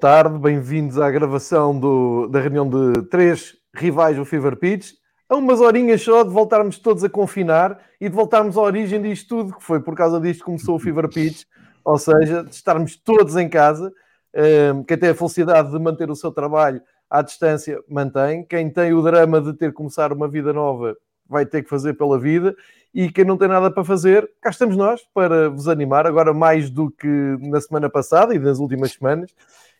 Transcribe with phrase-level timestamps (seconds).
[0.00, 4.92] Tarde, bem-vindos à gravação do, da reunião de três rivais do Fever Pitch.
[5.28, 9.28] A umas horinhas só de voltarmos todos a confinar e de voltarmos à origem disto
[9.28, 11.44] tudo, que foi por causa disto que começou o Fever Pitch,
[11.82, 13.90] ou seja, de estarmos todos em casa.
[14.34, 18.44] Ehm, quem tem a felicidade de manter o seu trabalho à distância, mantém.
[18.44, 20.94] Quem tem o drama de ter que começar uma vida nova,
[21.26, 22.54] vai ter que fazer pela vida.
[22.94, 26.68] E quem não tem nada para fazer, cá estamos nós para vos animar, agora mais
[26.68, 27.08] do que
[27.40, 29.32] na semana passada e nas últimas semanas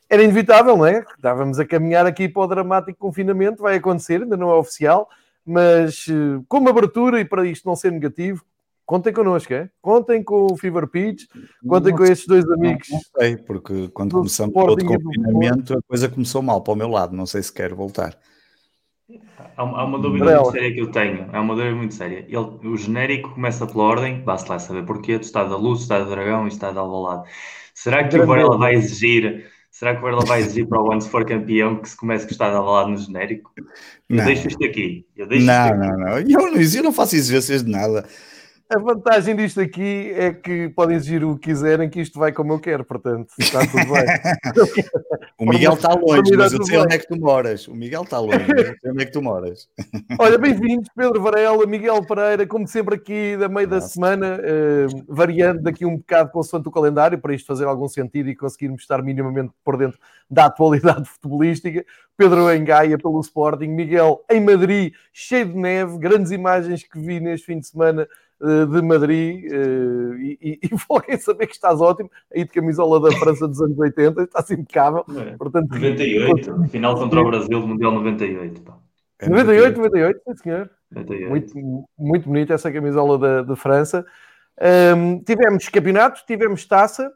[0.08, 1.04] era inevitável, não é?
[1.16, 5.08] Estávamos a caminhar aqui para o dramático confinamento, vai acontecer, ainda não é oficial,
[5.44, 8.44] mas eh, como abertura e para isto não ser negativo,
[8.84, 9.68] contem connosco, é?
[9.82, 11.24] Contem com o Fever Pitch,
[11.66, 12.88] contem não, com estes dois amigos.
[12.88, 16.76] Não, não sei, porque quando começamos o outro confinamento, a coisa começou mal para o
[16.76, 18.16] meu lado, não sei se quero voltar.
[19.56, 21.28] Há uma, há uma dúvida muito séria que eu tenho.
[21.32, 22.26] Há uma dúvida muito séria.
[22.28, 25.82] Ele, o genérico começa pela ordem, basta lá saber porquê, do estado da luz, do
[25.82, 27.28] estado do dragão e do estado de Alvalade.
[27.72, 29.46] Será que o Varela vai exigir
[29.78, 32.24] Será que o Varela vai exigir para o ano, se for campeão, que se comece
[32.24, 33.52] a gostar de Alvalade no genérico?
[34.08, 34.24] Eu não.
[34.24, 35.04] deixo isto aqui.
[35.14, 36.32] Eu deixo não, isto não, aqui.
[36.32, 36.40] não.
[36.40, 38.06] Eu não, eu não faço exigências de nada.
[38.68, 42.52] A vantagem disto aqui é que podem exigir o que quiserem, que isto vai como
[42.52, 44.04] eu quero, portanto, está tudo bem.
[45.38, 47.68] o Miguel está longe, mas eu sei onde é que tu moras.
[47.68, 49.68] O Miguel está longe, mas eu sei onde é que tu moras.
[50.18, 55.62] Olha, bem-vindos, Pedro Varela, Miguel Pereira, como sempre aqui da meio da semana, uh, variando
[55.62, 59.52] daqui um bocado consoante o calendário, para isto fazer algum sentido e conseguirmos estar minimamente
[59.62, 61.86] por dentro da atualidade futebolística.
[62.16, 67.20] Pedro em Gaia pelo Sporting, Miguel em Madrid, cheio de neve, grandes imagens que vi
[67.20, 68.08] neste fim de semana
[68.40, 73.16] de Madrid uh, e, e, e vou saber que estás ótimo aí de camisola da
[73.16, 75.04] França dos anos 80, estás impecável.
[75.16, 75.36] É.
[75.36, 78.60] Portanto, 98, final contra o Brasil do Mundial 98.
[78.62, 78.76] Pá.
[79.26, 80.70] 98, 98, sim senhor.
[80.90, 81.30] 98.
[81.30, 84.04] Muito, muito bonita essa camisola da, de França.
[84.96, 87.10] Um, tivemos campeonato, tivemos taça.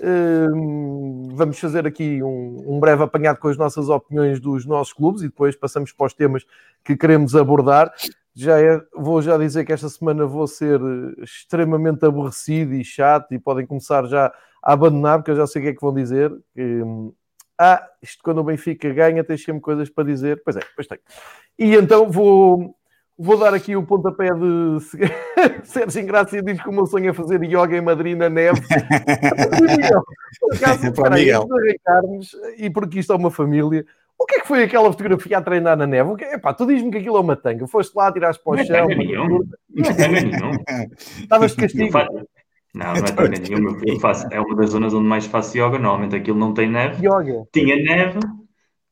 [0.00, 5.22] Um, vamos fazer aqui um, um, breve apanhado com as nossas opiniões dos nossos clubes
[5.22, 6.44] e depois passamos para os temas
[6.82, 7.92] que queremos abordar
[8.34, 13.32] já é, vou já dizer que esta semana vou ser eh, extremamente aborrecido e chato
[13.32, 15.94] e podem começar já a abandonar, porque eu já sei o que é que vão
[15.94, 16.32] dizer.
[16.56, 17.12] Hum,
[17.58, 20.42] ah, isto quando o Benfica ganha tens sempre coisas para dizer.
[20.44, 20.98] Pois é, pois tem.
[21.56, 22.74] E então vou,
[23.16, 24.80] vou dar aqui o pontapé de
[25.64, 28.60] Sérgio Ingrácia diz que o meu sonho é fazer yoga em Madrid na neve.
[30.40, 31.46] Por acaso, para Miguel.
[32.58, 33.86] E porque isto é uma família,
[34.18, 36.16] o que é que foi aquela fotografia a treinar na neve?
[36.16, 37.66] Que, epá, tu diz-me que aquilo é uma tanga.
[37.66, 38.88] Foste lá, tiraste para o não chão.
[38.88, 39.28] Não nenhum.
[39.70, 40.50] Não é nenhum.
[41.20, 41.98] Estavas de castigo.
[42.74, 44.00] Não, não é tanga nenhuma.
[44.00, 45.78] Faço, é uma das zonas onde mais faço yoga.
[45.78, 47.06] Normalmente aquilo não tem neve.
[47.06, 47.46] Yoga.
[47.52, 48.18] Tinha neve,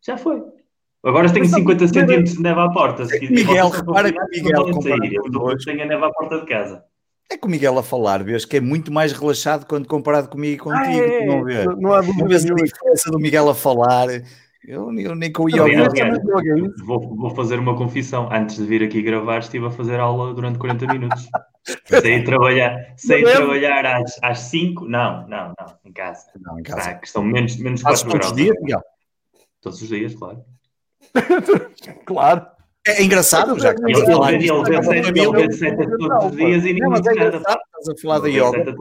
[0.04, 0.42] já foi.
[1.04, 3.04] Agora tenho 50 centímetros de neve à porta.
[3.06, 6.84] Se Miguel, repara que o Miguel tenho a neve à porta de casa.
[7.30, 10.54] É com o Miguel a falar, vês que é muito mais relaxado quando comparado comigo
[10.54, 10.84] e contigo.
[10.84, 12.36] Ah, é, não, não há dúvida.
[12.36, 14.08] a diferença do Miguel a falar
[14.66, 15.92] eu, eu nem com o yoga.
[16.84, 18.28] vou, vou fazer uma confissão.
[18.32, 21.28] Antes de vir aqui gravar, estive a fazer aula durante 40 minutos.
[22.02, 24.84] Sem trabalhar, sem trabalhar às, às 5.
[24.84, 26.26] Não, não, não, em casa.
[26.40, 26.90] Não, em casa.
[26.90, 28.24] Ah, que estão menos, menos 4 todos graus.
[28.24, 28.82] Todos os dias, Miguel?
[29.60, 30.44] Todos os dias, claro.
[32.04, 32.46] claro.
[32.84, 37.36] É engraçado, já que ele, falar ele, ele todos os dias e ninguém é.
[37.36, 38.74] Estás a falar da yoga,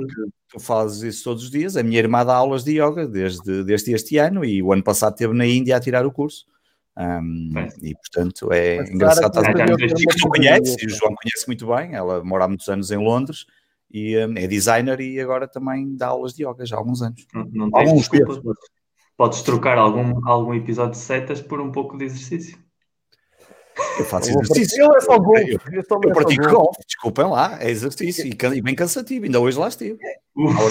[0.49, 1.77] tu fazes isso todos os dias.
[1.77, 5.13] A minha irmã dá aulas de yoga desde, desde este ano e o ano passado
[5.13, 6.45] esteve na Índia a tirar o curso.
[6.97, 9.27] Um, e portanto é Mas, engraçado.
[9.27, 11.93] Estás a tu conheces, e o João conhece muito bem.
[11.93, 13.45] Ela mora há muitos anos em Londres
[13.91, 17.25] e um, é designer e agora também dá aulas de yoga já há alguns anos.
[17.33, 18.53] Não, não tens alguns desculpa,
[19.15, 22.57] podes trocar algum, algum episódio de setas por um pouco de exercício.
[23.99, 24.83] Eu faço exercício.
[24.83, 25.51] Eu é só golfe.
[25.51, 29.67] Eu, eu, eu pratico golfe, desculpem lá, é exercício e, bem cansativo, ainda hoje lá
[29.67, 29.97] estive.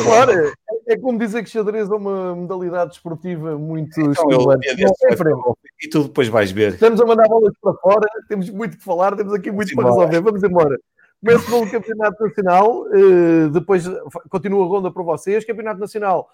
[0.04, 0.52] Claro, é,
[0.88, 4.68] é como dizer que xadrez é uma modalidade esportiva muito então, estimulante.
[4.68, 6.74] Eu, e tu depois vais ver.
[6.74, 10.20] Estamos a mandar bolas para fora, temos muito que falar, temos aqui muito para resolver,
[10.20, 10.78] vamos embora.
[11.20, 13.84] Começo pelo Campeonato Nacional, eh, depois
[14.30, 15.44] continua a ronda para vocês.
[15.44, 16.30] Campeonato Nacional,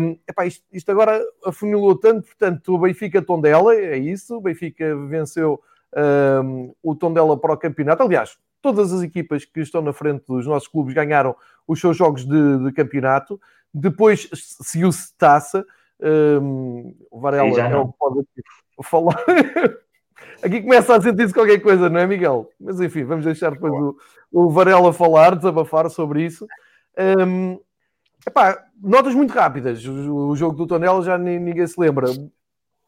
[0.00, 4.96] um, epá, isto, isto, agora afunilou tanto, portanto, o Benfica Tondela, é isso, o Benfica
[5.06, 5.60] venceu
[6.44, 8.02] um, o Tondela para o campeonato.
[8.02, 11.34] Aliás, todas as equipas que estão na frente dos nossos clubes ganharam
[11.66, 13.40] os seus jogos de, de campeonato.
[13.72, 15.64] Depois seguiu-se taça.
[16.00, 18.26] Um, o Varela é o que pode
[18.82, 19.22] falar.
[20.42, 22.50] Aqui começa a sentir-se qualquer coisa, não é, Miguel?
[22.58, 23.96] Mas enfim, vamos deixar depois o,
[24.32, 26.46] o Varela falar, desabafar sobre isso.
[26.98, 27.60] Um,
[28.26, 29.84] epá, notas muito rápidas.
[29.84, 32.06] O, o jogo do Tonela já ninguém se lembra.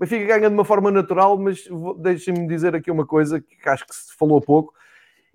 [0.02, 1.64] Benfica ganha de uma forma natural, mas
[1.98, 4.74] deixem-me dizer aqui uma coisa que acho que se falou pouco.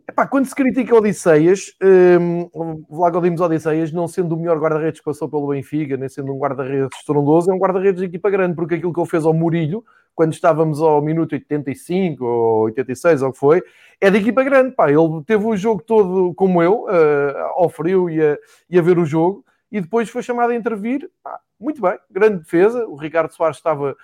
[0.05, 5.05] Epá, quando se critica Odisseias, um, Vlago Dimos Odisseias, não sendo o melhor guarda-redes que
[5.05, 8.75] passou pelo Benfica, nem sendo um guarda-redes estrondoso, é um guarda-redes de equipa grande, porque
[8.75, 13.31] aquilo que ele fez ao Murilho, quando estávamos ao minuto 85 ou 86, ou o
[13.31, 13.63] que foi,
[14.01, 14.75] é de equipa grande.
[14.75, 14.91] Pá.
[14.91, 18.37] Ele teve o jogo todo como eu, uh, ao frio e a,
[18.69, 21.09] e a ver o jogo, e depois foi chamado a intervir.
[21.23, 22.85] Pá, muito bem, grande defesa.
[22.85, 23.95] O Ricardo Soares estava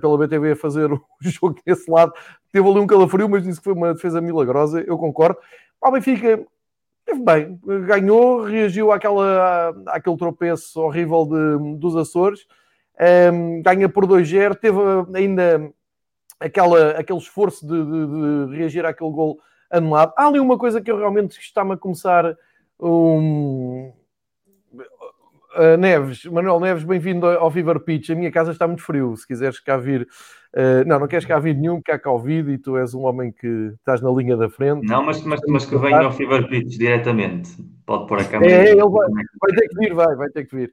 [0.00, 2.12] pela BTV a fazer o jogo desse lado.
[2.52, 4.80] Teve ali um calafrio, mas disse que foi uma defesa milagrosa.
[4.80, 5.38] Eu concordo.
[5.80, 6.44] O Benfica
[7.08, 12.46] esteve bem, ganhou, reagiu àquela, àquele tropeço horrível de, dos Açores.
[13.00, 14.78] Um, ehm, ganha por 2-0, teve
[15.14, 15.72] ainda
[16.38, 19.38] aquela, aquele esforço de, de, de, reagir àquele gol
[19.70, 20.12] anulado.
[20.16, 22.36] Há ali uma coisa que eu realmente está-me a começar
[22.80, 23.92] um,
[25.58, 28.10] Uh, Neves, Manuel Neves, bem-vindo ao Fever Pitch.
[28.10, 29.16] A minha casa está muito frio.
[29.16, 30.02] Se quiseres cá vir,
[30.54, 33.32] uh, não, não queres cá vir nenhum, que há Covid e tu és um homem
[33.32, 34.86] que estás na linha da frente.
[34.86, 37.50] Não, mas, mas, mas que venha ao Fever Pitch diretamente.
[37.84, 38.52] Pode pôr a câmera.
[38.52, 40.72] É, ele vai, vai, ter que vir, vai, vai ter que vir.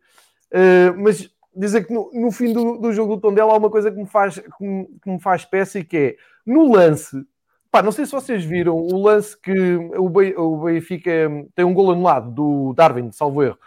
[0.53, 3.89] Uh, mas dizer que no, no fim do, do, jogo do Tondela há uma coisa
[3.89, 6.15] que me faz, que me, que me faz espécie que é
[6.45, 7.25] no lance.
[7.71, 11.11] Pá, não sei se vocês viram o lance que o Benfica
[11.55, 13.57] tem um gol anulado do Darwin, salvo erro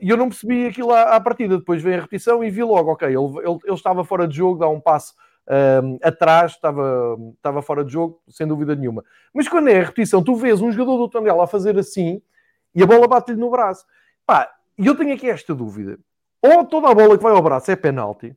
[0.00, 1.58] e eu não percebi aquilo à, à, partida.
[1.58, 4.60] Depois veio a repetição e vi logo, ok, ele, ele, ele estava fora de jogo,
[4.60, 5.14] dá um passo
[5.48, 9.04] uh, atrás, estava, estava fora de jogo, sem dúvida nenhuma.
[9.32, 12.22] Mas quando é a repetição, tu vês um jogador do Tondela a fazer assim
[12.74, 13.84] e a bola bate-lhe no braço.
[14.24, 15.98] Pá, e eu tenho aqui esta dúvida.
[16.40, 18.36] Ou toda a bola que vai ao braço é penalti,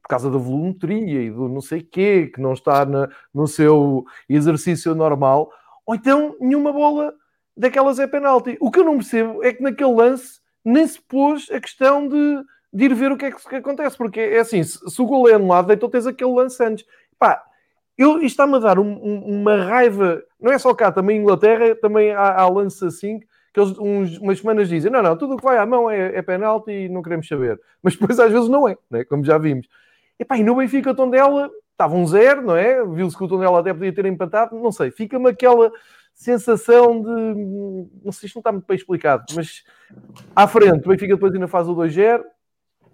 [0.00, 4.04] por causa da volumetria e do não sei quê, que não está na, no seu
[4.28, 5.50] exercício normal,
[5.84, 7.12] ou então nenhuma bola
[7.56, 8.56] daquelas é penalti.
[8.60, 12.42] O que eu não percebo é que naquele lance nem se pôs a questão de,
[12.72, 15.06] de ir ver o que é que, que acontece, porque é assim, se, se o
[15.06, 16.84] gol é anulado, então tens aquele lance antes.
[17.18, 17.42] Pá,
[17.96, 21.20] eu, isto está-me a dar um, um, uma raiva, não é só cá, também em
[21.20, 23.20] Inglaterra, também há, há lances assim,
[23.54, 26.16] que eles uns, umas semanas dizem, não, não, tudo o que vai à mão é,
[26.16, 27.58] é penalti e não queremos saber.
[27.82, 29.04] Mas depois às vezes não é, né?
[29.04, 29.66] como já vimos.
[30.18, 32.84] E pá, e no Benfica, o Tondela, estava um zero, não é?
[32.84, 35.70] Viu-se que o Tondela até podia ter empatado, não sei, fica-me aquela
[36.16, 37.90] sensação de.
[38.02, 39.62] Não sei, isto não está muito bem explicado, mas
[40.34, 42.24] à frente, o Benfica depois ainda faz o 2-0.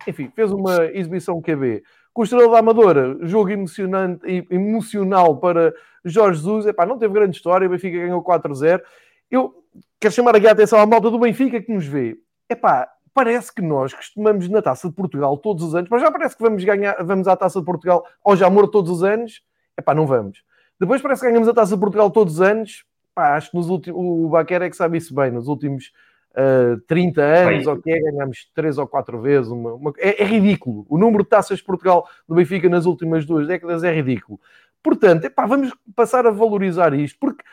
[0.06, 1.84] Enfim, fez uma exibição QB.
[2.12, 5.72] Com o Estrela da Amadora, jogo emocionante, emocional para
[6.04, 6.66] Jorge Jesus.
[6.66, 8.82] Epá, não teve grande história, o Benfica ganhou 4-0.
[9.30, 9.54] Eu
[10.00, 12.18] quero chamar aqui a atenção à malta do Benfica que nos vê.
[12.50, 16.36] Epá, parece que nós costumamos na Taça de Portugal todos os anos, mas já parece
[16.36, 19.40] que vamos ganhar, vamos à Taça de Portugal ao Jamor todos os anos.
[19.78, 20.42] Epá, não vamos.
[20.78, 23.68] Depois parece que ganhamos a Taça de Portugal todos os anos pá, acho que nos
[23.68, 25.92] últimos, o Baquer é que sabe isso bem, nos últimos
[26.32, 30.24] uh, 30 anos, ou que é, ganhamos 3 ou 4 vezes, uma, uma, é, é,
[30.26, 30.86] ridículo.
[30.88, 34.40] O número de taças de Portugal do Benfica nas últimas duas décadas é ridículo.
[34.82, 37.44] Portanto, epá, vamos passar a valorizar isto, porque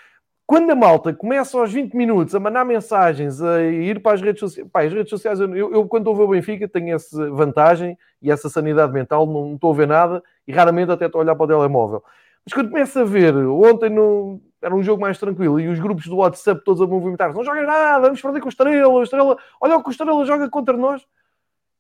[0.45, 4.39] quando a malta começa aos 20 minutos a mandar mensagens, a ir para as redes
[4.39, 7.30] sociais, pá, as redes sociais, eu, eu quando estou a ver o Benfica tenho essa
[7.30, 11.19] vantagem e essa sanidade mental, não, não estou a ver nada e raramente até estou
[11.19, 12.04] a olhar para o telemóvel.
[12.44, 16.07] Mas quando começo a ver, ontem no, era um jogo mais tranquilo e os grupos
[16.07, 19.78] do WhatsApp todos a movimentar não joga nada, vamos perder com o Estrela, Estrela, olha
[19.78, 21.06] o que o Estrela joga contra nós.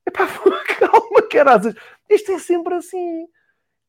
[0.07, 0.27] Epá,
[0.79, 1.75] calma, caras,
[2.09, 3.27] isto é sempre assim.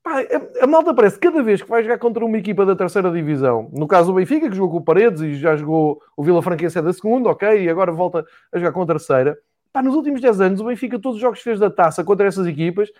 [0.04, 3.70] A, a, malta parece cada vez que vai jogar contra uma equipa da terceira divisão,
[3.72, 6.78] no caso o Benfica, que jogou com o Paredes e já jogou o Vila Franquense
[6.78, 9.38] é da segunda, ok, e agora volta a jogar com a terceira.
[9.72, 12.26] Pá, nos últimos 10 anos, o Benfica, todos os jogos que fez da taça contra
[12.26, 12.90] essas equipas,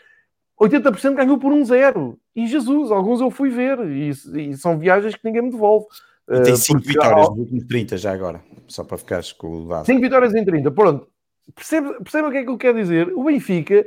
[0.61, 2.19] 80% ganhou por um zero.
[2.37, 3.79] E Jesus, alguns eu fui ver.
[3.91, 5.87] E, e são viagens que ninguém me devolve.
[6.29, 8.43] E tem 5 uh, vitórias nos últimos 30 já agora.
[8.69, 9.87] Só para ficares com o dado.
[9.87, 10.71] 5 vitórias em 30.
[10.71, 11.09] Pronto.
[11.55, 13.13] Perceba, perceba o que é que eu quero dizer.
[13.15, 13.87] O Benfica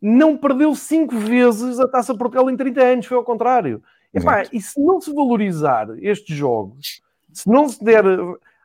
[0.00, 3.06] não perdeu 5 vezes a Taça Portugal em 30 anos.
[3.06, 3.82] Foi ao contrário.
[4.14, 7.02] Epá, e se não se valorizar estes jogos,
[7.32, 8.04] se não se der...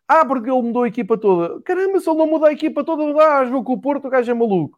[0.06, 1.62] Ah, porque ele mudou a equipa toda.
[1.62, 4.30] Caramba, se ele não muda a equipa toda, ah, jogou com o Porto, o gajo
[4.30, 4.78] é maluco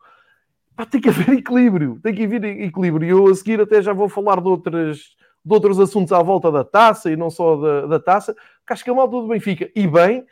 [0.80, 3.06] pá, tem que haver equilíbrio, tem que haver equilíbrio.
[3.06, 4.98] E eu a seguir até já vou falar de, outras,
[5.44, 8.84] de outros assuntos à volta da taça e não só da, da taça, porque acho
[8.86, 9.70] que é mal do Benfica.
[9.76, 10.26] E bem,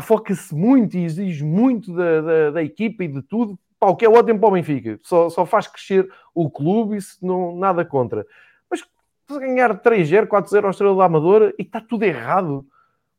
[0.00, 4.04] foca-se muito e exige muito da, da, da, equipa e de tudo, pá, o que
[4.04, 5.00] é ótimo para o Benfica.
[5.02, 8.24] Só, só faz crescer o clube, isso não, nada contra.
[8.70, 12.64] Mas se ganhar 3-0, 4-0 ao Estrela da Amadora e está tudo errado.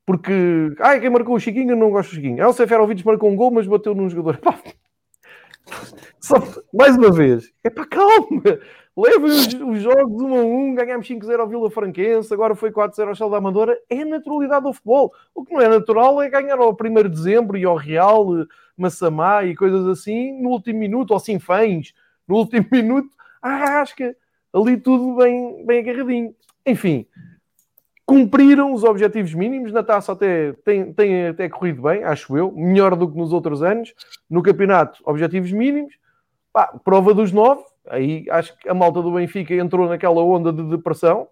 [0.06, 2.42] Porque, ai, quem marcou o Chiquinho, eu não gosto do Chiquinho.
[2.42, 4.38] Ah, o Seferovic marcou um gol, mas bateu num jogador.
[4.42, 4.58] Pá,
[6.20, 6.36] só,
[6.74, 8.60] mais uma vez, é para calma.
[8.96, 13.08] Levem os, os, jogos 1 a 1, ganhámos 5-0 ao Vila Franquense, agora foi 4-0
[13.08, 13.78] ao Chal da Amadora.
[13.90, 15.14] É a naturalidade do futebol.
[15.34, 18.28] O que não é natural é ganhar ao 1 de dezembro e ao Real,
[18.78, 21.94] Massamá e coisas assim, no último minuto, ou Sinfãs,
[22.28, 23.10] no último minuto,
[23.42, 24.16] a rasca.
[24.54, 26.36] Ali tudo bem, bem agarradinho.
[26.66, 27.08] Enfim,
[28.12, 29.72] cumpriram os objetivos mínimos.
[29.72, 33.64] Na taça até tem, tem até corrido bem, acho eu, melhor do que nos outros
[33.64, 33.94] anos.
[34.30, 35.94] No campeonato, objetivos mínimos.
[36.52, 37.64] Pá, prova dos nove.
[37.88, 41.30] Aí acho que a malta do Benfica entrou naquela onda de depressão.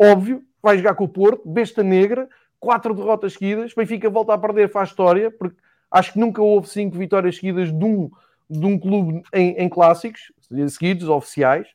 [0.00, 2.26] Óbvio, vai jogar com o Porto, besta negra,
[2.58, 3.74] quatro derrotas seguidas.
[3.74, 5.58] Benfica volta a perder, faz história, porque
[5.90, 8.10] acho que nunca houve cinco vitórias seguidas de um,
[8.48, 10.32] de um clube em, em clássicos
[10.70, 11.68] seguidos, oficiais.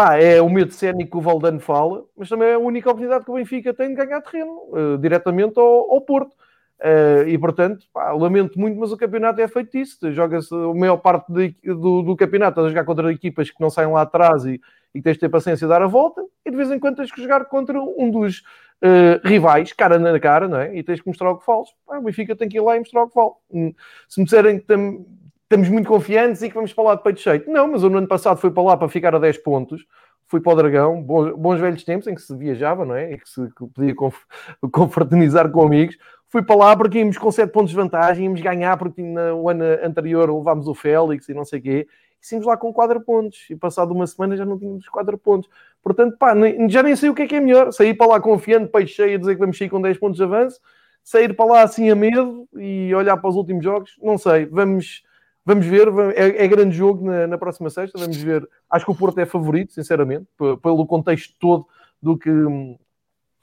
[0.00, 3.22] Pá, é o medo cénico que o Valdano fala, mas também é a única oportunidade
[3.22, 6.32] que o Benfica tem de ganhar terreno, uh, diretamente ao, ao Porto.
[6.80, 10.10] Uh, e portanto, pá, lamento muito, mas o campeonato é feito disso.
[10.10, 13.92] Joga-se a maior parte de, do, do, campeonato a jogar contra equipas que não saem
[13.92, 14.58] lá atrás e,
[14.94, 17.12] e tens de ter paciência de dar a volta, e de vez em quando tens
[17.12, 20.74] que jogar contra um dos uh, rivais, cara na cara, não é?
[20.78, 21.68] E tens que mostrar o que falas.
[21.86, 23.32] o Benfica tem que ir lá e mostrar o que vale.
[23.52, 23.74] Hum,
[24.08, 25.04] se me disserem que tam,
[25.50, 27.42] estamos muito confiantes e que vamos para lá de peito cheio.
[27.48, 29.84] Não, mas o ano passado foi para lá para ficar a 10 pontos,
[30.28, 33.12] fui para o Dragão, bons, bons velhos tempos em que se viajava, não é?
[33.12, 33.40] E que se
[33.74, 33.94] podia
[34.70, 35.98] confraternizar com amigos.
[36.28, 39.64] Fui para lá porque íamos com 7 pontos de vantagem, íamos ganhar porque no ano
[39.82, 41.88] anterior levámos o Félix e não sei o quê.
[42.22, 43.50] E saímos lá com 4 pontos.
[43.50, 45.50] E passado uma semana já não tínhamos 4 pontos.
[45.82, 46.32] Portanto, pá,
[46.68, 47.72] já nem sei o que é que é melhor.
[47.72, 50.22] Sair para lá confiante, peito cheio, a dizer que vamos sair com 10 pontos de
[50.22, 50.60] avanço.
[51.02, 54.46] Sair para lá assim a medo e olhar para os últimos jogos, não sei.
[54.46, 55.02] Vamos
[55.44, 57.98] Vamos ver, é, é grande jogo na, na, próxima sexta.
[57.98, 58.46] Vamos ver.
[58.68, 61.66] Acho que o Porto é favorito, sinceramente, pelo contexto todo
[62.00, 62.30] do que,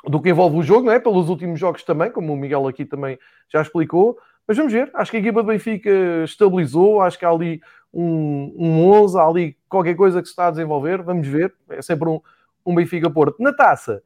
[0.05, 0.99] do que envolve o jogo, não é?
[0.99, 3.17] pelos últimos jogos também, como o Miguel aqui também
[3.51, 4.17] já explicou.
[4.47, 4.89] Mas vamos ver.
[4.93, 5.89] Acho que a equipa do Benfica
[6.23, 7.01] estabilizou.
[7.01, 7.61] Acho que há ali
[7.93, 11.01] um, um 11, há ali qualquer coisa que se está a desenvolver.
[11.01, 11.53] Vamos ver.
[11.69, 12.21] É sempre um,
[12.65, 13.41] um Benfica-Porto.
[13.41, 14.01] Na taça,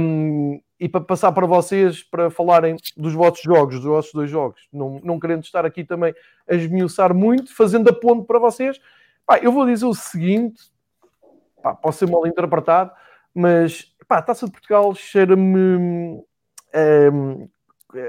[0.00, 4.66] um, e para passar para vocês para falarem dos vossos jogos, dos vossos dois jogos,
[4.72, 6.14] não, não querendo estar aqui também
[6.48, 8.80] a esmiuçar muito, fazendo a para vocês,
[9.26, 10.72] pá, eu vou dizer o seguinte:
[11.62, 12.92] pá, posso ser mal interpretado,
[13.34, 16.24] mas pá, a taça de Portugal cheira-me
[17.12, 17.48] um,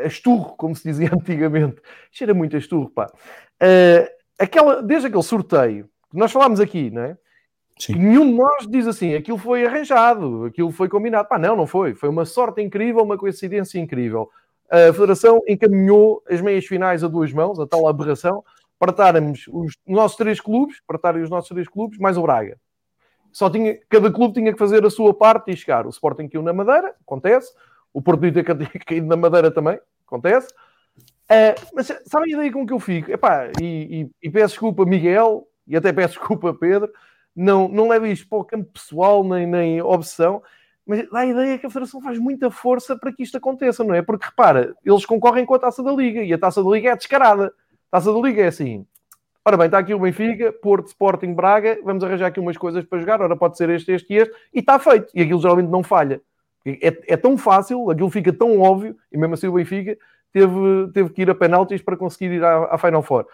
[0.03, 3.11] a esturro, como se dizia antigamente, cheira muito a esturro, pá.
[3.61, 4.07] Uh,
[4.39, 7.17] aquela, desde aquele sorteio nós falámos aqui, não é?
[7.81, 7.95] Sim.
[7.95, 11.27] nenhum de nós diz assim, aquilo foi arranjado, aquilo foi combinado.
[11.27, 11.95] Pá, não, não foi.
[11.95, 14.29] Foi uma sorte incrível, uma coincidência incrível.
[14.69, 18.43] A Federação encaminhou as meias finais a duas mãos, a tal aberração,
[18.77, 22.57] para estarmos os nossos três clubes, para estarem os nossos três clubes, mais o Braga.
[23.31, 25.87] Só tinha, cada clube tinha que fazer a sua parte e chegar.
[25.87, 27.51] O Sporting caiu na Madeira, acontece.
[27.91, 28.43] O Porto de
[28.85, 30.53] caído na Madeira também, acontece.
[31.29, 33.11] Uh, mas sabem a ideia com que eu fico?
[33.11, 36.91] Epá, e, e, e peço desculpa, Miguel, e até peço desculpa, Pedro,
[37.35, 40.41] não, não leva isto para o campo pessoal nem, nem obsessão,
[40.85, 43.93] mas dá a ideia que a Federação faz muita força para que isto aconteça, não
[43.93, 44.01] é?
[44.01, 46.95] Porque repara, eles concorrem com a taça da Liga e a taça da Liga é
[46.95, 47.53] descarada.
[47.91, 48.85] A taça da Liga é assim.
[49.43, 52.99] Ora bem, está aqui o Benfica, Porto, Sporting, Braga, vamos arranjar aqui umas coisas para
[52.99, 55.07] jogar, ora pode ser este, este e este, e está feito.
[55.15, 56.21] E aquilo geralmente não falha.
[56.63, 59.97] É, é tão fácil, aquilo fica tão óbvio, e mesmo assim o Benfica
[60.31, 63.25] teve, teve que ir a penaltis para conseguir ir à, à Final Four.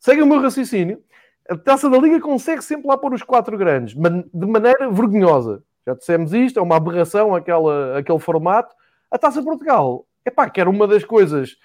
[0.00, 1.00] Segue o meu raciocínio,
[1.48, 5.62] a taça da Liga consegue sempre lá pôr os quatro grandes, de maneira vergonhosa.
[5.86, 8.74] Já dissemos isto, é uma aberração aquela, aquele formato.
[9.10, 11.56] A taça Portugal, é pá, que era uma das coisas.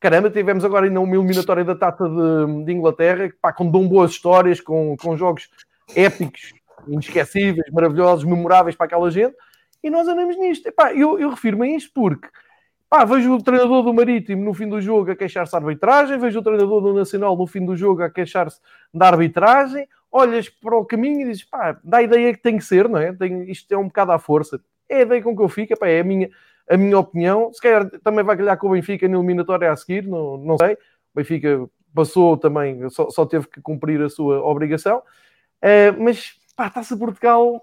[0.00, 4.10] Caramba, tivemos agora ainda uma eliminatória da taça de, de Inglaterra, pá, com dão boas
[4.10, 5.48] histórias, com, com jogos
[5.94, 6.52] épicos,
[6.88, 9.36] inesquecíveis, maravilhosos, memoráveis para aquela gente,
[9.82, 10.66] e nós andamos nisto.
[10.66, 12.28] Epá, eu, eu refiro-me a isto porque
[12.88, 16.38] Pá, vejo o treinador do Marítimo no fim do jogo a queixar-se da arbitragem, vejo
[16.38, 18.60] o treinador do Nacional no fim do jogo a queixar-se
[18.94, 22.64] da arbitragem, olhas para o caminho e dizes, pá, dá a ideia que tem que
[22.64, 23.12] ser, não é?
[23.12, 24.58] Tem, isto é um bocado à força.
[24.88, 26.30] É a ideia com que eu fico, pá, é a minha,
[26.68, 27.52] a minha opinião.
[27.52, 30.72] Se calhar também vai calhar com o Benfica na eliminatória a seguir, não, não sei.
[30.74, 35.02] O Benfica passou também, só, só teve que cumprir a sua obrigação.
[35.62, 37.60] Uh, mas, pá, está-se Portugal,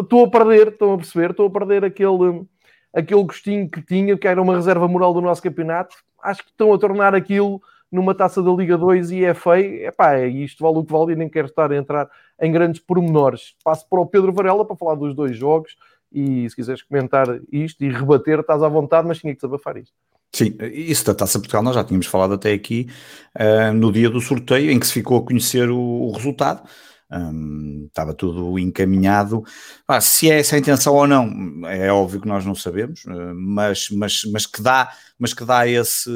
[0.00, 2.46] estou tá, a perder, estão a perceber, estou a perder aquele
[2.92, 6.72] aquele gostinho que tinha, que era uma reserva moral do nosso campeonato, acho que estão
[6.72, 9.86] a tornar aquilo numa taça da Liga 2 e é feio.
[9.86, 12.08] Epá, é isto vale o que vale e nem quero estar a entrar
[12.40, 13.54] em grandes pormenores.
[13.62, 15.76] Passo para o Pedro Varela para falar dos dois jogos
[16.10, 19.94] e se quiseres comentar isto e rebater, estás à vontade, mas tinha que desabafar isto.
[20.34, 22.88] Sim, isso da Taça Portugal nós já tínhamos falado até aqui
[23.38, 26.62] uh, no dia do sorteio em que se ficou a conhecer o, o resultado.
[27.86, 29.44] Estava tudo encaminhado.
[29.86, 33.34] Ah, se é essa a intenção ou não, é óbvio que nós não sabemos, uh,
[33.34, 36.10] mas, mas, mas que dá, mas que dá esse,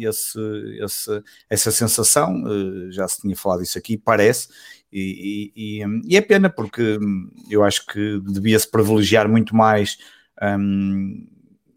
[0.00, 0.38] esse,
[0.82, 4.48] esse essa sensação, uh, já se tinha falado isso aqui, parece,
[4.92, 6.98] e, e, e, é pena porque
[7.50, 9.98] eu acho que devia-se privilegiar muito mais
[10.40, 11.26] um,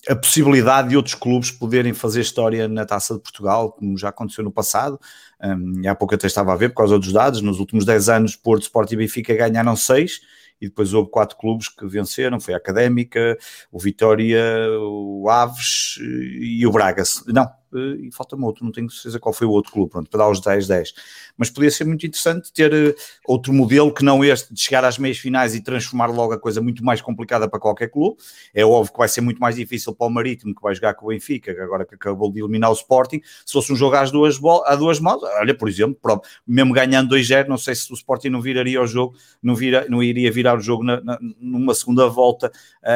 [0.10, 4.44] a possibilidade de outros clubes poderem fazer história na Taça de Portugal, como já aconteceu
[4.44, 5.00] no passado.
[5.44, 8.36] Um, há pouco até estava a ver, por causa dos dados, nos últimos 10 anos,
[8.36, 10.22] Porto, Sport e Benfica ganharam 6
[10.60, 13.38] e depois houve quatro clubes que venceram, foi a Académica,
[13.72, 14.42] o Vitória,
[14.80, 17.04] o Aves e o Braga.
[17.28, 20.30] Não, e falta-me outro, não tenho certeza qual foi o outro clube, pronto, para dar
[20.30, 20.94] os 10-10.
[21.38, 22.96] Mas podia ser muito interessante ter eh,
[23.26, 26.62] outro modelo que não este de chegar às meias finais e transformar logo a coisa
[26.62, 28.18] muito mais complicada para qualquer clube.
[28.54, 31.08] É óbvio que vai ser muito mais difícil para o Marítimo, que vai jogar com
[31.08, 33.22] o Benfica, agora que acabou de eliminar o Sporting.
[33.46, 36.00] Se fosse um jogo às duas, a duas mãos, olha, por exemplo,
[36.48, 40.02] mesmo ganhando 2-0, não sei se o Sporting não viraria o jogo, não, vira, não
[40.02, 42.52] iria virar o jogo na, na, numa segunda volta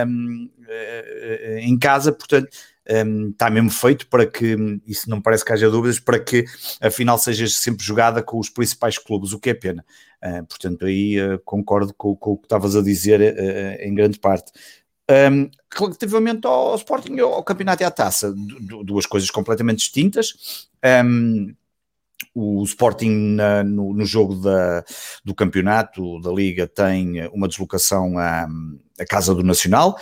[0.08, 2.50] um, eh, em casa, portanto
[2.90, 4.56] um, está mesmo feito para que,
[4.88, 6.46] isso não parece que haja dúvidas, para que
[6.80, 9.86] a final seja sempre jogada com os principais clubes, o que é pena.
[10.24, 14.20] Uh, portanto, aí uh, concordo com, com, o que estavas a dizer uh, em grande
[14.20, 14.52] parte.
[15.10, 18.34] Um, relativamente ao, Sporting, ao campeonato e à taça,
[18.84, 20.68] duas coisas completamente distintas.
[21.04, 21.54] Um,
[22.34, 24.86] o Sporting na, no, no, jogo da,
[25.26, 28.48] do campeonato da Liga tem uma deslocação à,
[29.00, 29.98] à Casa do Nacional,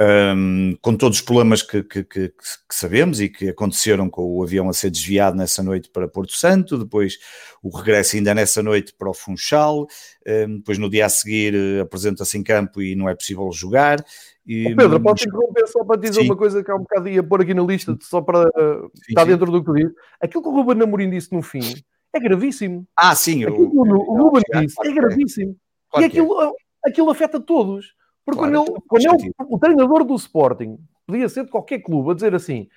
[0.00, 2.34] um, com todos os problemas que, que, que, que,
[2.70, 6.78] sabemos e que aconteceram com o avião a ser desviado nessa noite para Porto Santo,
[6.78, 7.18] depois
[7.62, 9.86] o regresso ainda nessa noite para o Funchal,
[10.26, 14.02] um, depois no dia a seguir eh, apresenta-se em campo e não é possível jogar.
[14.46, 16.26] E, Pedro, posso interromper só para dizer sim.
[16.26, 19.22] uma coisa que há um bocado ia pôr aqui na lista, só para sim, estar
[19.24, 19.28] sim.
[19.28, 19.94] dentro do que dizes.
[20.18, 21.74] Aquilo que o Ruben Namorim disse no fim
[22.14, 22.86] é gravíssimo.
[22.96, 23.44] Ah, sim.
[23.44, 25.56] Aquilo o, o Ruben disse é gravíssimo.
[25.90, 26.52] Claro e aquilo, é.
[26.86, 27.99] aquilo afeta todos.
[28.30, 32.10] Porque claro, quando, ele, quando ele, o treinador do Sporting podia ser de qualquer clube
[32.10, 32.68] a dizer assim: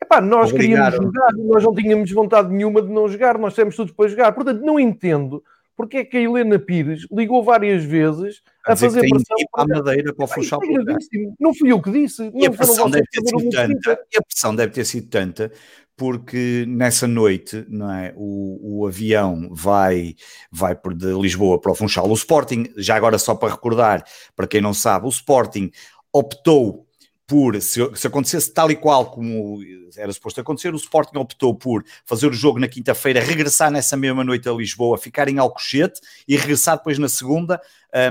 [0.00, 0.92] epá, nós Obrigado.
[0.92, 4.32] queríamos jogar, nós não tínhamos vontade nenhuma de não jogar, nós temos tudo para jogar.
[4.32, 5.42] Portanto, não entendo
[5.80, 9.66] porque é que a Helena Pires ligou várias vezes a, a fazer pressão para a
[9.66, 10.60] Madeira para o Funchal.
[10.62, 10.94] É
[11.40, 12.30] não fui eu que disse.
[12.34, 15.50] E a, pressão deve ter sido tanta, e a pressão deve ter sido tanta
[15.96, 20.14] porque nessa noite não é, o, o avião vai,
[20.52, 22.10] vai de Lisboa para o Funchal.
[22.10, 24.04] O Sporting, já agora só para recordar,
[24.36, 25.70] para quem não sabe, o Sporting
[26.12, 26.86] optou
[27.30, 29.60] por, se, se, acontecesse tal e qual como
[29.96, 34.24] era suposto acontecer, o Sporting optou por fazer o jogo na quinta-feira, regressar nessa mesma
[34.24, 37.62] noite a Lisboa, ficar em Alcochete e regressar depois na segunda,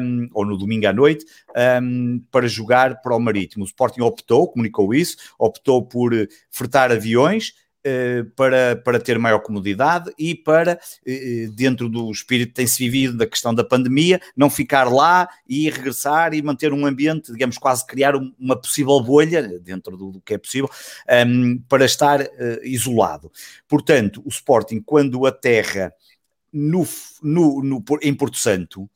[0.02, 1.26] um, ou no domingo à noite,
[1.84, 3.66] um, para jogar para o Marítimo.
[3.66, 6.14] O Sporting optou, comunicou isso, optou por
[6.50, 7.69] fretar aviões, eh,
[8.36, 13.26] para, para ter maior comodidade e para, eh, dentro do espírito que tem-se vivido da
[13.26, 18.16] questão da pandemia, não ficar lá e regressar e manter um ambiente, digamos, quase criar
[18.16, 22.28] uma possível bolha, dentro do, que é possível, um, ehm, para estar uh,
[22.64, 23.32] isolado.
[23.68, 25.94] Portanto, o Sporting, quando aterra
[26.52, 26.86] no,
[27.22, 28.90] no, no, em Porto Santo,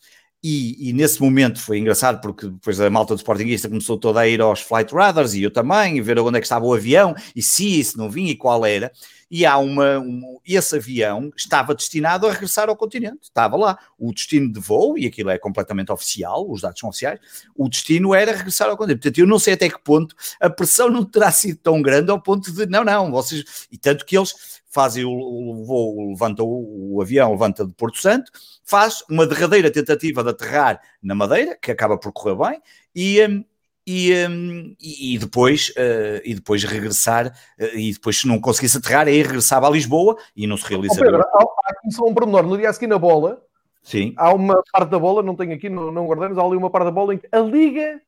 [0.44, 4.28] e, e, nesse momento foi engraçado porque depois a malta do Sportingista começou toda a
[4.28, 7.16] ir aos Flight Radars e eu também, e ver onde é que estava o avião
[7.34, 8.92] e se isso não vinha e qual era.
[9.32, 13.80] E há uma, um, esse avião estava destinado a regressar ao continente, estava lá.
[13.98, 17.20] O destino de voo, e aquilo é completamente oficial, os dados são oficiais,
[17.56, 19.02] o destino era regressar ao continente.
[19.02, 22.22] Portanto, eu não sei até que ponto a pressão não terá sido tão grande ao
[22.22, 23.66] ponto de não, não, vocês.
[23.72, 28.00] E tanto que eles fazem o, o voo, levanta o, o, avião, levanta de Porto
[28.00, 28.32] Santo,
[28.66, 32.62] faz uma derradeira tentativa de aterrar na Madeira, que acaba por correr bem,
[32.96, 33.46] e, um,
[33.86, 37.28] e, um, e, depois, uh, e depois regressar,
[37.60, 40.96] uh, e depois se não conseguisse aterrar, aí regressava a Lisboa e não se realiza.
[40.96, 43.44] Oh, Pedro, há, há aqui só um pormenor, no dia a seguir na bola,
[43.84, 44.16] Sim.
[44.18, 46.86] há uma parte da bola, não tenho aqui, não, não guardamos, há ali uma parte
[46.86, 48.02] da bola em que a Liga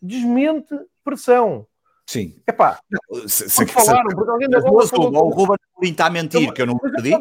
[0.00, 0.74] desmente
[1.04, 1.66] pressão.
[2.06, 2.40] Sim.
[2.46, 2.78] Epá,
[3.26, 5.26] se, se, falaram, porque alguém da bola falou...
[5.26, 7.18] O Ruben está a mentir, que eu não acredito.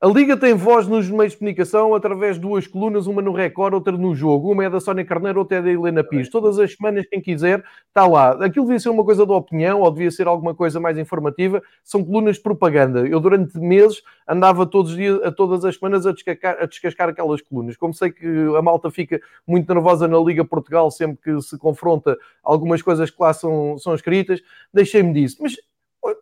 [0.00, 3.74] A Liga tem voz nos meios de comunicação através de duas colunas, uma no Record,
[3.74, 4.52] outra no jogo.
[4.52, 6.30] Uma é da Sónia Carneiro, outra é da Helena Pires.
[6.30, 8.30] Todas as semanas, quem quiser, está lá.
[8.44, 11.60] Aquilo devia ser uma coisa da opinião ou devia ser alguma coisa mais informativa.
[11.82, 13.08] São colunas de propaganda.
[13.08, 17.08] Eu, durante meses, andava todos os dias, a todas as semanas a descascar, a descascar
[17.08, 17.76] aquelas colunas.
[17.76, 18.24] Como sei que
[18.56, 23.20] a malta fica muito nervosa na Liga Portugal sempre que se confronta algumas coisas que
[23.20, 24.40] lá são, são escritas,
[24.72, 25.38] deixei-me disso.
[25.40, 25.56] Mas,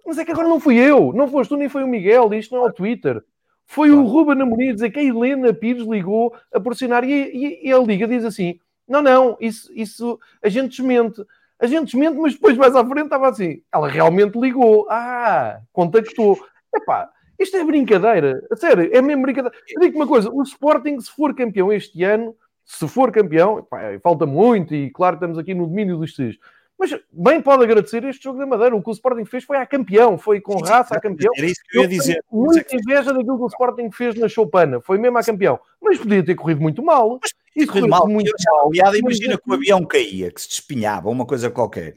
[0.07, 2.55] mas é que agora não fui eu, não foste tu nem foi o Miguel, isto
[2.55, 3.23] não é o Twitter.
[3.67, 4.05] Foi claro.
[4.05, 7.79] o Ruben Amorim dizer que a Helena Pires ligou a pressionar e, e, e, a
[7.79, 11.23] Liga diz assim: não, não, isso, isso a gente desmente.
[11.59, 16.39] A gente desmente, mas depois mais à frente estava assim: ela realmente ligou, ah, contactou.
[16.75, 19.57] Epá, isto é brincadeira, a sério, é mesmo brincadeira.
[19.69, 23.99] Eu digo uma coisa: o Sporting, se for campeão este ano, se for campeão, epá,
[24.03, 26.37] falta muito e claro, estamos aqui no domínio dos seis.
[26.79, 28.77] Mas bem pode agradecer este jogo da Madeira.
[28.77, 31.33] O que o Sporting fez foi a campeão, foi com raça a campeão.
[31.37, 32.25] Era isso que eu ia dizer.
[32.31, 35.59] Muita inveja daquilo que o Sporting fez na Choupana, foi mesmo a campeão.
[35.81, 37.19] Mas podia ter corrido muito mal.
[37.23, 38.07] Mas Isso correu mal.
[38.07, 38.69] Muito mal.
[38.69, 41.95] Aliada, imagina que o avião caía, que se despinhava, uma coisa qualquer.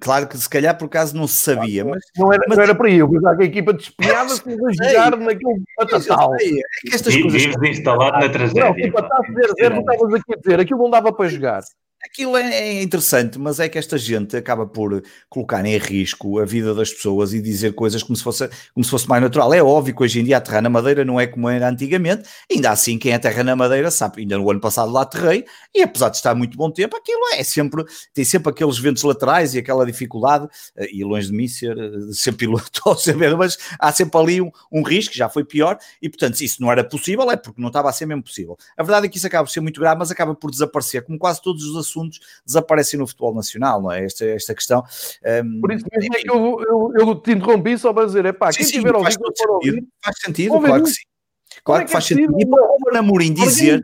[0.00, 2.02] Claro que se calhar por acaso não se sabia, mas...
[2.18, 2.58] Não era, mas...
[2.58, 6.34] não era para eu, pensava que a equipa despinhava-se a jogar naquele patatal.
[6.34, 7.42] É que estas coisas...
[7.42, 8.64] Vives instalado na tragédia.
[8.64, 11.62] Não, tipo, está a 0-0, não estavas aqui a dizer, aquilo não dava para jogar.
[12.02, 16.46] Aquilo é, é interessante, mas é que esta gente acaba por colocar em risco a
[16.46, 19.52] vida das pessoas e dizer coisas como se fosse, como se fosse mais natural.
[19.52, 22.26] É óbvio que hoje em dia a terra na madeira não é como era antigamente,
[22.50, 25.82] ainda assim quem é terra na madeira sabe, ainda no ano passado lá aterrei, e
[25.82, 27.84] apesar de estar muito bom tempo, aquilo é sempre,
[28.14, 32.12] tem sempre aqueles ventos laterais e aquela dificuldade, eh, e longe de mim ser, eh,
[32.12, 36.08] ser piloto ou saber, mas há sempre ali um, um risco, já foi pior, e
[36.08, 38.56] portanto se isso não era possível é porque não estava a ser mesmo possível.
[38.76, 41.18] A verdade é que isso acaba por ser muito grave, mas acaba por desaparecer, como
[41.18, 44.04] quase todos os assuntos desaparecem no futebol nacional, não é?
[44.04, 44.84] Esta, esta questão.
[45.44, 48.32] Um, Por isso mesmo é que eu, eu, eu te interrompi só para dizer, é
[48.32, 49.20] pá, quem sim, tiver ouvido,
[50.02, 51.10] faz sentido, claro que sim.
[51.64, 52.34] Claro é que, faz sentido.
[52.38, 53.82] E para o Ruben Amorim dizer.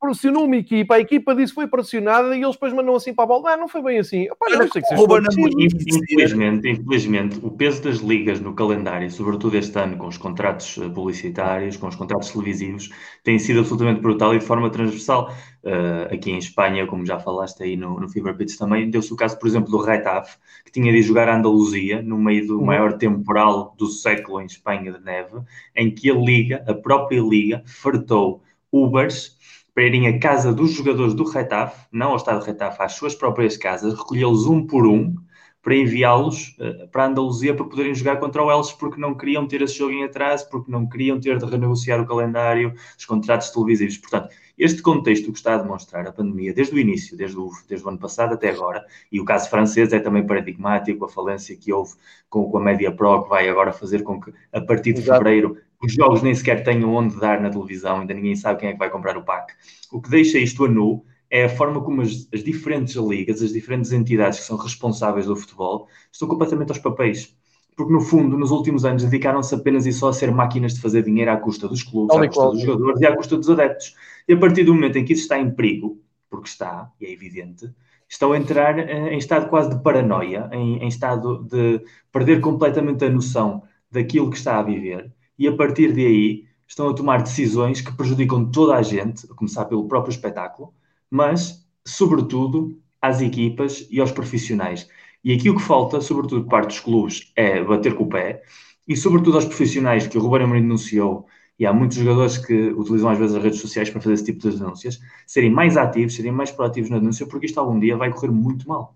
[0.00, 3.26] Pressionou uma equipa, a equipa disse foi pressionada e eles depois mandam assim para a
[3.26, 3.50] bola.
[3.52, 4.24] Ah, não foi bem assim.
[4.24, 9.56] Epá, não, sei que Ruben Amorim infelizmente, infelizmente, o peso das ligas no calendário, sobretudo
[9.56, 12.90] este ano, com os contratos eh, publicitários, com os contratos televisivos,
[13.22, 15.34] tem sido absolutamente brutal e de forma transversal.
[15.64, 19.16] Uh, aqui em Espanha, como já falaste aí no, no Fever Pitch também, deu-se o
[19.16, 22.66] caso, por exemplo, do Retaf, que tinha de jogar a Andaluzia no meio do uhum.
[22.66, 25.40] maior temporal do século em Espanha de neve,
[25.74, 29.38] em que a Liga, a própria Liga, fartou Ubers
[29.74, 33.14] para irem à casa dos jogadores do Retaf, não ao estado de Retaf, às suas
[33.14, 35.16] próprias casas, recolhê-los um por um,
[35.62, 39.48] para enviá-los uh, para a Andaluzia para poderem jogar contra o Elche, porque não queriam
[39.48, 43.48] ter esse jogo em atraso, porque não queriam ter de renegociar o calendário, os contratos
[43.48, 43.96] televisivos.
[43.96, 47.84] Portanto, este contexto que está a demonstrar a pandemia desde o início, desde o, desde
[47.84, 51.72] o ano passado até agora, e o caso francês é também paradigmático, a falência que
[51.72, 51.94] houve
[52.28, 55.18] com, com a Media Pro, que vai agora fazer com que, a partir de Exato.
[55.18, 58.72] fevereiro, os jogos nem sequer tenham onde dar na televisão, ainda ninguém sabe quem é
[58.72, 59.52] que vai comprar o pack.
[59.92, 63.52] O que deixa isto a nu é a forma como as, as diferentes ligas, as
[63.52, 67.36] diferentes entidades que são responsáveis do futebol, estão completamente aos papéis
[67.76, 71.02] porque no fundo, nos últimos anos, dedicaram-se apenas e só a ser máquinas de fazer
[71.02, 73.94] dinheiro à custa dos clubes, à custa dos jogadores e à custa dos adeptos.
[74.28, 77.12] E a partir do momento em que isso está em perigo, porque está, e é
[77.12, 77.70] evidente,
[78.08, 81.82] estão a entrar uh, em estado quase de paranoia, em, em, estado de
[82.12, 86.88] perder completamente a noção daquilo que está a viver, e a partir de aí estão
[86.88, 90.72] a tomar decisões que prejudicam toda a gente, a começar pelo próprio espetáculo,
[91.10, 94.88] mas, sobretudo, às equipas e aos profissionais.
[95.24, 98.42] E aqui o que falta, sobretudo parte dos clubes, é bater com o pé,
[98.86, 101.26] e sobretudo aos profissionais que o Ruben Amorim denunciou
[101.58, 104.40] e há muitos jogadores que utilizam às vezes as redes sociais para fazer esse tipo
[104.40, 108.12] de denúncias, serem mais ativos, serem mais proativos na denúncia, porque isto algum dia vai
[108.12, 108.94] correr muito mal.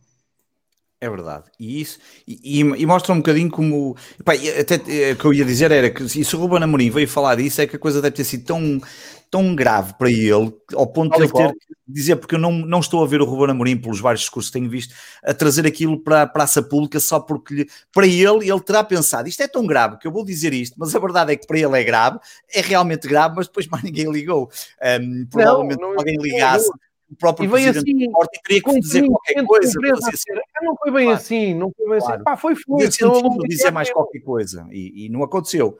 [1.00, 1.44] É verdade.
[1.60, 3.96] E isso e, e, mostra um bocadinho como.
[4.24, 7.06] Pá, até eh, o que eu ia dizer era que se o Ruben Amorim veio
[7.06, 8.80] falar disso, é que a coisa deve ter sido tão,
[9.30, 12.80] tão grave para ele, ao ponto de ele ter que dizer, porque eu não, não
[12.80, 15.98] estou a ver o Ruben Amorim, pelos vários discursos que tenho visto, a trazer aquilo
[15.98, 19.66] para a praça pública só porque lhe, para ele, ele terá pensado, isto é tão
[19.66, 22.18] grave que eu vou dizer isto, mas a verdade é que para ele é grave,
[22.52, 24.50] é realmente grave, mas depois mais ninguém ligou.
[25.00, 26.70] Um, provavelmente não, não, alguém ligasse
[27.10, 29.80] o próprio e presidente assim, do Sporting teria que dizer qualquer coisa.
[29.80, 32.06] Dizer, não foi bem claro, assim, não foi bem assim.
[32.06, 32.16] claro.
[32.16, 32.24] assim.
[32.24, 33.06] Pá, foi fluxo.
[33.06, 35.78] Não dizer mais qualquer coisa e, e, não aconteceu.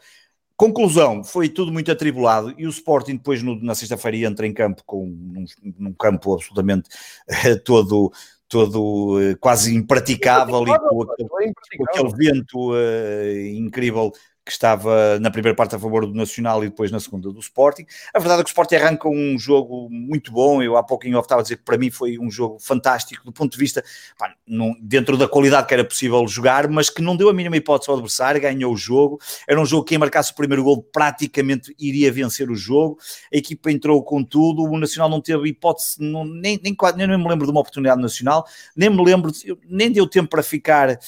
[0.59, 4.83] Conclusão, foi tudo muito atribulado e o Sporting depois no, na sexta-feira entra em campo
[4.85, 5.45] com num,
[5.79, 6.89] num campo absolutamente
[7.31, 8.13] uh, todo
[8.49, 14.11] todo uh, quase impraticável e com aquele, com aquele vento uh, incrível
[14.49, 17.85] que estava na primeira parte a favor do Nacional e depois na segunda do Sporting.
[18.15, 20.63] A verdade é que o Sporting arranca um jogo muito bom.
[20.63, 23.53] Eu há pouquinho estava a dizer que para mim foi um jogo fantástico do ponto
[23.53, 23.85] de vista
[24.19, 27.59] pá, não, dentro da qualidade que era possível jogar, mas que não deu a mínima
[27.59, 29.21] hipótese ao adversário, ganhou o jogo.
[29.47, 32.99] Era um jogo que quem marcasse o primeiro gol praticamente iria vencer o jogo.
[33.33, 37.19] A equipa entrou com tudo, o Nacional não teve hipótese, não, nem, nem, nem, nem
[37.19, 39.31] me lembro de uma oportunidade nacional, nem me lembro,
[39.69, 40.99] nem deu tempo para ficar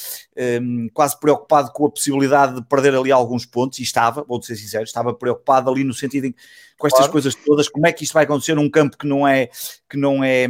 [0.62, 4.56] um, quase preocupado com a possibilidade de perder ali alguns pontos, e estava, vou ser
[4.56, 6.34] sincero, estava preocupado ali no sentido em
[6.80, 7.12] com estas claro.
[7.12, 9.50] coisas todas, como é que isto vai acontecer num campo que não é
[9.88, 10.48] que não é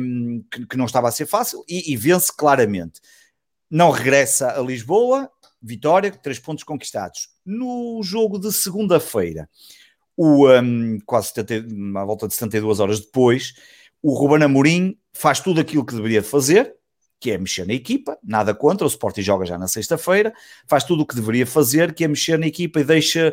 [0.48, 3.00] que, que não estava a ser fácil e, e, vence claramente.
[3.68, 5.28] Não regressa a Lisboa,
[5.60, 7.30] vitória, três pontos conquistados.
[7.44, 9.48] No jogo de segunda-feira,
[10.16, 13.54] o um, quase 70, à volta de 72 horas depois,
[14.00, 16.72] o Ruben Amorim faz tudo aquilo que deveria fazer,
[17.20, 20.32] que é mexer na equipa, nada contra, o Sporting joga já na sexta-feira,
[20.66, 23.32] faz tudo o que deveria fazer, que é mexer na equipa e deixa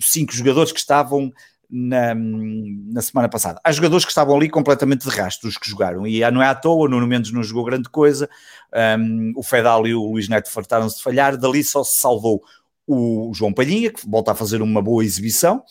[0.00, 1.30] cinco jogadores que estavam
[1.68, 3.60] na, na semana passada.
[3.62, 6.54] Há jogadores que estavam ali completamente de rastro, os que jogaram, e não é à
[6.54, 8.28] toa, o Nuno Mendes não jogou grande coisa,
[8.98, 12.42] um, o Fedal e o Luís Neto fartaram-se de falhar, dali só se salvou
[12.86, 15.62] o João Palhinha, que volta a fazer uma boa exibição,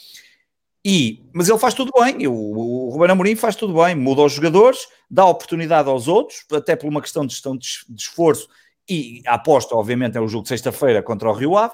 [0.87, 4.33] E, mas ele faz tudo bem, o, o Ruben Amorim faz tudo bem, muda os
[4.33, 8.47] jogadores, dá oportunidade aos outros, até por uma questão de gestão de, de esforço,
[8.87, 11.73] e aposta, obviamente, é o jogo de sexta-feira contra o Rio Ave.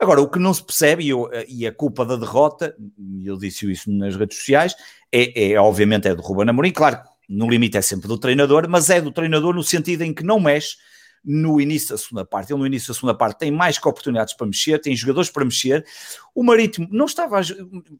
[0.00, 3.36] Agora, o que não se percebe, e, eu, e a culpa da derrota, e eu
[3.36, 4.74] disse isso nas redes sociais,
[5.12, 8.90] é, é obviamente é do Ruben Amorim, claro, no limite é sempre do treinador, mas
[8.90, 10.76] é do treinador no sentido em que não mexe,
[11.24, 12.52] no início da segunda parte.
[12.52, 15.44] Ele no início da segunda parte tem mais que oportunidades para mexer, tem jogadores para
[15.44, 15.84] mexer.
[16.34, 17.40] O Marítimo não estava,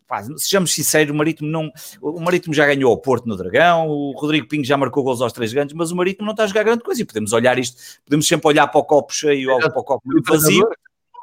[0.06, 4.12] pá, sejamos sinceros, o Marítimo não, o Marítimo já ganhou ao Porto no Dragão, o
[4.12, 6.64] Rodrigo Pinho já marcou gols aos três grandes, mas o Marítimo não está a jogar
[6.64, 9.78] grande coisa e podemos olhar isto, podemos sempre olhar para o copo cheio ou para
[9.78, 10.68] o copo vazio.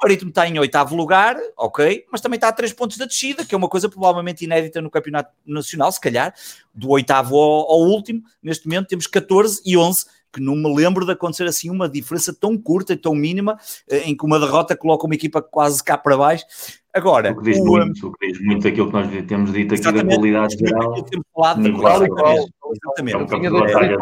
[0.01, 3.45] O Marítimo está em oitavo lugar, ok, mas também está a três pontos da descida,
[3.45, 6.33] que é uma coisa provavelmente inédita no Campeonato Nacional, se calhar,
[6.73, 8.23] do oitavo ao, ao último.
[8.41, 12.33] Neste momento temos 14 e 11 que não me lembro de acontecer assim uma diferença
[12.33, 13.59] tão curta e tão mínima,
[13.89, 16.45] eh, em que uma derrota coloca uma equipa quase cá para baixo.
[16.93, 19.75] Agora, o que diz, o, muito, o que diz muito aquilo que nós temos dito
[19.75, 21.03] aqui da qualidade geral.
[21.03, 23.17] Temos falado da qualidade Exatamente.
[23.17, 23.99] É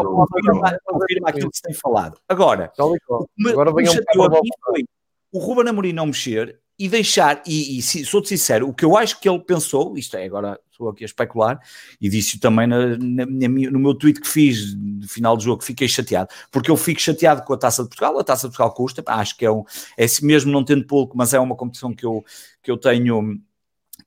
[0.85, 2.19] confirma aquilo que se tem falado.
[2.27, 4.85] Agora, o que me, Agora me chateou aqui foi
[5.31, 9.19] o Ruben Amorim não mexer e deixar, e, e sou-te sincero, o que eu acho
[9.19, 11.59] que ele pensou, isto é, agora estou aqui a especular,
[11.99, 15.61] e disse também na, na, na, no meu tweet que fiz no final do jogo,
[15.61, 18.73] fiquei chateado, porque eu fico chateado com a Taça de Portugal, a Taça de Portugal
[18.73, 19.65] custa, acho que é um,
[19.97, 22.23] é assim mesmo não tendo pouco, mas é uma competição que eu,
[22.63, 23.41] que eu tenho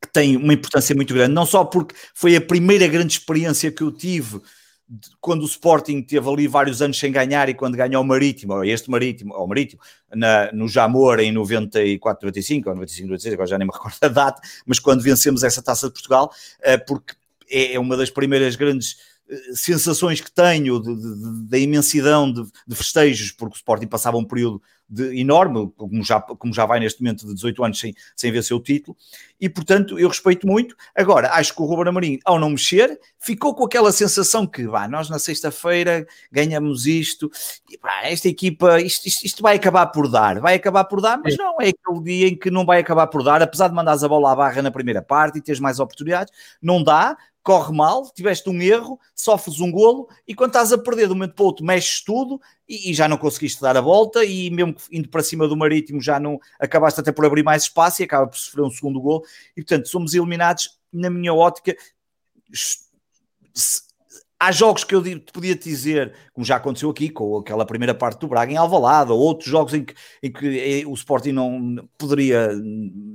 [0.00, 3.82] que tem uma importância muito grande, não só porque foi a primeira grande experiência que
[3.82, 4.40] eu tive
[5.20, 8.90] quando o Sporting teve ali vários anos sem ganhar e quando ganhou o Marítimo, este
[8.90, 9.80] Marítimo, ou Marítimo,
[10.14, 14.08] na, no Jamor em 94, 95, ou 95, 96, agora já nem me recordo a
[14.08, 17.14] data, mas quando vencemos essa taça de Portugal, eh, porque
[17.50, 18.96] é, é uma das primeiras grandes
[19.28, 20.80] eh, sensações que tenho
[21.48, 26.20] da imensidão de, de, festejos, porque o Sporting passava um período de, enorme, como já,
[26.20, 28.96] como já vai neste momento de 18 anos sem, sem vencer o título,
[29.40, 30.76] e portanto eu respeito muito.
[30.94, 34.86] Agora, acho que o Ruben Amorim, ao não mexer, ficou com aquela sensação que, vá,
[34.86, 37.30] nós na sexta-feira ganhamos isto,
[37.70, 41.18] e pá, esta equipa, isto, isto, isto, vai acabar por dar, vai acabar por dar,
[41.22, 44.04] mas não, é aquele dia em que não vai acabar por dar, apesar de mandares
[44.04, 48.08] a bola à barra na primeira parte e teres mais oportunidades, não dá, corre mal,
[48.12, 51.42] tiveste um erro, sofres um golo e quando estás a perder de um momento para
[51.42, 52.40] o outro, mexes tudo
[52.72, 56.00] e, e, já não conseguiste dar a volta e mesmo indo para cima do Marítimo
[56.00, 59.22] já não acabaste até por abrir mais espaço e acaba por sofrer um segundo golo
[59.54, 61.76] e portanto somos eliminados na minha ótica
[64.42, 68.18] há jogos que eu te podia dizer, como já aconteceu aqui, com aquela primeira parte
[68.18, 71.88] do Braga em Alvalade, ou outros jogos em que, em que eh, o Sporting não
[71.96, 72.50] poderia,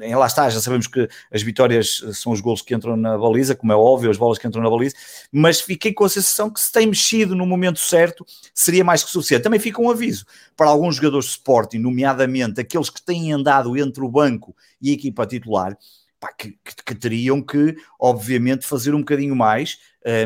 [0.01, 3.55] em lá está, já sabemos que as vitórias são os gols que entram na baliza,
[3.55, 4.95] como é óbvio, as bolas que entram na baliza,
[5.29, 9.09] mas fiquei com a sensação que se tem mexido no momento certo, seria mais que
[9.09, 9.43] suficiente.
[9.43, 14.01] Também fica um aviso para alguns jogadores de Sporting, nomeadamente aqueles que têm andado entre
[14.01, 15.77] o banco e a equipa titular,
[16.21, 19.77] pá, que, que, que, teriam que, obviamente, fazer um bocadinho mais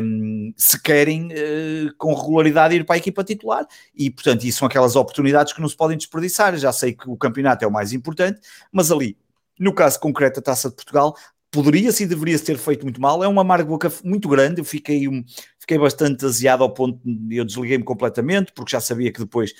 [0.02, 3.66] um, se querem uh, com regularidade ir para a equipa titular.
[3.94, 6.56] E, portanto, isso são aquelas oportunidades que não se podem desperdiçar.
[6.56, 8.40] Já sei que o campeonato é o mais importante,
[8.70, 9.16] mas ali,
[9.58, 11.16] no caso concreto da Taça de Portugal,
[11.50, 13.22] poderia-se e deveria-se ter feito muito mal.
[13.22, 14.60] É uma boca muito grande.
[14.60, 15.24] Eu fiquei, um,
[15.58, 19.52] fiquei bastante aziado ao ponto de eu desliguei-me completamente, porque já sabia que depois,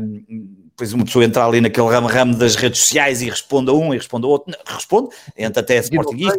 [0.00, 0.24] um,
[0.70, 3.98] depois uma pessoa entrar ali naquele ramo-ramo das redes sociais e responde a um e
[3.98, 4.52] responde a outro.
[4.56, 6.38] Não, responde, entra até a Sportingista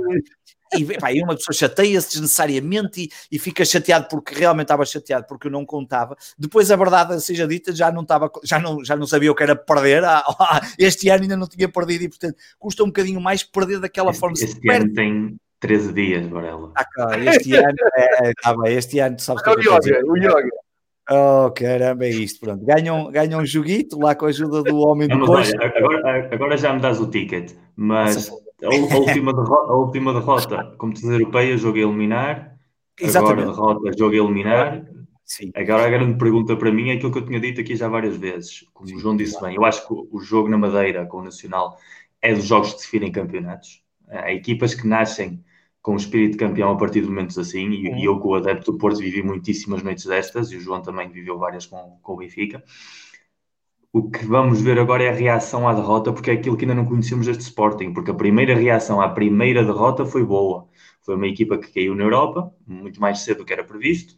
[0.81, 5.25] e, pá, e uma pessoa chateia-se desnecessariamente e, e, fica chateado porque realmente estava chateado
[5.27, 6.15] porque eu não contava.
[6.37, 9.43] Depois a verdade seja dita, já não estava, já não, já não sabia o que
[9.43, 10.03] era perder.
[10.03, 13.79] Ah, ah, este ano ainda não tinha perdido e portanto custa um bocadinho mais perder
[13.79, 14.35] daquela este, forma.
[14.39, 16.71] Este ano tem 13 dias, Varela.
[16.75, 20.49] Ah, este ano, é, tá bem, este ano, sabes que é o yoga, o yoga.
[21.07, 22.65] Oh, caramba, é isto, pronto.
[22.65, 26.81] Ganham, ganham um joguito lá com a ajuda do homem do agora, agora já me
[26.81, 28.31] dás o ticket, mas
[28.63, 32.57] a, última derrota, a última derrota, competições europeias, jogo a eliminar.
[32.99, 33.49] Exatamente.
[33.49, 34.85] Agora derrota, jogo a eliminar.
[35.25, 35.51] Sim.
[35.55, 38.15] Agora a grande pergunta para mim é aquilo que eu tinha dito aqui já várias
[38.15, 38.65] vezes.
[38.73, 41.23] Como Sim, o João disse bem, eu acho que o jogo na Madeira com o
[41.23, 41.77] Nacional
[42.21, 43.83] é dos jogos que definem campeonatos.
[44.07, 45.43] Há equipas que nascem
[45.81, 48.35] com o espírito de campeão a partir de momentos assim, e, e eu, com o
[48.35, 52.13] adepto do Porto, vivi muitíssimas noites destas, e o João também viveu várias com, com
[52.13, 52.63] o Benfica.
[53.97, 56.75] O que vamos ver agora é a reação à derrota, porque é aquilo que ainda
[56.75, 60.67] não conhecemos deste Sporting, porque a primeira reação à primeira derrota foi boa.
[61.01, 64.17] Foi uma equipa que caiu na Europa, muito mais cedo do que era previsto,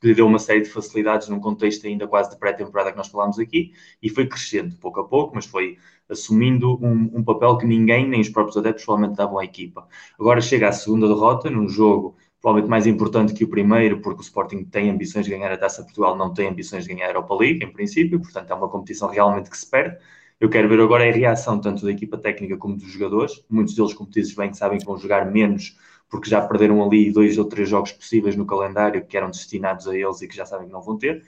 [0.00, 3.08] que lhe deu uma série de facilidades num contexto ainda quase de pré-temporada que nós
[3.08, 5.76] falámos aqui, e foi crescendo pouco a pouco, mas foi
[6.08, 9.86] assumindo um, um papel que ninguém, nem os próprios adeptos, provavelmente davam à equipa.
[10.18, 14.22] Agora chega à segunda derrota, num jogo provavelmente mais importante que o primeiro, porque o
[14.22, 17.34] Sporting tem ambições de ganhar a Taça Portugal, não tem ambições de ganhar a Europa
[17.34, 19.98] League, em princípio, portanto é uma competição realmente que se perde.
[20.40, 23.44] Eu quero ver agora a reação tanto da equipa técnica como dos jogadores.
[23.50, 25.76] Muitos deles, como dizes bem, sabem que vão jogar menos
[26.08, 29.96] porque já perderam ali dois ou três jogos possíveis no calendário que eram destinados a
[29.96, 31.22] eles e que já sabem que não vão ter.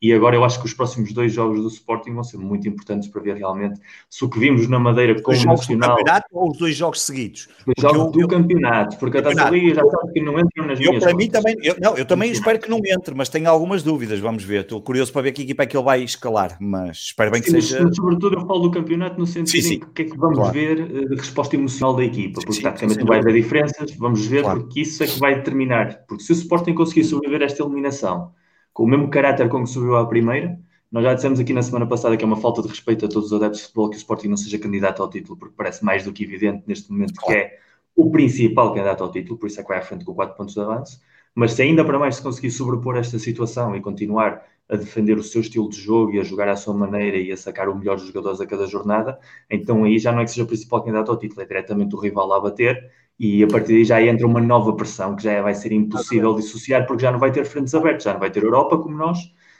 [0.00, 3.08] E agora eu acho que os próximos dois jogos do Sporting vão ser muito importantes
[3.08, 3.80] para ver realmente
[4.10, 5.90] se o que vimos na Madeira com o Nacional...
[5.90, 7.48] Do campeonato ou os dois jogos seguidos?
[7.66, 10.66] Os jogos eu, do eu, campeonato, porque a Taça Liga já sabe que não entram
[10.66, 13.30] nas eu, minhas para mim também, eu, não, eu também espero que não entre, mas
[13.30, 14.60] tenho algumas dúvidas, vamos ver.
[14.60, 17.50] Estou curioso para ver que equipa é que ele vai escalar, mas espero bem que
[17.50, 17.90] sim, seja...
[17.92, 19.78] Sobretudo eu falo do campeonato no sentido sim, sim.
[19.80, 20.52] que o que é que vamos claro.
[20.52, 24.42] ver eh, de resposta emocional da equipa, porque taticamente não vai haver diferenças, vamos ver
[24.42, 24.60] claro.
[24.60, 26.04] porque isso é que vai determinar.
[26.06, 28.32] Porque se o Sporting conseguir sobreviver a esta eliminação
[28.76, 30.60] com o mesmo caráter com que subiu à primeira
[30.92, 33.32] nós já dissemos aqui na semana passada que é uma falta de respeito a todos
[33.32, 36.04] os adeptos de futebol que o Sporting não seja candidato ao título, porque parece mais
[36.04, 37.58] do que evidente neste momento que é
[37.96, 40.52] o principal candidato ao título, por isso é que vai à frente com 4 pontos
[40.52, 41.00] de avanço.
[41.34, 45.22] Mas se ainda para mais se conseguir sobrepor esta situação e continuar a defender o
[45.22, 47.96] seu estilo de jogo e a jogar à sua maneira e a sacar o melhor
[47.96, 49.18] dos jogadores a cada jornada,
[49.50, 51.98] então aí já não é que seja o principal candidato ao título, é diretamente o
[51.98, 55.54] rival a bater e a partir daí já entra uma nova pressão que já vai
[55.54, 58.78] ser impossível dissociar porque já não vai ter frentes abertas, já não vai ter Europa
[58.78, 59.18] como nós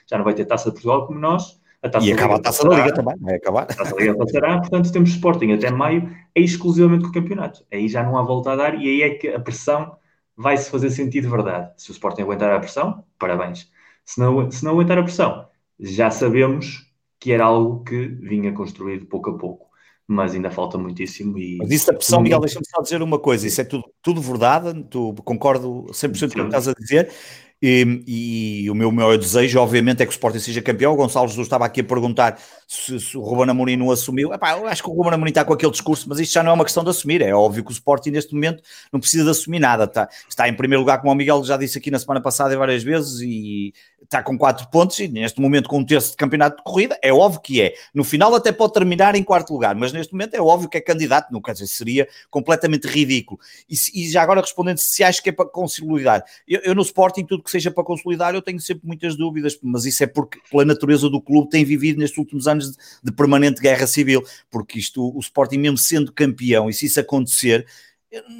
[0.09, 1.61] já não vai ter taça de Portugal como nós.
[1.83, 3.63] A taça e acaba a taça da Liga também, vai acabar.
[3.63, 7.63] A taça da Liga passará, portanto temos Sporting até maio, é exclusivamente com o campeonato.
[7.71, 9.95] Aí já não há volta a dar e aí é que a pressão
[10.35, 11.71] vai se fazer sentido de verdade.
[11.77, 13.69] Se o Sporting aguentar a pressão, parabéns.
[14.05, 15.47] Se não, se não aguentar a pressão,
[15.79, 16.87] já sabemos
[17.19, 19.66] que era algo que vinha construído pouco a pouco
[20.07, 21.37] mas ainda falta muitíssimo.
[21.37, 21.57] E...
[21.57, 24.85] Mas isso da pressão, Miguel, deixa-me só dizer uma coisa: isso é tudo, tudo verdade,
[24.89, 27.11] tu, concordo 100% com o que estás a dizer,
[27.59, 28.03] e,
[28.65, 30.93] e, o meu maior desejo, obviamente, é que o Sporting seja campeão.
[30.93, 34.31] O Gonçalo Jesus estava aqui a perguntar se, se o Ruben Amorim não assumiu.
[34.31, 36.51] Epá, eu acho que o Ruben Amorim está com aquele discurso, mas isto já não
[36.51, 37.19] é uma questão de assumir.
[37.21, 38.61] É óbvio que o Sporting, neste momento,
[38.93, 39.85] não precisa de assumir nada.
[39.85, 42.83] Está, está em primeiro lugar, como o Miguel já disse aqui na semana passada várias
[42.83, 44.99] vezes, e está com quatro pontos.
[44.99, 47.73] E neste momento, com um terço de campeonato de corrida, é óbvio que é.
[47.91, 50.81] No final, até pode terminar em quarto lugar, mas neste momento é óbvio que é
[50.81, 51.33] candidato.
[51.33, 53.39] Não quer dizer, seria completamente ridículo.
[53.67, 56.23] E, e já agora respondendo se acha que é para consolidar.
[56.47, 59.85] Eu, eu no Sporting, tudo que seja para consolidar eu tenho sempre muitas dúvidas, mas
[59.85, 63.61] isso é porque, pela natureza do clube, tem vivido nestes últimos anos de, de permanente
[63.61, 67.65] guerra civil, porque isto, o Sporting, mesmo sendo campeão, e se isso acontecer,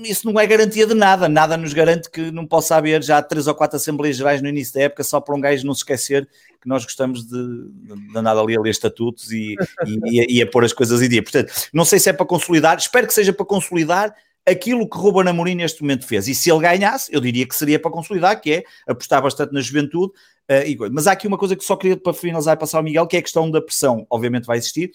[0.04, 3.48] isso não é garantia de nada, nada nos garante que não possa haver já três
[3.48, 6.28] ou quatro Assembleias Gerais no início da época, só para um gajo não se esquecer
[6.62, 10.66] que nós gostamos de, de andar ali a ler estatutos e, e, e, a, pôr
[10.66, 11.24] as coisas em dia.
[11.24, 14.14] Portanto, não sei se é para consolidar, espero que seja para consolidar
[14.48, 16.28] aquilo que Ruben Amorim neste momento fez.
[16.28, 19.60] E se ele ganhasse, eu diria que seria para consolidar, que é apostar bastante na
[19.60, 20.14] juventude.
[20.50, 23.06] Uh, mas há aqui uma coisa que só queria para finalizar e passar ao Miguel,
[23.06, 24.08] que é a questão da pressão.
[24.10, 24.92] Obviamente vai existir,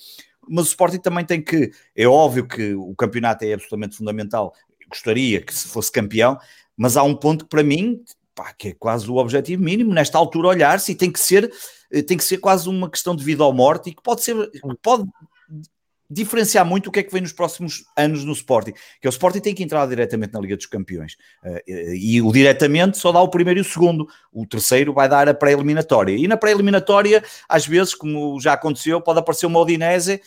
[0.48, 1.70] mas o Sporting também tem que.
[1.94, 4.54] É óbvio que o campeonato é absolutamente fundamental.
[4.88, 6.38] gostaria que se fosse campeão,
[6.76, 8.02] mas há um ponto que para mim,
[8.34, 11.52] pá, que é quase o objetivo mínimo, nesta altura olhar-se e tem que ser.
[11.92, 14.34] Eh, tem que ser quase uma questão de vida ou morte e que pode ser,
[14.82, 15.04] pode
[16.12, 19.10] diferenciar muito o que é que vem nos próximos anos no Sporting, que é o
[19.10, 23.20] Sporting tem que entrar diretamente na Liga dos Campeões, uh, e o diretamente só dá
[23.20, 27.66] o primeiro e o segundo, o terceiro vai dar a pré-eliminatória, e na pré-eliminatória, às
[27.66, 30.20] vezes, como já aconteceu, pode aparecer uma Odinese,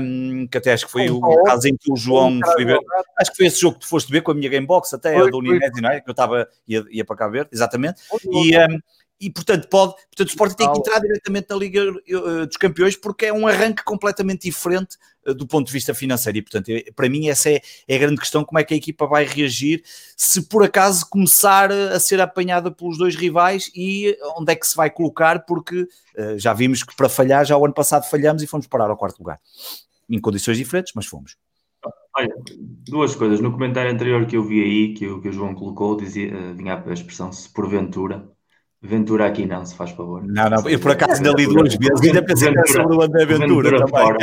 [0.00, 2.78] um, que até acho que foi o, o caso em que o João foi ver,
[3.18, 5.28] acho que foi esse jogo que tu foste ver com a minha Gamebox, até foi,
[5.28, 6.00] a do Udinese, não é?
[6.00, 8.56] Que eu estava, ia, ia para cá ver, exatamente, e...
[8.58, 8.78] Um,
[9.22, 12.96] e portanto pode, portanto o Sporting tem que entrar diretamente na Liga uh, dos Campeões
[12.96, 16.90] porque é um arranque completamente diferente uh, do ponto de vista financeiro e portanto é,
[16.90, 19.84] para mim essa é, é, a grande questão, como é que a equipa vai reagir
[20.16, 24.74] se por acaso começar a ser apanhada pelos dois rivais e onde é que se
[24.74, 25.86] vai colocar porque
[26.36, 29.18] já vimos que para falhar, já o ano passado falhamos e fomos parar ao quarto
[29.18, 29.40] lugar,
[30.10, 31.36] em condições diferentes, mas fomos.
[32.14, 32.34] Olha,
[32.86, 33.40] duas coisas.
[33.40, 36.82] No comentário anterior que eu vi aí, que, o, que o João colocou, dizia, vinha
[36.86, 38.30] a expressão se porventura,
[38.84, 40.24] Ventura aqui não, se faz favor.
[40.26, 43.26] Não, não, eu por acaso ainda li duas vezes, ainda pensei Ventura, sobre o André
[43.26, 44.18] Ventura, Ventura Fora,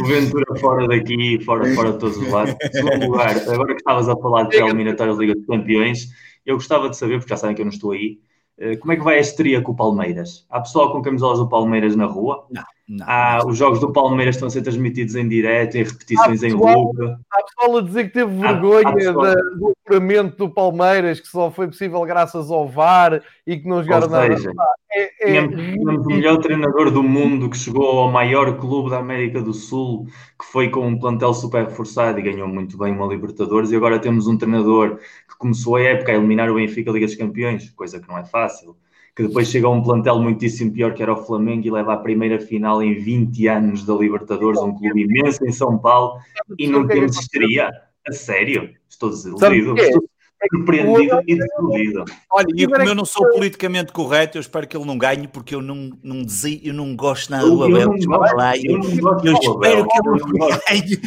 [0.00, 2.54] o Ventura fora daqui, fora, fora de todos os lados.
[2.72, 6.08] Segundo lugar, agora que estavas a falar de eliminatórias da Liga dos Campeões,
[6.46, 8.18] eu gostava de saber, porque já sabem que eu não estou aí,
[8.56, 10.46] eh, como é que vai a estreia com o Palmeiras?
[10.48, 12.46] Há pessoal com camisolas do Palmeiras na rua?
[12.50, 12.64] Não.
[12.90, 13.50] Não, há, não.
[13.50, 16.98] os jogos do Palmeiras estão a ser transmitidos em direto, em repetições em loop.
[17.30, 21.28] Há pessoal a dizer que teve vergonha há, há da, do apuramento do Palmeiras, que
[21.28, 24.34] só foi possível graças ao VAR e que não jogaram nada.
[24.92, 25.46] É, é...
[25.46, 30.06] Tínhamos o melhor treinador do mundo que chegou ao maior clube da América do Sul,
[30.36, 33.70] que foi com um plantel super reforçado e ganhou muito bem uma Libertadores.
[33.70, 34.96] E agora temos um treinador
[35.28, 38.24] que começou a época a eliminar o Benfica Liga dos Campeões, coisa que não é
[38.24, 38.74] fácil
[39.14, 41.98] que depois chega a um plantel muitíssimo pior que era o Flamengo e leva a
[41.98, 46.18] primeira final em 20 anos da Libertadores, um clube imenso em São Paulo,
[46.58, 47.70] e não temos estreia.
[48.08, 48.70] A sério?
[48.88, 49.76] Estou desiludido.
[49.76, 50.02] Estou
[50.50, 52.04] surpreendido e desiludido.
[52.32, 55.54] Olha, e como eu não sou politicamente correto, eu espero que ele não ganhe, porque
[55.54, 57.94] eu não, não, desi, eu não gosto nada do Abel.
[58.64, 61.00] Eu, eu, eu espero que ele não ganhe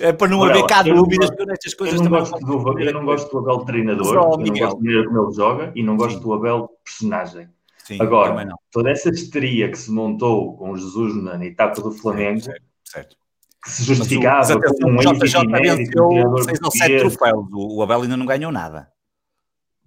[0.00, 2.18] É para não haver cá dúvidas que nestas coisas eu não.
[2.18, 5.72] Gosto do, eu não gosto do Abel treinador, Só, não gosto maneira como ele joga
[5.74, 6.24] e não gosto Sim.
[6.24, 7.48] do Abel personagem.
[7.84, 12.62] Sim, Agora, toda essa histeria que se montou com Jesus na etapa do Flamengo, certo,
[12.84, 13.16] certo.
[13.64, 18.02] que se justificava mas, mas, com um JJ venceu 6 ou 7 troféus, o Abel
[18.02, 18.88] ainda não ganhou nada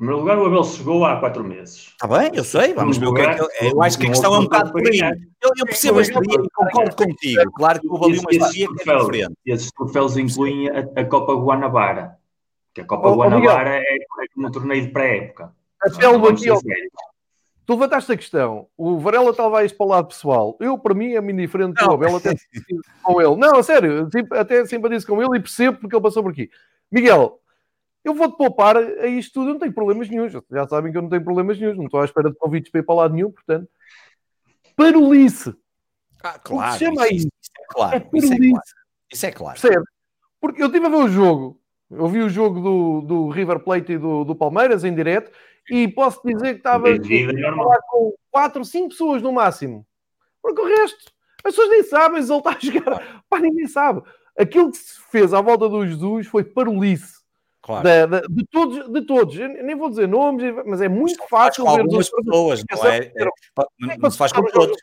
[0.02, 1.90] primeiro lugar, o Abel chegou há quatro meses.
[1.90, 3.42] Está bem, eu sei, vamos ver o que é que.
[3.42, 5.00] Eu, eu acho que a questão é um bocado por aí.
[5.00, 7.52] Eu, eu percebo a história e concordo contigo.
[7.52, 9.34] Claro que houve ali uma história que é diferente.
[9.46, 12.18] Esses troféus incluem a, a Copa Guanabara,
[12.74, 15.54] que a Copa oh, Guanabara é, é como um torneio de pré-época.
[15.80, 16.48] Até o aqui,
[17.64, 18.68] Tu levantaste a questão.
[18.76, 20.58] O Varela estava isto para o lado pessoal.
[20.60, 22.32] Eu, para mim, é-me indiferente com o Abel, até
[23.04, 23.36] com ele.
[23.36, 26.50] Não, a sério, até simpatizo com ele e percebo porque ele passou por aqui.
[26.92, 27.40] Miguel,
[28.04, 30.28] eu vou-te poupar a isto tudo, eu não tenho problemas nenhum.
[30.30, 32.82] Já sabem que eu não tenho problemas nenhum, não estou à espera de convites para
[32.82, 33.70] ir para lado nenhum, portanto.
[34.76, 35.56] Parulice.
[36.24, 36.74] Ah, claro.
[36.74, 37.98] Se chama isso, isso é claro.
[37.98, 38.10] É.
[38.14, 38.64] Isso é claro.
[39.12, 39.62] Isso é claro.
[39.62, 39.86] Percebe?
[40.40, 43.94] Porque eu estive a ver o jogo, eu vi o jogo do, do River Plate
[43.94, 45.32] e do, do Palmeiras em direto,
[45.70, 49.86] e posso dizer que estava a falar com 4, 5 pessoas no máximo.
[50.42, 51.12] Porque o resto,
[51.44, 53.24] as pessoas nem sabem se ele está a jogar.
[53.30, 54.02] Pá, ninguém sabe.
[54.38, 57.21] Aquilo que se fez à volta do Jesus foi parulice.
[57.72, 57.88] Claro.
[57.88, 61.64] De, de, de, todos, de todos, eu nem vou dizer nomes, mas é muito fácil
[61.64, 62.98] ver algumas pessoas, não é?
[62.98, 64.78] é, é não se faz com todos.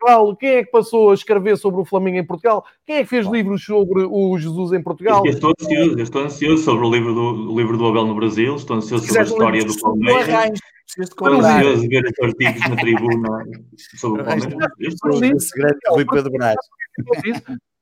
[0.00, 0.36] Portugal?
[0.36, 2.64] Quem é que passou a escrever sobre o Flamengo em Portugal?
[2.86, 5.24] Quem é que fez livros sobre o Jesus em Portugal?
[5.24, 8.14] Eu estou ansioso, eu estou ansioso sobre o livro do, o livro do Abel no
[8.14, 10.58] Brasil, estou ansioso sobre a história do Palmeiras.
[10.98, 13.44] Estou ansioso de ver os artigos na tribuna
[13.96, 14.54] sobre o Palmeiras.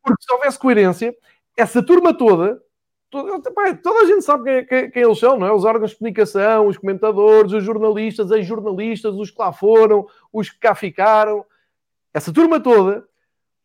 [0.02, 1.14] Porque se houvesse coerência,
[1.56, 2.60] essa turma toda
[3.10, 5.52] Toda, a gente sabe quem, quem, quem, eles são, não é?
[5.52, 10.50] Os órgãos de comunicação, os comentadores, os jornalistas, as jornalistas, os que lá foram, os
[10.50, 11.44] que cá ficaram.
[12.12, 13.08] Essa turma toda,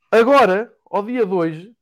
[0.09, 1.75] agora, ao dia de hoje,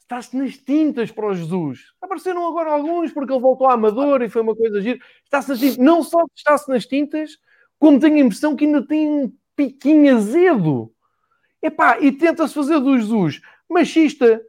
[0.00, 1.92] está-se nas tintas para o Jesus.
[2.00, 4.98] Apareceram agora alguns porque ele voltou à Amador e foi uma coisa gira.
[5.24, 5.76] Está-se nas tintas.
[5.76, 7.38] Não só está-se nas tintas,
[7.78, 10.92] como tenho a impressão que ainda tem um piquinho azedo.
[11.62, 14.40] Epá, e tenta-se fazer do Jesus machista,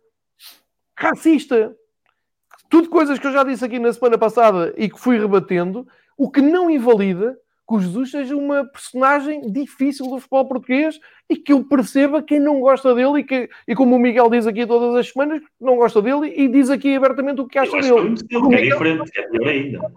[0.97, 1.75] racista,
[2.69, 5.87] tudo coisas que eu já disse aqui na semana passada e que fui rebatendo,
[6.17, 7.37] o que não invalida
[7.67, 12.39] que o Jesus seja uma personagem difícil do futebol português e que eu perceba quem
[12.39, 15.75] não gosta dele e, que, e como o Miguel diz aqui todas as semanas, não
[15.75, 18.13] gosta dele e diz aqui abertamente o que acha dele.
[18.13, 19.91] Estilo, é diferente, é pior ainda.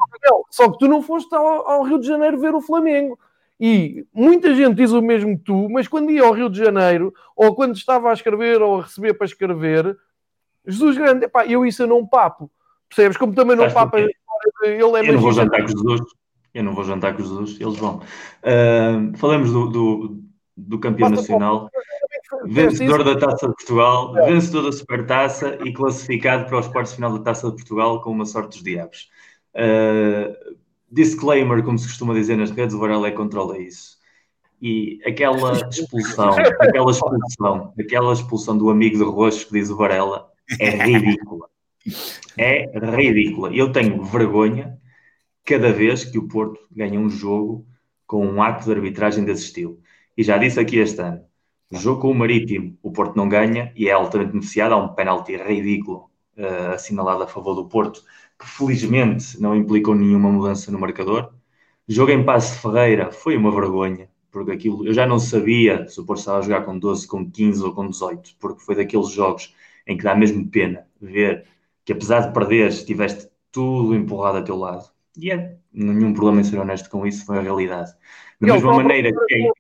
[0.51, 3.19] Só que tu não foste ao, ao, Rio de Janeiro ver o Flamengo.
[3.61, 7.12] E muita gente diz o mesmo que tu, mas quando ia ao Rio de Janeiro,
[7.37, 9.99] ou quando estava a escrever ou a receber para escrever,
[10.66, 12.51] Jesus Grande, epá, eu isso eu não papo.
[12.89, 13.16] Percebes?
[13.16, 13.99] Como também não papa.
[14.01, 14.12] Ele
[14.62, 16.01] é eu não vou jantar com os Jesus.
[16.55, 17.99] Eu não vou jantar com os Jesus, eles vão.
[18.43, 20.24] Uh, falamos do, do,
[20.57, 21.70] do campeão nacional,
[22.47, 27.24] vencedor da Taça de Portugal, vencedor da Supertaça e classificado para os quartos final da
[27.24, 29.09] Taça de Portugal com uma sorte dos diabos.
[29.55, 30.57] Uh,
[30.91, 33.99] disclaimer, como se costuma dizer nas redes, o Varela é controla isso.
[34.61, 36.30] E aquela expulsão,
[36.61, 40.28] aquela expulsão, aquela expulsão do amigo de roxo que diz o Varela
[40.59, 41.49] é ridícula.
[42.37, 43.55] É ridícula.
[43.55, 44.79] Eu tenho vergonha
[45.45, 47.66] cada vez que o Porto ganha um jogo
[48.07, 49.81] com um ato de arbitragem desse estilo.
[50.16, 51.20] E já disse aqui este ano,
[51.70, 54.72] jogo com o Marítimo, o Porto não ganha e é altamente beneficiado.
[54.72, 58.03] Há um penalti ridículo uh, assinalado a favor do Porto,
[58.39, 61.33] que felizmente não implicou nenhuma mudança no marcador.
[61.87, 66.05] Jogo em Passe Ferreira foi uma vergonha, porque aquilo eu já não sabia se o
[66.05, 69.55] Porto estava a jogar com 12, com 15 ou com 18, porque foi daqueles jogos
[69.87, 71.47] em que dá mesmo pena ver
[71.89, 74.84] que apesar de perderes, tiveste tudo empurrado a teu lado.
[75.16, 77.93] E é nenhum problema em ser honesto com isso, foi a realidade.
[78.39, 79.51] Da mesma maneira que.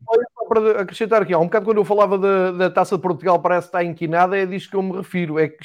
[0.46, 3.68] Para acrescentar aqui, há um bocado quando eu falava da, da taça de Portugal, parece
[3.68, 5.56] que está inquinada, é disso que eu me refiro, é que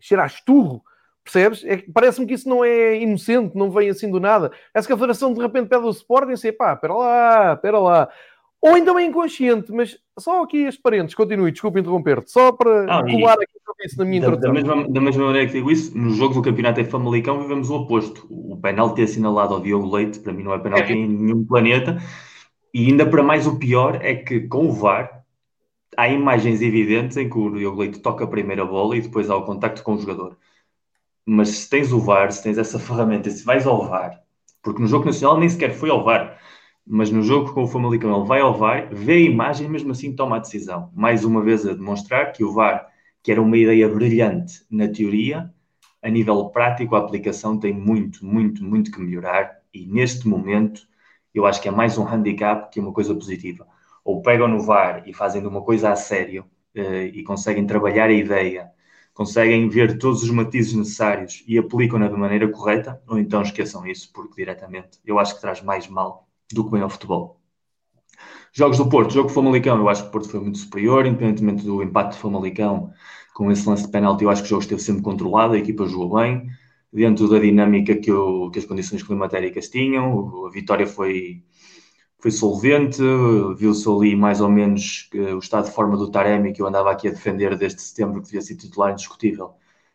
[0.00, 0.82] cheira a esturro.
[1.22, 1.62] Percebes?
[1.66, 4.50] É, Parece-me que isso não é inocente, não vem assim do nada.
[4.72, 8.08] Essa que a Federação de repente pede o Sporting e pá, espera lá, espera lá.
[8.60, 13.04] Ou então é inconsciente, mas só aqui as parentes, continue, desculpe interromper-te, só para ah,
[13.04, 16.10] colar aqui isso na minha da, da, mesma, da mesma maneira que digo isso, no
[16.10, 18.26] jogo do Campeonato em Famalicão vivemos o oposto.
[18.30, 20.96] O penalti assinalado ao Diogo Leite, para mim não é penalti é.
[20.96, 22.02] em nenhum planeta,
[22.74, 25.24] e ainda para mais o pior é que com o VAR
[25.96, 29.36] há imagens evidentes em que o Diogo Leite toca a primeira bola e depois há
[29.36, 30.36] o contacto com o jogador.
[31.24, 34.20] Mas se tens o VAR, se tens essa ferramenta, se vais ao VAR,
[34.62, 36.38] porque no jogo nacional nem sequer foi ao VAR,
[36.88, 39.92] mas no jogo com o Famalicão ele vai ao VAR, vê a imagem e mesmo
[39.92, 40.90] assim toma a decisão.
[40.94, 42.88] Mais uma vez a demonstrar que o VAR,
[43.22, 45.52] que era uma ideia brilhante na teoria,
[46.02, 50.88] a nível prático a aplicação tem muito, muito, muito que melhorar e neste momento
[51.34, 53.66] eu acho que é mais um handicap que uma coisa positiva.
[54.02, 58.12] Ou pegam no VAR e fazem uma coisa a sério uh, e conseguem trabalhar a
[58.12, 58.70] ideia,
[59.12, 64.10] conseguem ver todos os matizes necessários e aplicam-na de maneira correta, ou então esqueçam isso,
[64.12, 67.40] porque diretamente eu acho que traz mais mal do que bem ao futebol.
[68.52, 71.82] Jogos do Porto, jogo Famalicão, eu acho que o Porto foi muito superior, independentemente do
[71.82, 72.92] impacto de Famalicão
[73.34, 75.86] com esse lance de penalti, eu acho que o jogo esteve sempre controlado, a equipa
[75.86, 76.48] jogou bem,
[76.92, 78.10] dentro da dinâmica que,
[78.52, 81.44] que as condições climatéricas tinham, a vitória foi,
[82.18, 83.00] foi solvente,
[83.56, 87.06] viu-se ali mais ou menos o estado de forma do Taremi, que eu andava aqui
[87.06, 89.52] a defender desde setembro, que devia ser titular indiscutível,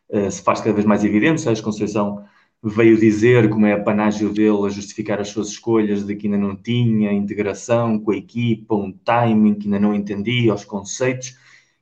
[0.08, 1.42] eh, se faz cada vez mais evidente.
[1.42, 2.24] Sérgio Conceição
[2.64, 6.38] veio dizer como é a panágio dele a justificar as suas escolhas de que ainda
[6.38, 11.36] não tinha integração com a equipa, um timing que ainda não entendia, os conceitos,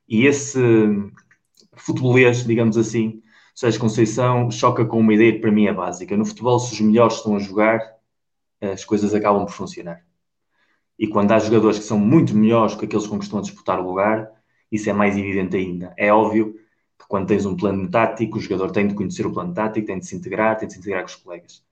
[0.07, 0.59] e esse
[1.75, 3.21] futebolês, digamos assim,
[3.55, 6.17] Sérgio Conceição choca com uma ideia que para mim é básica.
[6.17, 7.79] No futebol, se os melhores estão a jogar,
[8.61, 10.03] as coisas acabam por funcionar.
[10.99, 13.79] E quando há jogadores que são muito melhores que aqueles com que estão a disputar
[13.79, 14.29] o lugar,
[14.71, 15.93] isso é mais evidente ainda.
[15.97, 16.55] É óbvio
[17.07, 20.05] quando tens um plano tático, o jogador tem de conhecer o plano tático, tem de
[20.05, 21.63] se integrar, tem de se integrar com os colegas.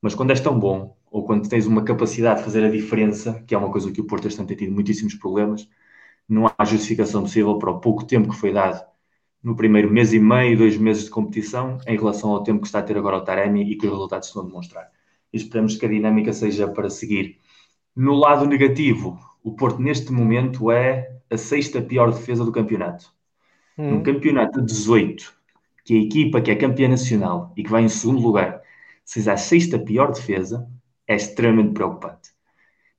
[0.00, 3.54] Mas quando és tão bom, ou quando tens uma capacidade de fazer a diferença, que
[3.54, 5.68] é uma coisa que o Porto este ano tem tido muitíssimos problemas,
[6.28, 8.84] não há justificação possível para o pouco tempo que foi dado
[9.42, 12.78] no primeiro mês e meio, dois meses de competição, em relação ao tempo que está
[12.78, 14.90] a ter agora o Taremi e que os resultados estão a demonstrar.
[15.32, 17.38] E esperamos que a dinâmica seja para seguir.
[17.94, 23.12] No lado negativo, o Porto neste momento é a sexta pior defesa do campeonato.
[23.78, 23.90] Hum.
[23.90, 25.32] Num campeonato de 18,
[25.84, 28.60] que a equipa que é campeã nacional e que vai em segundo lugar
[29.04, 30.68] seja a sexta pior defesa,
[31.06, 32.30] é extremamente preocupante.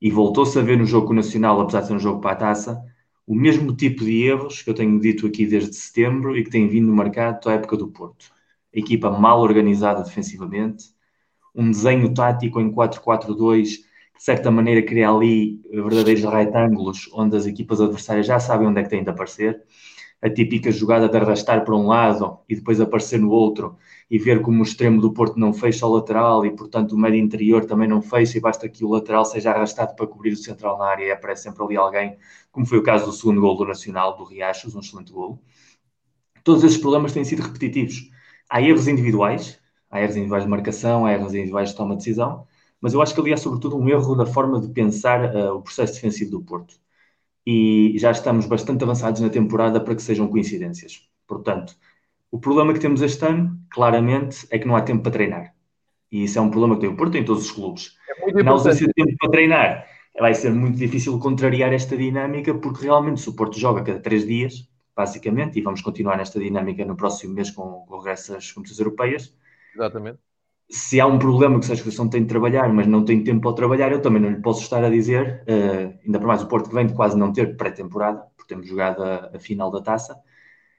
[0.00, 2.82] E voltou-se a ver no jogo nacional, apesar de ser um jogo para a taça,
[3.26, 6.68] o mesmo tipo de erros que eu tenho dito aqui desde setembro e que tem
[6.68, 8.30] vindo no mercado à época do Porto.
[8.74, 10.86] A equipa mal organizada defensivamente,
[11.54, 13.84] um desenho tático em 4-4-2
[14.16, 18.82] de certa maneira, cria ali verdadeiros retângulos onde as equipas adversárias já sabem onde é
[18.84, 19.62] que têm de aparecer.
[20.24, 23.76] A típica jogada de arrastar para um lado e depois aparecer no outro
[24.10, 27.20] e ver como o extremo do Porto não fecha o lateral e, portanto, o médio
[27.20, 30.78] interior também não fecha e basta que o lateral seja arrastado para cobrir o central
[30.78, 32.16] na área e aparece sempre ali alguém,
[32.50, 35.42] como foi o caso do segundo gol do Nacional, do Riachos, um excelente gol.
[36.42, 38.10] Todos esses problemas têm sido repetitivos.
[38.48, 39.60] Há erros individuais,
[39.90, 42.46] há erros individuais de marcação, há erros individuais de toma de decisão,
[42.80, 45.62] mas eu acho que ali há sobretudo um erro da forma de pensar uh, o
[45.62, 46.83] processo defensivo do Porto.
[47.46, 51.08] E já estamos bastante avançados na temporada para que sejam coincidências.
[51.26, 51.76] Portanto,
[52.30, 55.54] o problema que temos este ano, claramente, é que não há tempo para treinar.
[56.10, 57.96] E isso é um problema que tem o Porto em todos os clubes.
[58.18, 59.86] É na ausência de tempo para treinar,
[60.18, 64.26] vai ser muito difícil contrariar esta dinâmica, porque realmente se o Porto joga cada três
[64.26, 68.50] dias, basicamente, e vamos continuar nesta dinâmica no próximo mês com, com o resto das
[68.52, 69.36] competições europeias.
[69.74, 70.18] Exatamente
[70.70, 73.56] se há um problema que a Associação tem de trabalhar, mas não tem tempo para
[73.56, 76.68] trabalhar, eu também não lhe posso estar a dizer, uh, ainda para mais o Porto
[76.68, 80.16] que vem de quase não ter pré-temporada, porque temos jogado a, a, final da taça,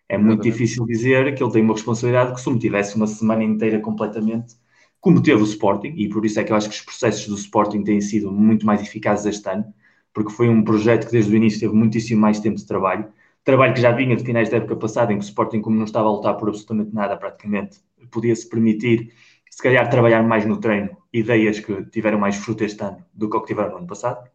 [0.09, 3.43] é muito difícil dizer que ele tem uma responsabilidade que se me tivesse uma semana
[3.43, 4.55] inteira completamente,
[4.99, 7.35] como teve o Sporting, e por isso é que eu acho que os processos do
[7.35, 9.65] Sporting têm sido muito mais eficazes este ano,
[10.13, 13.07] porque foi um projeto que desde o início teve muitíssimo mais tempo de trabalho,
[13.43, 15.85] trabalho que já vinha de finais da época passada, em que o Sporting, como não
[15.85, 17.79] estava a lutar por absolutamente nada praticamente,
[18.11, 19.13] podia-se permitir
[19.55, 23.37] se calhar trabalhar mais no treino, ideias que tiveram mais fruto este ano do que
[23.37, 24.29] o que tiveram no ano passado.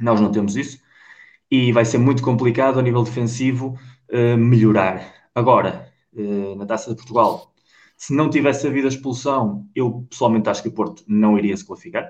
[0.00, 0.78] Nós não temos isso
[1.50, 3.76] e vai ser muito complicado a nível defensivo
[4.08, 5.02] uh, melhorar.
[5.34, 7.52] Agora, uh, na Taça de Portugal,
[7.96, 11.64] se não tivesse havido a expulsão, eu pessoalmente acho que o Porto não iria se
[11.64, 12.08] qualificar.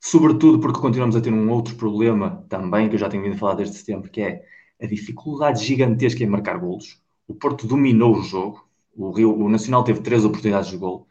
[0.00, 3.38] Sobretudo porque continuamos a ter um outro problema também, que eu já tenho vindo a
[3.38, 4.42] falar desde setembro, que é
[4.80, 7.02] a dificuldade gigantesca em marcar golos.
[7.26, 8.66] O Porto dominou o jogo,
[8.96, 11.06] o, Rio, o Nacional teve três oportunidades de gol,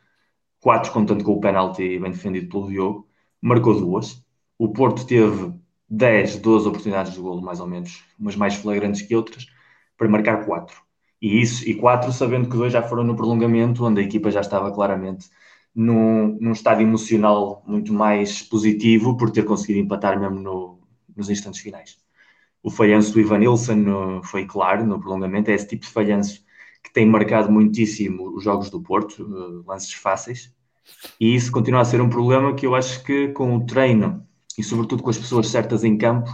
[0.67, 3.07] quatro contando com o penalti bem defendido pelo Diogo,
[3.41, 4.21] marcou duas.
[4.57, 5.53] O Porto teve
[5.87, 9.45] 10, 12 oportunidades de golo, mais ou menos, umas mais flagrantes que outras,
[9.97, 10.75] para marcar quatro.
[11.21, 14.41] E isso, e quatro, sabendo que dois já foram no prolongamento, onde a equipa já
[14.41, 15.29] estava claramente
[15.73, 20.79] num, num estado emocional muito mais positivo por ter conseguido empatar mesmo no,
[21.15, 21.97] nos instantes finais.
[22.61, 26.45] O falhanço do Ivan Nilsson foi claro no prolongamento, é esse tipo de falhanço
[26.83, 30.56] que tem marcado muitíssimo os jogos do Porto, uh, lances fáceis,
[31.19, 34.25] e isso continua a ser um problema que eu acho que com o treino
[34.57, 36.29] e sobretudo com as pessoas certas em campo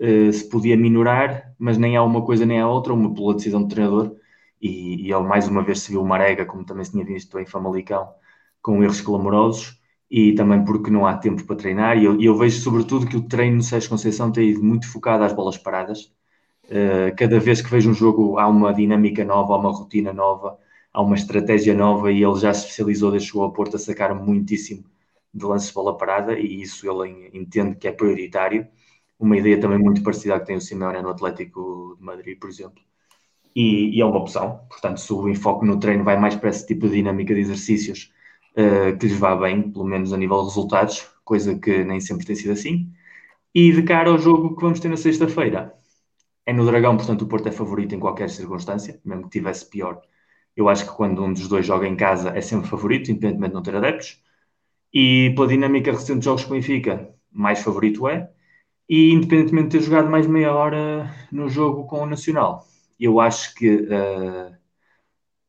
[0.00, 3.62] uh, se podia minorar, mas nem há uma coisa nem há outra, uma pela decisão
[3.62, 4.14] do treinador,
[4.60, 7.46] e, e ele mais uma vez se viu Marega, como também se tinha visto em
[7.46, 8.08] Famalicão,
[8.62, 9.80] com erros clamorosos,
[10.10, 13.22] e também porque não há tempo para treinar, e eu, eu vejo sobretudo que o
[13.22, 16.12] treino no Sérgio Conceição tem ido muito focado às bolas paradas,
[16.66, 20.58] Uh, cada vez que vejo um jogo há uma dinâmica nova, há uma rotina nova,
[20.96, 24.84] há uma estratégia nova e ele já se especializou, deixou a Porto a sacar muitíssimo
[25.32, 28.66] de lances de bola parada e isso ele entende que é prioritário.
[29.18, 32.82] Uma ideia também muito parecida que tem o Simeone no Atlético de Madrid, por exemplo.
[33.54, 34.60] e, e, é uma opção.
[34.70, 38.12] Portanto, se o enfoque no treino vai mais para esse tipo de dinâmica de exercícios
[38.56, 42.26] uh, que lhes vá bem, pelo menos a nível de resultados, coisa que nem sempre
[42.26, 42.92] tem sido assim.
[43.54, 45.74] E de cara ao jogo que vamos ter na sexta-feira,
[46.46, 50.02] é no Dragão, portanto o Porto é favorito em qualquer circunstância, mesmo que tivesse pior.
[50.56, 53.54] Eu acho que quando um dos dois joga em casa é sempre favorito, independentemente de
[53.54, 54.22] não ter adeptos.
[54.92, 58.30] E pela dinâmica recente de jogos com o Benfica, mais favorito é.
[58.88, 62.66] E independentemente de ter jogado mais meia hora no jogo com o Nacional,
[62.98, 64.56] eu acho que uh,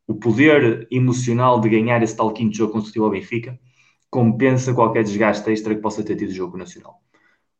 [0.07, 3.59] o poder emocional de ganhar esse tal quinto jogo consecutivo ao Benfica
[4.09, 7.01] compensa qualquer desgaste extra que possa ter tido o jogo nacional.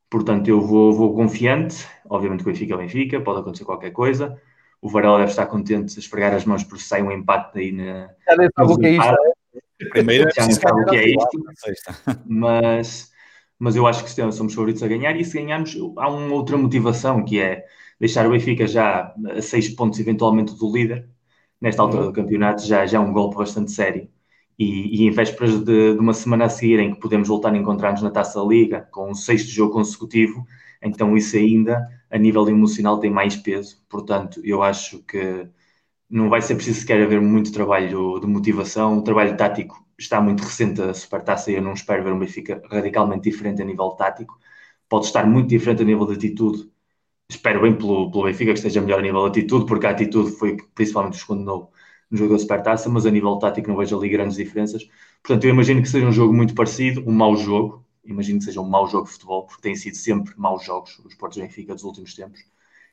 [0.10, 1.86] Portanto, eu vou, vou confiante.
[2.10, 4.42] Obviamente que o Benfica é o Benfica, pode acontecer qualquer coisa.
[4.82, 8.10] O Varela deve estar contente a esfregar as mãos por sai um empate aí na.
[8.30, 9.14] Já nem sabe o que é isto.
[9.14, 9.90] É?
[9.90, 12.22] Primeiro, já nem sabe o que é isto.
[12.26, 13.12] Mas,
[13.60, 17.24] mas eu acho que somos favoritos a ganhar e se ganharmos, há uma outra motivação
[17.24, 17.66] que é
[18.00, 21.10] deixar o Benfica já a seis pontos eventualmente do líder,
[21.60, 24.08] nesta altura do campeonato, já, já é um golpe bastante sério.
[24.58, 27.58] E, e em vésperas de, de, uma semana a seguir em que podemos voltar a
[27.58, 30.46] encontrar-nos na Taça Liga com um sexto jogo consecutivo,
[30.82, 33.84] então isso ainda, a nível emocional, tem mais peso.
[33.90, 35.50] Portanto, eu acho que
[36.10, 38.98] não vai ser preciso sequer haver muito trabalho de motivação.
[39.00, 42.62] O trabalho tático está muito recente a Supertaça e eu não espero ver um Benfica
[42.70, 44.40] radicalmente diferente a nível tático.
[44.90, 46.72] Pode estar muito diferente a nível de atitude,
[47.30, 50.32] espero bem pelo, pelo Benfica que esteja melhor a nível de atitude, porque a atitude
[50.32, 51.72] foi que principalmente os condenou
[52.10, 54.88] no jogo da Supertaça, mas a nível tático não vejo ali grandes diferenças.
[55.24, 58.62] Portanto, eu imagino que seja um jogo muito parecido, um mau jogo, imagino que seja
[58.62, 61.84] um mau jogo de futebol, porque têm sido sempre maus jogos os Portos Benfica dos
[61.84, 62.44] últimos tempos,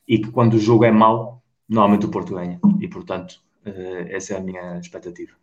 [0.07, 4.35] e que quando o jogo é mau, normalmente o Porto ganha, e portanto, eh, essa
[4.35, 5.33] é a minha expectativa.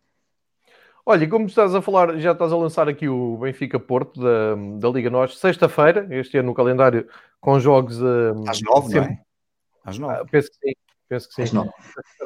[1.05, 4.89] Olha, como estás a falar, já estás a lançar aqui o Benfica Porto da, da
[4.89, 7.09] Liga Nós, sexta-feira, este ano no calendário,
[7.41, 9.01] com jogos um, às nove, sempre...
[9.01, 9.23] não é?
[9.85, 10.15] Às nove.
[10.15, 10.75] Ah, penso que sim,
[11.09, 11.43] penso que sim.
[11.43, 11.71] Às, nove.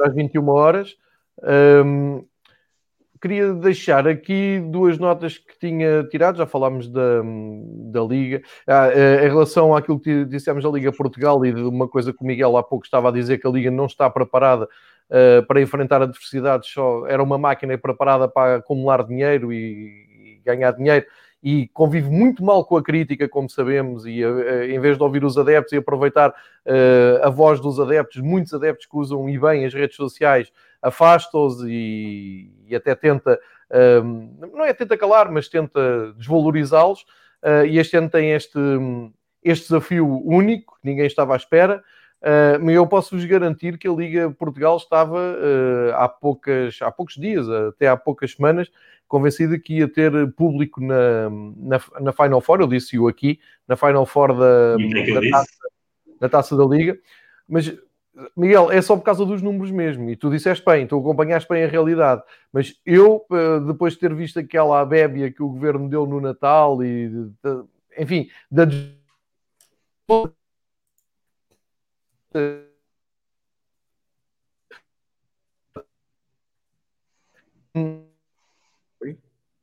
[0.02, 0.94] às 21 horas.
[1.42, 2.26] Um,
[3.20, 7.22] queria deixar aqui duas notas que tinha tirado, já falámos da,
[7.92, 11.88] da Liga, ah, eh, em relação àquilo que dissemos da Liga Portugal e de uma
[11.88, 14.64] coisa que o Miguel há pouco estava a dizer, que a Liga não está preparada
[14.64, 20.72] uh, para enfrentar adversidades, só era uma máquina preparada para acumular dinheiro e, e ganhar
[20.72, 21.06] dinheiro.
[21.42, 25.24] E convive muito mal com a crítica, como sabemos, e uh, em vez de ouvir
[25.24, 29.64] os adeptos e aproveitar uh, a voz dos adeptos, muitos adeptos que usam e bem
[29.64, 30.50] as redes sociais,
[30.86, 33.38] afasta-os e, e, até tenta,
[34.52, 37.02] não é tenta calar, mas tenta desvalorizá-los,
[37.42, 38.58] uh, e este ano tem este,
[39.42, 41.82] este desafio único, que ninguém estava à espera,
[42.22, 47.14] Uh, mas eu posso-vos garantir que a Liga Portugal estava uh, há, poucas, há poucos
[47.14, 48.70] dias, até há poucas semanas,
[49.06, 52.60] convencida que ia ter público na, na, na Final Four.
[52.60, 55.58] Eu disse-o aqui, na Final Four da, é da, taça,
[56.20, 56.98] da taça da Liga.
[57.48, 57.72] Mas,
[58.36, 60.08] Miguel, é só por causa dos números mesmo.
[60.10, 62.22] E tu disseste bem, tu acompanhaste bem a realidade.
[62.52, 66.82] Mas eu, ah, depois de ter visto aquela bébia que o governo deu no Natal
[66.82, 67.10] e,
[67.98, 68.66] enfim, da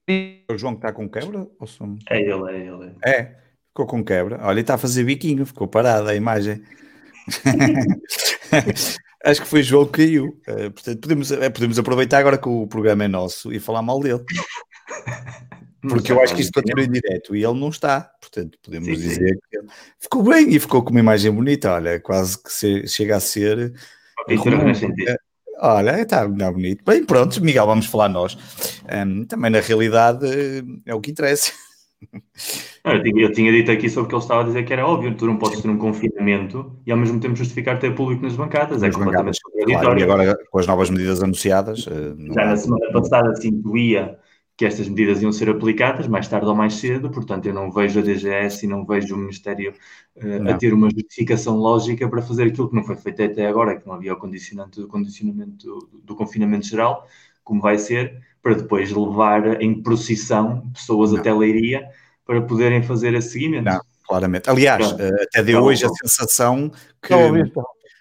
[0.08, 1.40] é o João que está com quebra?
[1.40, 1.68] Ou.
[2.10, 2.96] É ele, é ele.
[3.06, 3.36] É,
[3.70, 4.40] ficou com quebra.
[4.44, 6.64] Olha, está a fazer biquinho, ficou parada a imagem.
[9.26, 10.38] Acho que foi o João que caiu.
[10.48, 14.00] Uh, portanto, podemos, uh, podemos aproveitar agora que o programa é nosso e falar mal
[14.02, 14.24] dele.
[15.82, 18.12] Porque eu acho que isto continua em direto e ele não está.
[18.20, 19.40] Portanto, podemos sim, dizer sim.
[19.50, 19.68] que ele
[20.00, 21.74] ficou bem e ficou com uma imagem bonita.
[21.74, 23.74] Olha, quase que se, chega a ser.
[25.60, 26.84] Olha, está bonito.
[26.86, 28.38] Bem, pronto, Miguel, vamos falar nós.
[28.92, 30.26] Um, também na realidade
[30.86, 31.52] é o que interessa.
[32.84, 34.88] Eu, tinha, eu, tinha, dito aqui sobre o que ele estava a dizer que era
[34.88, 38.36] óbvio, tu não podes ter um confinamento e ao mesmo tempo justificar ter público nas
[38.36, 38.82] bancadas.
[38.82, 41.80] Nas é completamente bancadas, claro, E agora com as novas medidas anunciadas.
[41.80, 44.20] Já na semana passada se intuía
[44.56, 48.00] que estas medidas iam ser aplicadas mais tarde ou mais cedo, portanto eu não vejo
[48.00, 49.74] a DGS e não vejo o Ministério
[50.18, 53.80] uh, a ter uma justificação lógica para fazer aquilo que não foi feito até agora,
[53.80, 57.08] que não havia o condicionante do condicionamento do, do confinamento geral,
[57.44, 61.20] como vai ser, para depois levar em procissão pessoas não.
[61.20, 61.88] até Leiria
[62.26, 63.64] para poderem fazer esse seguimento.
[63.64, 64.50] Não, claramente.
[64.50, 65.02] Aliás, Pronto.
[65.02, 66.70] Eh, até deu hoje a sensação
[67.02, 67.14] que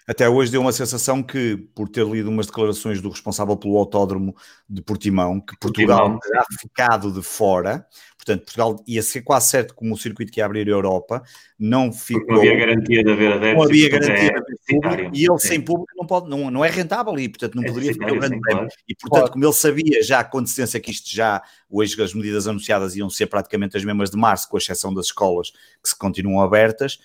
[0.05, 4.35] até hoje deu uma sensação que, por ter lido umas declarações do responsável pelo autódromo
[4.69, 7.85] de Portimão, que Portugal terá ficado de fora,
[8.23, 11.21] portanto, Portugal ia ser quase certo como o circuito que ia abrir a Europa,
[11.59, 12.25] não ficou.
[12.27, 13.57] não havia garantia de haver adeptos.
[13.57, 16.65] Não havia garantia é de haver público, e ele sem público não, pode, não, não
[16.65, 18.67] é rentável e, portanto, não é poderia ficar o grande prémio.
[18.87, 19.31] E, portanto, claro.
[19.31, 23.27] como ele sabia já com antecedência que isto já, hoje as medidas anunciadas iam ser
[23.27, 26.99] praticamente as mesmas de março, com exceção das escolas que se continuam abertas.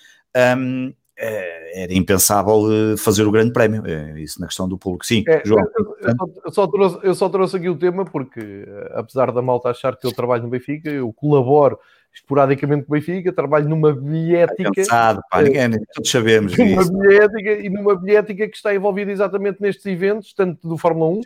[0.57, 3.83] Um, era impensável eh, fazer o grande prémio.
[3.87, 5.05] É, isso na questão do público.
[5.05, 5.65] Sim, é, João.
[5.77, 5.97] Eu,
[6.45, 9.97] eu, só trouxe, eu, só trouxe, aqui o tema porque, eh, apesar da malta achar
[9.97, 11.79] que eu trabalho no Benfica, eu colaboro
[12.15, 14.71] esporadicamente com o Benfica, trabalho numa bilhética.
[14.75, 16.93] Cansado, pá, ninguém, todos sabemos numa disso.
[16.93, 21.21] Bilhética, e numa bilhética que está envolvida exatamente nestes eventos, tanto do Fórmula 1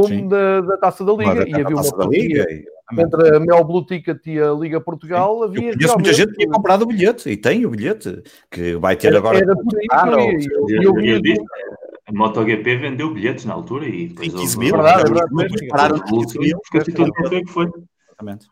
[0.00, 1.48] como da, da, Taça da Liga.
[1.48, 2.46] e havia uma parceria
[2.92, 5.38] entre a Mel Blue Ticket e a Liga Portugal.
[5.38, 5.44] Sim.
[5.44, 8.96] Havia Eu muita gente que tinha comprado o bilhete e tem o bilhete que vai
[8.96, 9.38] ter era, agora.
[9.38, 10.04] Era por aí, ah,
[12.06, 14.74] a MotoGP vendeu bilhetes na altura e depois 15 mil.
[14.74, 17.70] Verdade, verdade, pararam 15 mil, porque tudo que foi.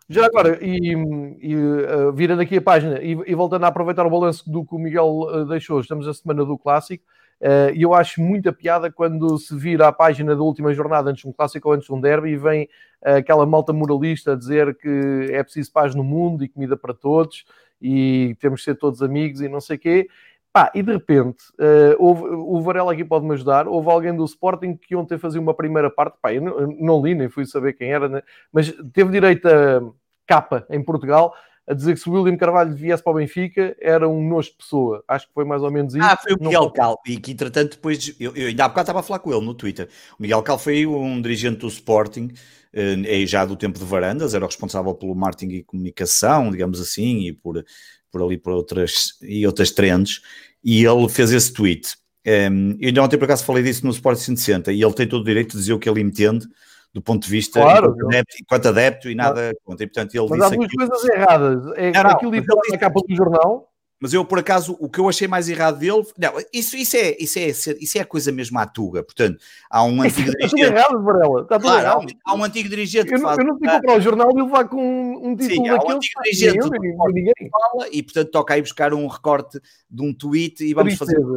[0.09, 0.93] Já agora, e,
[1.41, 4.75] e uh, virando aqui a página e, e, voltando a aproveitar o balanço do que
[4.75, 7.05] o Miguel uh, deixou, estamos na semana do Clássico.
[7.43, 11.23] Uh, e eu acho muita piada quando se vira a página da última jornada antes
[11.23, 12.69] de um clássico ou antes de um derby e vem
[13.05, 17.45] uh, aquela malta moralista dizer que é preciso paz no mundo e comida para todos
[17.81, 20.09] e temos de ser todos amigos e não sei o quê.
[20.53, 23.67] Pá, e de repente, uh, houve, o Varela aqui pode-me ajudar.
[23.67, 26.19] Houve alguém do Sporting que ontem fazia uma primeira parte.
[26.23, 28.23] Pá, eu não, eu não li, nem fui saber quem era, né?
[28.53, 29.83] mas teve direito a
[30.27, 31.35] capa em Portugal
[31.67, 34.57] a dizer que se o William Carvalho viesse para o Benfica era um nojo de
[34.57, 35.05] pessoa.
[35.07, 36.05] Acho que foi mais ou menos isso.
[36.05, 36.73] Ah, foi o Miguel não...
[36.73, 39.45] Cal, e que entretanto depois, eu, eu ainda há bocado estava a falar com ele
[39.45, 39.89] no Twitter.
[40.19, 42.33] O Miguel Cal foi um dirigente do Sporting,
[42.73, 47.29] eh, já do tempo de Varandas, era o responsável pelo marketing e comunicação, digamos assim,
[47.29, 47.65] e por,
[48.11, 50.21] por ali por outras, e outras trends,
[50.65, 51.97] e ele fez esse tweet.
[52.27, 55.23] Um, eu ainda ontem por acaso falei disso no Sport 160, e ele tem todo
[55.23, 56.47] o direito de dizer o que ele entende,
[56.93, 59.85] do ponto de vista claro, enquanto, adepto, enquanto adepto e nada contra.
[59.85, 60.89] E, portanto, ele mas há duas aquilo...
[60.89, 61.73] coisas erradas.
[61.77, 63.73] É não, aquilo disse na capa do jornal.
[64.03, 66.03] Mas eu, por acaso, o que eu achei mais errado dele.
[66.19, 69.01] Não, isso, isso, é, isso, é, isso é a coisa mesmo à tuga.
[69.05, 69.39] Portanto,
[69.71, 70.45] há um antigo Está dirigente.
[70.45, 71.43] Está tudo errado, Varela.
[71.43, 72.07] Está tudo claro, errado.
[72.27, 73.39] Há, um, antigo dirigente eu que faz.
[73.39, 74.83] Eu não comprar o jornal e levar com
[75.25, 75.93] um, título Sim, daquele.
[75.93, 76.69] Há um antigo dirigente eu,
[77.13, 77.35] ninguém.
[77.49, 81.25] Fala, e, portanto, toca aí buscar um recorte de um tweet e vamos Tristeza, fazer
[81.25, 81.37] um.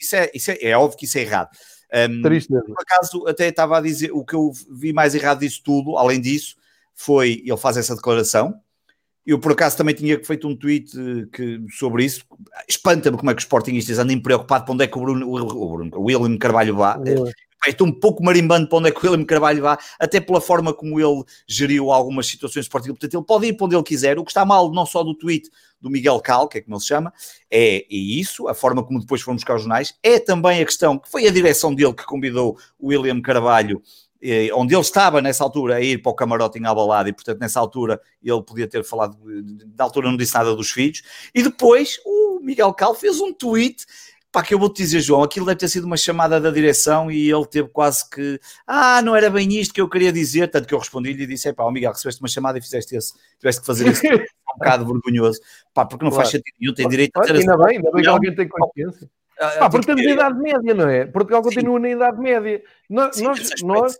[0.00, 1.50] Isso, é, isso é, é óbvio que isso é errado.
[1.92, 5.96] Um, por acaso, até estava a dizer, o que eu vi mais errado disso tudo,
[5.96, 6.56] além disso,
[6.94, 8.60] foi ele faz essa declaração.
[9.26, 12.24] Eu, por acaso, também tinha feito um tweet eh, que, sobre isso.
[12.68, 15.72] Espanta-me como é que os Sportingistas andem preocupados para onde é que o, Bruno, o,
[15.72, 16.98] Bruno, o William Carvalho vá.
[17.04, 17.49] É.
[17.66, 20.72] Estou um pouco marimbando para onde é que o William Carvalho vá, até pela forma
[20.72, 22.98] como ele geriu algumas situações esportivas.
[22.98, 24.18] Portanto, ele pode ir para onde ele quiser.
[24.18, 25.50] O que está mal, não só do tweet,
[25.80, 27.12] do Miguel Cal, que é como ele se chama,
[27.50, 30.98] é, e isso, a forma como depois foram buscar os jornais, é também a questão
[30.98, 33.82] que foi a direção dele que convidou o William Carvalho
[34.22, 37.40] eh, onde ele estava nessa altura a ir para o camarote em Albalade e portanto
[37.40, 39.16] nessa altura ele podia ter falado,
[39.78, 41.02] na altura não disse nada dos filhos,
[41.34, 43.86] e depois o Miguel Cal fez um tweet
[44.32, 47.30] Pá, que eu vou-te dizer, João, aquilo deve ter sido uma chamada da direção e
[47.30, 50.74] ele teve quase que, ah, não era bem isto que eu queria dizer, tanto que
[50.74, 53.60] eu respondi-lhe e disse, é pá, oh Miguel, recebeste uma chamada e fizeste esse, tiveste
[53.60, 55.40] que fazer isso, um bocado vergonhoso,
[55.74, 56.24] pá, porque não claro.
[56.24, 57.34] faz sentido nenhum, tem direito a ter...
[57.34, 59.10] Ainda bem, ainda bem que alguém tem consciência.
[59.40, 61.06] Ah, pá, porque estamos na Idade Média, não é?
[61.06, 61.82] Portugal continua Sim.
[61.82, 62.62] na Idade Média.
[62.90, 63.98] Nós, Sim, nós, nós,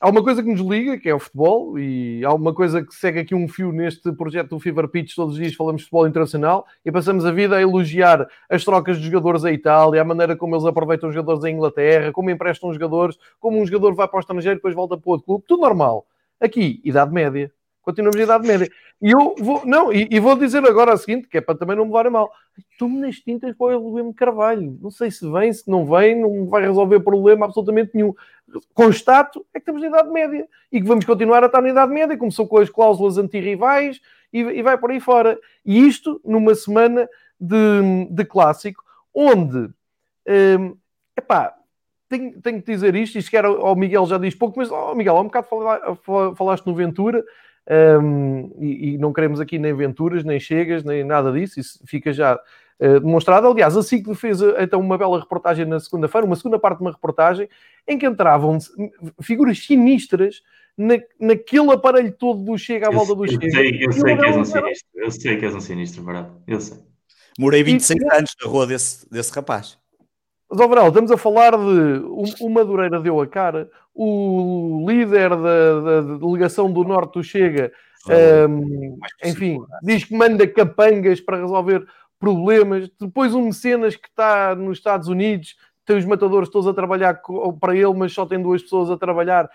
[0.00, 2.94] há uma coisa que nos liga, que é o futebol, e há uma coisa que
[2.94, 6.06] segue aqui um fio neste projeto do Fever Pitch, todos os dias falamos de futebol
[6.06, 10.36] internacional, e passamos a vida a elogiar as trocas de jogadores à Itália, a maneira
[10.36, 14.08] como eles aproveitam os jogadores em Inglaterra, como emprestam os jogadores, como um jogador vai
[14.08, 16.06] para o estrangeiro e depois volta para outro clube, tudo normal.
[16.40, 17.50] Aqui, Idade Média.
[17.86, 18.68] Continuamos na Idade Média.
[19.00, 21.76] E eu vou, não, e, e, vou dizer agora o seguinte, que é para também
[21.76, 22.32] não me levar a mal.
[22.72, 24.76] Estou-me nas tintas para o William Carvalho.
[24.82, 28.12] Não sei se vem, se não vem, não vai resolver problema absolutamente nenhum.
[28.74, 31.92] Constato é que estamos na Idade Média e que vamos continuar a estar na Idade
[31.92, 32.18] Média.
[32.18, 34.00] Começou com as cláusulas antirrivais
[34.32, 35.38] e, e vai por aí fora.
[35.64, 37.08] E isto numa semana
[37.40, 38.82] de, de clássico,
[39.14, 39.70] onde,
[40.58, 40.76] hum,
[41.16, 41.54] epá,
[42.08, 45.16] tenho, tenho que dizer isto, que era, o Miguel já diz pouco, mas, oh, Miguel,
[45.16, 45.46] há um bocado
[46.34, 47.24] falaste no Ventura,
[47.68, 52.12] um, e, e, não queremos aqui nem aventuras, nem chegas, nem nada disso, isso fica
[52.12, 52.38] já
[52.80, 53.48] uh, demonstrado.
[53.48, 56.84] Aliás, a SIC fez uh, então uma bela reportagem na segunda-feira, uma segunda parte de
[56.84, 57.48] uma reportagem,
[57.86, 58.58] em que entravam
[59.20, 60.42] figuras sinistras
[60.78, 63.46] na, naquele aparelho todo do Chega à volta do Chega.
[63.46, 66.30] Eu sei, eu sei que és um sinistro, eu sei que és um sinistro, verdade,
[66.46, 66.78] eu sei.
[67.38, 69.78] Morei 26 e, anos na rua desse, desse rapaz.
[70.50, 72.00] Mas, Overal, estamos a falar de
[72.40, 77.72] o, Madureira deu a cara, o líder da, da delegação do Norte do Chega,
[78.48, 81.86] um, enfim, diz que manda capangas para resolver
[82.18, 82.90] problemas.
[83.00, 85.56] Depois um mecenas que está nos Estados Unidos,
[85.86, 87.22] tem os matadores todos a trabalhar
[87.60, 89.48] para ele, mas só tem duas pessoas a trabalhar.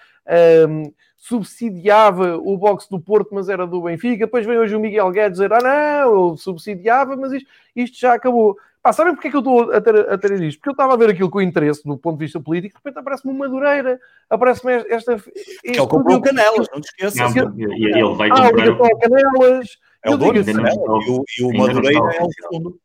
[0.67, 4.25] Um, subsidiava o boxe do Porto, mas era do Benfica.
[4.25, 8.13] Depois vem hoje o Miguel Guedes dizer: Ah, não, eu subsidiava, mas isto, isto já
[8.13, 8.57] acabou.
[8.81, 10.57] Pá, sabem porque é que eu estou a ter, a ter isto?
[10.57, 12.99] Porque eu estava a ver aquilo com interesse do ponto de vista político, de repente
[12.99, 15.13] aparece-me uma Madureira, aparece-me esta.
[15.13, 17.35] Este, ele comprou o Canelas, não te esqueças.
[17.35, 18.69] Não, e ele vai comprar.
[18.69, 19.77] Ah, o Canelas.
[20.03, 22.79] É o dono, assim, e o, e o Madureira é o segundo.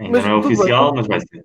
[0.00, 0.94] Ainda mas, não é oficial, bem.
[0.96, 1.44] mas vai ser.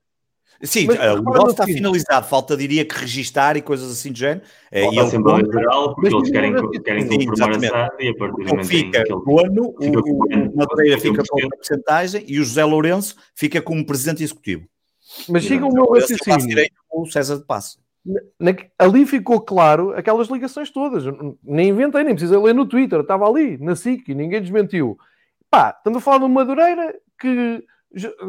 [0.64, 4.18] Sim, mas, uh, o negócio está finalizado, falta diria que registar e coisas assim do
[4.18, 4.42] género.
[4.72, 8.16] Falta e a Assembleia Geral, porque eles querem, querem sim, confirmar a SAD e a
[8.16, 11.50] partir do momento fica que ele, o ano, fica o, o Madeira fica com a
[11.50, 14.68] porcentagem e o José Lourenço fica como presidente executivo.
[15.28, 16.58] Mas siga o meu raciocínio.
[16.92, 17.80] O César de Passo.
[18.40, 21.04] Na, ali ficou claro aquelas ligações todas.
[21.44, 24.98] Nem inventei, nem precisei ler no Twitter, estava ali, na SIC, ninguém desmentiu.
[25.50, 27.64] Pá, estamos a falar de uma Madureira que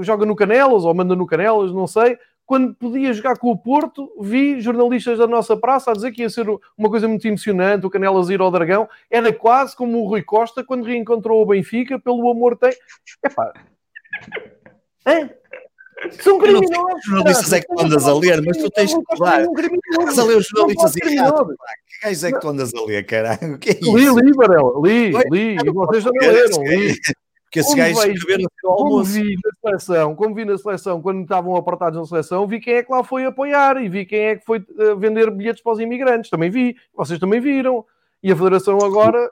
[0.01, 2.19] joga no Canelas ou manda no Canelas, não sei.
[2.45, 6.31] Quando podia jogar com o Porto, vi jornalistas da nossa praça a dizer que ia
[6.31, 6.47] ser
[6.77, 8.89] uma coisa muito emocionante, o Canelas ir ao Dragão.
[9.11, 12.73] Era quase como o Rui Costa quando reencontrou o Benfica, pelo amor tem.
[13.25, 13.53] Epá.
[15.07, 15.31] Hã?
[16.21, 16.97] São criminosos.
[16.97, 19.43] Os jornalistas é que tu andas a ler, mas tu tens que falar.
[19.43, 21.33] Estás a ler os jornalistas e ah,
[21.87, 23.59] que gajos é que tu andas a ler, caralho?
[23.59, 23.97] Que é isso?
[23.97, 25.57] Li, li, Varela, li, li.
[25.57, 26.95] E vocês também leram, li.
[27.53, 29.13] Porque esses gajos escreveram no almoço.
[29.13, 32.77] Como vi na seleção, como vi na seleção, quando estavam apartados na seleção, vi quem
[32.77, 35.73] é que lá foi apoiar e vi quem é que foi eh, vender bilhetes para
[35.73, 36.31] os imigrantes.
[36.31, 37.85] Também vi, vocês também viram.
[38.23, 39.31] E a Federação agora.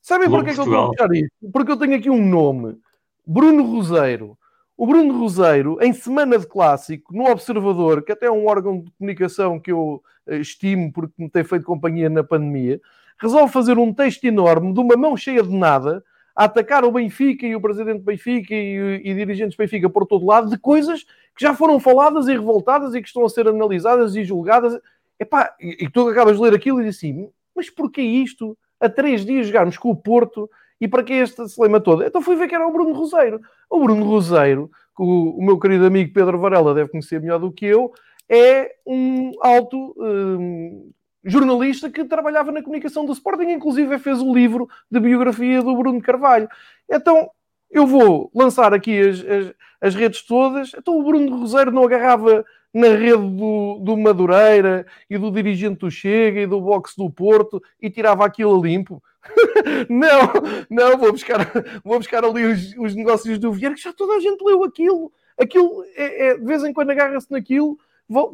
[0.00, 1.30] Sabem porquê que eu estou a puxar isto?
[1.52, 2.76] Porque eu tenho aqui um nome:
[3.24, 4.36] Bruno Roseiro.
[4.76, 8.90] O Bruno Roseiro, em semana de clássico, no Observador, que até é um órgão de
[8.98, 12.80] comunicação que eu eh, estimo porque me tem feito companhia na pandemia,
[13.20, 16.02] resolve fazer um texto enorme de uma mão cheia de nada
[16.34, 20.50] a atacar o Benfica e o presidente Benfica e, e dirigentes Benfica por todo lado
[20.50, 21.04] de coisas
[21.36, 24.78] que já foram faladas e revoltadas e que estão a ser analisadas e julgadas.
[25.18, 28.56] Epá, e, e tu acabas de ler aquilo e diz assim: mas porquê isto?
[28.80, 32.02] A três dias jogarmos com o Porto e para que este lema todo?
[32.02, 33.40] Então fui ver que era o Bruno Roseiro.
[33.70, 37.52] O Bruno Roseiro, que o, o meu querido amigo Pedro Varela deve conhecer melhor do
[37.52, 37.92] que eu,
[38.28, 40.90] é um alto um,
[41.24, 46.00] jornalista que trabalhava na comunicação do Sporting, inclusive fez o livro de biografia do Bruno
[46.00, 46.48] Carvalho.
[46.90, 47.30] Então,
[47.70, 50.72] eu vou lançar aqui as, as, as redes todas.
[50.76, 55.90] Então, o Bruno Roseiro não agarrava na rede do, do Madureira e do dirigente do
[55.90, 59.02] Chega e do boxe do Porto e tirava aquilo a limpo.
[59.88, 60.32] não,
[60.68, 61.50] não, vou buscar,
[61.84, 65.12] vou buscar ali os, os negócios do Vieira, que já toda a gente leu aquilo.
[65.38, 67.78] Aquilo, é, é de vez em quando agarra-se naquilo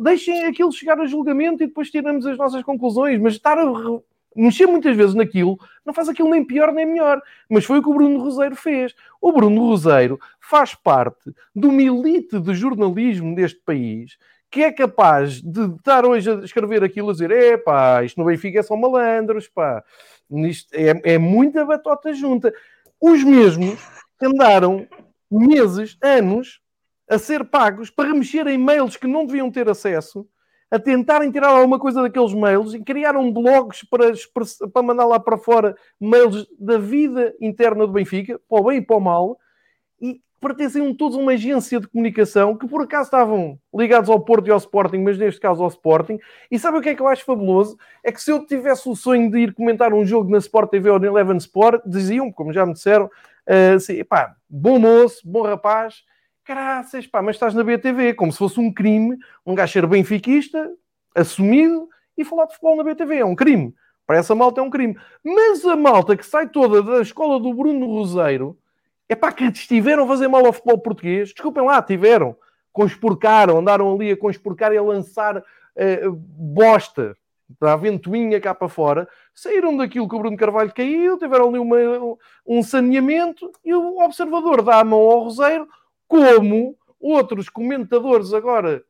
[0.00, 3.64] deixem aquilo chegar a julgamento e depois tiramos as nossas conclusões, mas estar a
[4.34, 7.20] mexer muitas vezes naquilo não faz aquilo nem pior nem melhor.
[7.48, 8.94] Mas foi o que o Bruno Roseiro fez.
[9.20, 14.16] O Bruno Roseiro faz parte do milite de jornalismo deste país
[14.50, 18.26] que é capaz de estar hoje a escrever aquilo a dizer: é pá, isto no
[18.26, 19.84] Benfica é só malandros, pá,
[20.30, 22.52] isto é, é muita batota junta.
[23.00, 23.78] Os mesmos
[24.20, 24.86] andaram
[25.30, 26.60] meses, anos
[27.08, 30.26] a ser pagos para remexer em mails que não deviam ter acesso,
[30.70, 34.12] a tentarem tirar alguma coisa daqueles mails e criaram blogs para,
[34.72, 38.82] para mandar lá para fora mails da vida interna do Benfica, para o bem e
[38.82, 39.38] para o mal,
[40.00, 44.46] e pertenciam todos a uma agência de comunicação que por acaso estavam ligados ao Porto
[44.46, 46.18] e ao Sporting, mas neste caso ao Sporting.
[46.50, 47.76] E sabe o que é que eu acho fabuloso?
[48.04, 50.90] É que se eu tivesse o sonho de ir comentar um jogo na Sport TV
[50.90, 55.42] ou na Eleven Sport, diziam, como já me disseram, uh, assim, pá, bom moço, bom
[55.42, 56.04] rapaz,
[56.48, 60.70] Caraças, pá, mas estás na BTV, como se fosse um crime, um gajo ser benfiquista,
[61.14, 63.16] assumido, e falar de futebol na BTV.
[63.18, 63.74] É um crime.
[64.06, 64.98] Para essa malta é um crime.
[65.22, 68.56] Mas a malta que sai toda da escola do Bruno Roseiro,
[69.10, 72.34] é pá, que estiveram a fazer mal ao futebol português, desculpem lá, tiveram.
[72.72, 77.14] Conspurcaram, andaram ali a conspurcar e a lançar uh, bosta
[77.60, 81.76] da ventoinha cá para fora, saíram daquilo que o Bruno Carvalho caiu, tiveram ali uma,
[82.46, 85.68] um saneamento e o observador dá a mão ao Roseiro,
[86.08, 88.82] como outros comentadores agora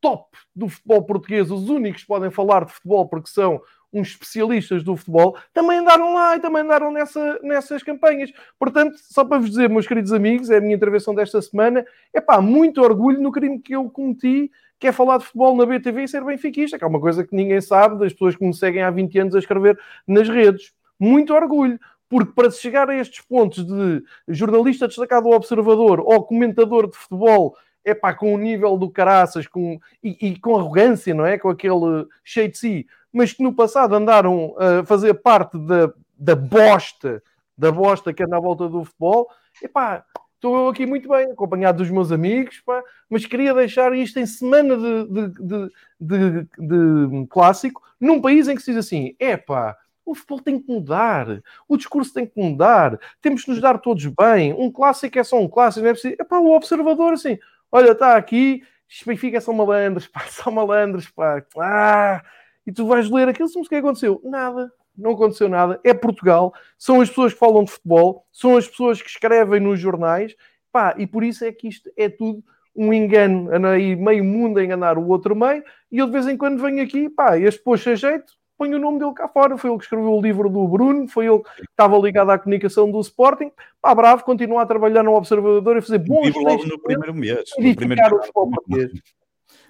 [0.00, 4.82] top do futebol português, os únicos que podem falar de futebol porque são uns especialistas
[4.82, 8.30] do futebol, também andaram lá e também andaram nessa, nessas campanhas.
[8.58, 12.20] Portanto, só para vos dizer, meus queridos amigos, é a minha intervenção desta semana, é
[12.20, 14.50] pá, muito orgulho no crime que eu cometi,
[14.80, 17.34] que é falar de futebol na BTV e ser benfiquista, que é uma coisa que
[17.36, 20.72] ninguém sabe das pessoas que me seguem há 20 anos a escrever nas redes.
[20.98, 21.78] Muito orgulho
[22.14, 26.96] porque para se chegar a estes pontos de jornalista destacado ao observador ou comentador de
[26.96, 31.36] futebol, é pá, com o nível do caraças com, e, e, com arrogância, não é?
[31.36, 36.36] Com aquele cheio de si, mas que no passado andaram a fazer parte da, da
[36.36, 37.20] bosta,
[37.58, 39.28] da bosta que anda à volta do futebol,
[39.60, 40.04] é pá,
[40.36, 44.26] estou eu aqui muito bem, acompanhado dos meus amigos, pá, mas queria deixar isto em
[44.26, 49.76] semana de, de, de, de, clássico, num país em que se diz assim: é pá,
[50.04, 54.04] o futebol tem que mudar, o discurso tem que mudar, temos que nos dar todos
[54.06, 54.52] bem.
[54.52, 56.14] Um clássico é só um clássico, não é preciso.
[56.18, 57.38] Epá, o observador, assim,
[57.72, 58.62] olha, está aqui,
[59.06, 61.42] Benfica são malandros, pá, são malandros, pá.
[61.58, 62.22] Ah,
[62.66, 64.20] e tu vais ler aquilo, sabes o que aconteceu?
[64.24, 65.80] Nada, não aconteceu nada.
[65.84, 69.80] É Portugal, são as pessoas que falam de futebol, são as pessoas que escrevem nos
[69.80, 70.34] jornais,
[70.70, 72.42] pá, e por isso é que isto é tudo
[72.76, 76.36] um engano, aí meio mundo a enganar o outro meio, e eu de vez em
[76.36, 79.56] quando venho aqui, pá, este poxa jeito, põe o nome dele cá fora.
[79.56, 82.90] Foi ele que escreveu o livro do Bruno, foi ele que estava ligado à comunicação
[82.90, 83.50] do Sporting.
[83.80, 87.50] Pá, bravo, continua a trabalhar no Observador e fazer bons livro logo no primeiro mês.
[87.58, 88.20] No primeiro.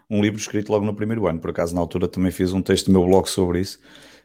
[0.09, 1.41] Um livro escrito logo no primeiro ano.
[1.41, 3.81] Por acaso, na altura, também fiz um texto no meu blog sobre isso,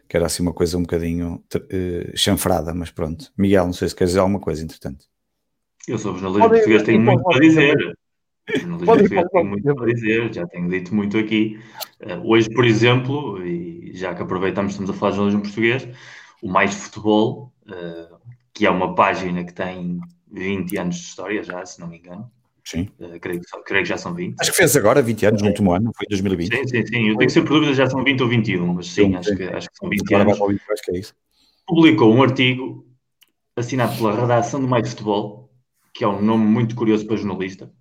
[0.08, 3.32] que era assim uma coisa um bocadinho uh, chanfrada, mas pronto.
[3.38, 5.06] Miguel, não sei se queres dizer alguma coisa, entretanto.
[5.88, 7.98] Eu sou jornalista português, tenho muito para dizer.
[8.58, 11.60] Jornalista tenho muito para dizer, já tenho dito muito aqui.
[12.02, 15.88] Uh, hoje, por exemplo, e já que aproveitamos, estamos a falar de jornalismo português,
[16.42, 18.18] o Mais Futebol, uh,
[18.54, 20.00] que é uma página que tem
[20.32, 22.32] 20 anos de história já, se não me engano.
[22.64, 22.88] Sim.
[23.00, 24.36] Uh, creio, que, creio, que já são 20.
[24.40, 26.56] Acho que fez agora 20 anos, no último ano, foi 2020.
[26.56, 27.10] Sim, sim, sim.
[27.10, 29.70] Eu tenho sempre dúvidas, já são 20 ou 21, mas sim, sim acho, Que, acho
[29.70, 30.62] que são 20 agora anos.
[30.72, 31.16] acho que é isso.
[31.66, 32.86] Publicou um artigo
[33.56, 35.50] assinado pela redação do Mais Futebol,
[35.94, 37.72] que é um nome muito curioso para jornalista,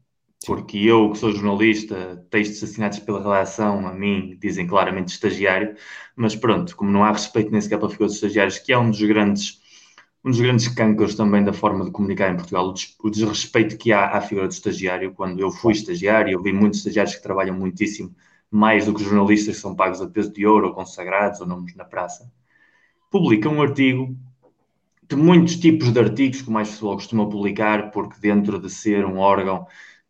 [0.47, 5.77] porque eu, que sou jornalista, textos assinados pela redação, a mim dizem claramente estagiário,
[6.17, 8.91] mas pronto, como não há respeito nem sequer pela figura dos estagiários, que é um
[8.91, 9.61] dos grandes
[10.25, 14.17] um dos grandes cânceres também da forma de comunicar em Portugal, o desrespeito que há
[14.17, 15.15] à figura do estagiário.
[15.15, 18.15] Quando eu fui estagiário, eu vi muitos estagiários que trabalham muitíssimo
[18.51, 21.75] mais do que jornalistas que são pagos a peso de ouro ou consagrados ou nomes
[21.77, 22.31] na praça.
[23.11, 24.17] Publica um artigo
[25.09, 29.07] de muitos tipos de artigos que o Mais Futebol costuma publicar, porque dentro de ser
[29.07, 29.67] um órgão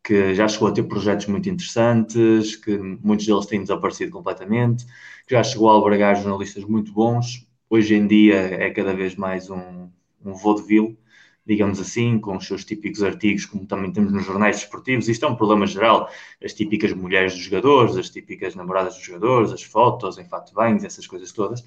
[0.08, 4.86] que já chegou a ter projetos muito interessantes, que muitos deles têm desaparecido completamente,
[5.26, 7.46] que já chegou a albergar jornalistas muito bons.
[7.68, 9.90] Hoje em dia é cada vez mais um,
[10.24, 10.98] um vaudeville,
[11.44, 15.10] digamos assim, com os seus típicos artigos, como também temos nos jornais desportivos.
[15.10, 16.08] Isto é um problema geral.
[16.42, 20.84] As típicas mulheres dos jogadores, as típicas namoradas dos jogadores, as fotos em fato banhos,
[20.84, 21.62] essas coisas todas,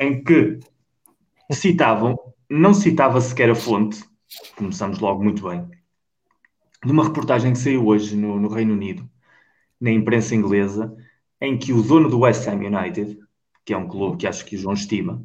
[0.00, 0.58] em que
[1.52, 2.18] citavam,
[2.50, 4.02] não citava sequer a fonte,
[4.56, 5.64] começamos logo muito bem,
[6.84, 9.08] de uma reportagem que saiu hoje no, no, Reino Unido,
[9.80, 10.94] na imprensa inglesa,
[11.40, 13.18] em que o dono do West Ham United,
[13.64, 15.22] que é um clube que acho que o João estima,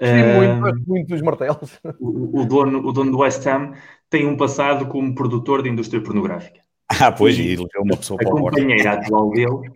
[0.00, 1.78] uh, muito, muito dos martelos.
[2.00, 3.72] O, o, dono, o dono do West Ham
[4.08, 6.60] tem um passado como produtor de indústria pornográfica.
[6.88, 9.72] Ah, pois, e ele é uma pessoa A companheira atual dele,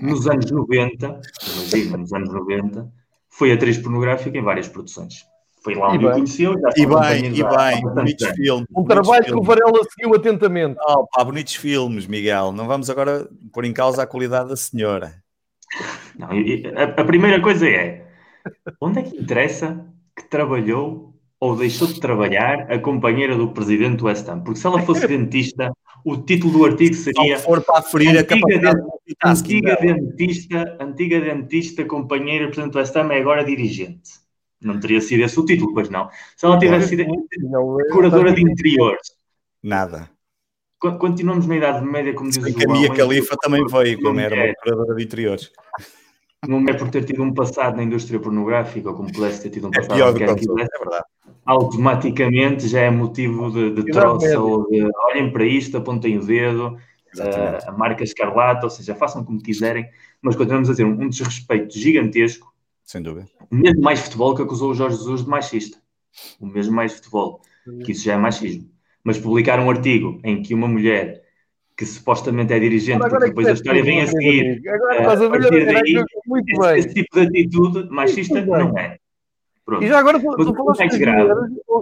[0.00, 1.20] nos anos 90,
[1.52, 2.92] imagina, nos anos 90,
[3.28, 5.26] foi atriz pornográfica em várias produções.
[5.64, 6.54] Foi lá onde o conheceu.
[6.76, 8.66] e bem, e bem, bonitos filmes.
[8.76, 10.76] Um trabalho que o Varela seguiu atentamente.
[10.86, 12.52] Oh, pá, bonitos filmes, Miguel.
[12.52, 15.14] Não vamos agora pôr em causa a qualidade da senhora.
[16.18, 18.06] Não, a, a primeira coisa é,
[18.78, 24.04] onde é que interessa que trabalhou ou deixou de trabalhar a companheira do presidente do
[24.04, 24.40] West Ham?
[24.40, 25.72] Porque se ela fosse dentista,
[26.04, 28.70] o título do artigo seria for para aferir antiga,
[29.22, 34.23] a antiga dentista, antiga dentista, companheira do presidente do West Ham é agora dirigente.
[34.64, 36.08] Não teria sido esse o título, pois não.
[36.36, 37.04] Se ela tivesse sido
[37.92, 39.12] curadora de interiores.
[39.62, 40.10] Nada.
[40.78, 42.70] Continuamos na Idade Média, como diz o João.
[42.70, 45.50] a Mia Califa também veio, como era uma curadora de interiores.
[46.48, 49.68] Não é por ter tido um passado na indústria pornográfica, ou como pudesse ter tido
[49.68, 51.04] um é passado é pior do que quisesse, é verdade.
[51.44, 56.76] automaticamente já é motivo de, de troça ou de olhem para isto, apontem o dedo,
[57.18, 59.88] uh, a marca escarlata, ou seja, façam como quiserem,
[60.20, 62.53] mas continuamos a ter um, um desrespeito gigantesco
[62.84, 63.26] sem dúvida.
[63.50, 65.78] O mesmo mais futebol que acusou o Jorge Jesus de machista.
[66.38, 67.40] O mesmo mais futebol,
[67.84, 68.68] que isso já é machismo.
[69.02, 71.24] Mas publicar um artigo em que uma mulher
[71.76, 74.62] que supostamente é dirigente, porque é depois a história vem a seguir.
[74.68, 76.78] Agora estás a ver, muito bem.
[76.78, 78.96] Esse tipo de atitude machista não é.
[79.64, 79.82] Pronto.
[79.82, 81.00] E já agora tu, tu falaste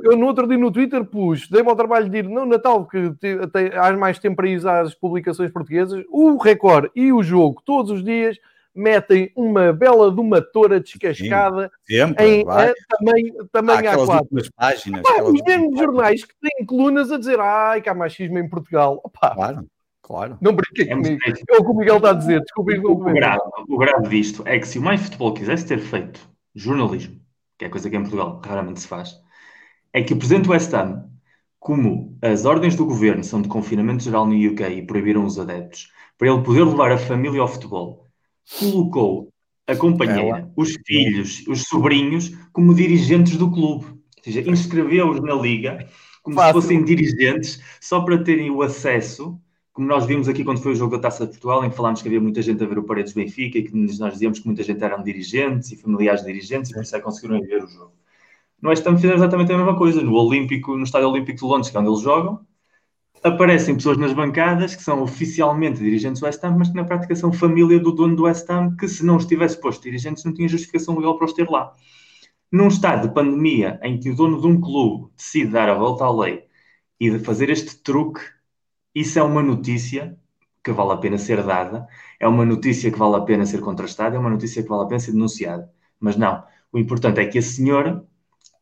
[0.05, 3.13] eu no outro dia no Twitter pus, dei-me ao trabalho de ir no Natal, que
[3.21, 7.91] tem, há mais tempo para ir às publicações portuguesas, o Record e o jogo, todos
[7.91, 8.39] os dias,
[8.75, 14.49] metem uma bela de uma toura descascada Sim, sempre, em a, também, também ah, A4.
[14.57, 19.01] Páginas, os mesmos jornais que têm colunas a dizer ai, que há machismo em Portugal.
[19.05, 19.67] Opa, claro,
[20.03, 20.39] claro.
[20.41, 21.21] Não brinquei é comigo.
[21.27, 22.41] É o que o Miguel está a dizer.
[22.41, 25.79] Desculpa, o, o, grave, o grave disto é que se o Mais Futebol quisesse ter
[25.79, 26.21] feito
[26.55, 27.21] jornalismo,
[27.59, 29.15] que é coisa que em Portugal raramente se faz,
[29.93, 31.11] é que o Presidente West Ham,
[31.61, 35.93] como as ordens do governo são de confinamento geral no UK e proibiram os adeptos,
[36.19, 38.02] para ele poder levar a família ao futebol,
[38.59, 39.29] colocou
[39.67, 40.53] a companheira, Ela.
[40.57, 43.87] os filhos, os sobrinhos, como dirigentes do clube.
[43.87, 45.87] Ou seja, inscreveu-os na liga
[46.23, 46.61] como Fácil.
[46.61, 49.41] se fossem dirigentes, só para terem o acesso,
[49.73, 52.03] como nós vimos aqui quando foi o jogo da Taça de Portugal, em que falámos
[52.03, 54.63] que havia muita gente a ver o Paredes Benfica e que nós dizíamos que muita
[54.63, 57.67] gente eram dirigentes e familiares de dirigentes e por isso é que conseguiram ver o
[57.67, 57.93] jogo.
[58.61, 60.01] No West Ham fizeram exatamente a mesma coisa.
[60.01, 62.41] No Olímpico, no Estádio Olímpico de Londres, que é onde eles jogam,
[63.23, 67.15] aparecem pessoas nas bancadas que são oficialmente dirigentes do West Ham, mas que na prática
[67.15, 70.49] são família do dono do West Ham, que se não estivesse posto dirigentes não tinha
[70.49, 71.73] justificação legal para os ter lá.
[72.51, 76.05] Num estado de pandemia em que o dono de um clube decide dar a volta
[76.05, 76.45] à lei
[76.99, 78.21] e de fazer este truque,
[78.95, 80.19] isso é uma notícia
[80.63, 81.87] que vale a pena ser dada,
[82.21, 84.87] é uma notícia que vale a pena ser contrastada, é uma notícia que vale a
[84.87, 85.71] pena ser denunciada.
[85.99, 88.05] Mas não, o importante é que a senhora,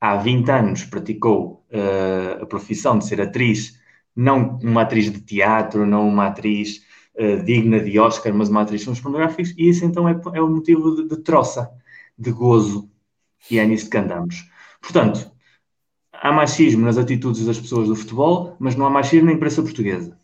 [0.01, 3.80] há 20 anos, praticou uh, a profissão de ser atriz,
[4.15, 6.83] não uma atriz de teatro, não uma atriz
[7.15, 10.43] uh, digna de Oscar, mas uma atriz de filmes pornográficos, e isso então é, é
[10.43, 11.71] um motivo de, de troça,
[12.19, 12.91] de gozo,
[13.51, 14.49] e é nisso que andamos.
[14.81, 15.31] Portanto,
[16.13, 20.19] há machismo nas atitudes das pessoas do futebol, mas não há machismo na imprensa portuguesa.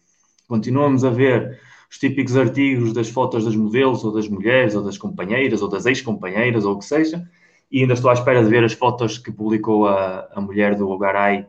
[0.49, 1.59] Continuamos a ver
[1.91, 5.87] os típicos artigos das fotos das modelos, ou das mulheres, ou das companheiras, ou das
[5.87, 7.29] ex-companheiras, ou o que seja,
[7.71, 10.89] e ainda estou à espera de ver as fotos que publicou a, a mulher do
[10.89, 11.47] Ogaray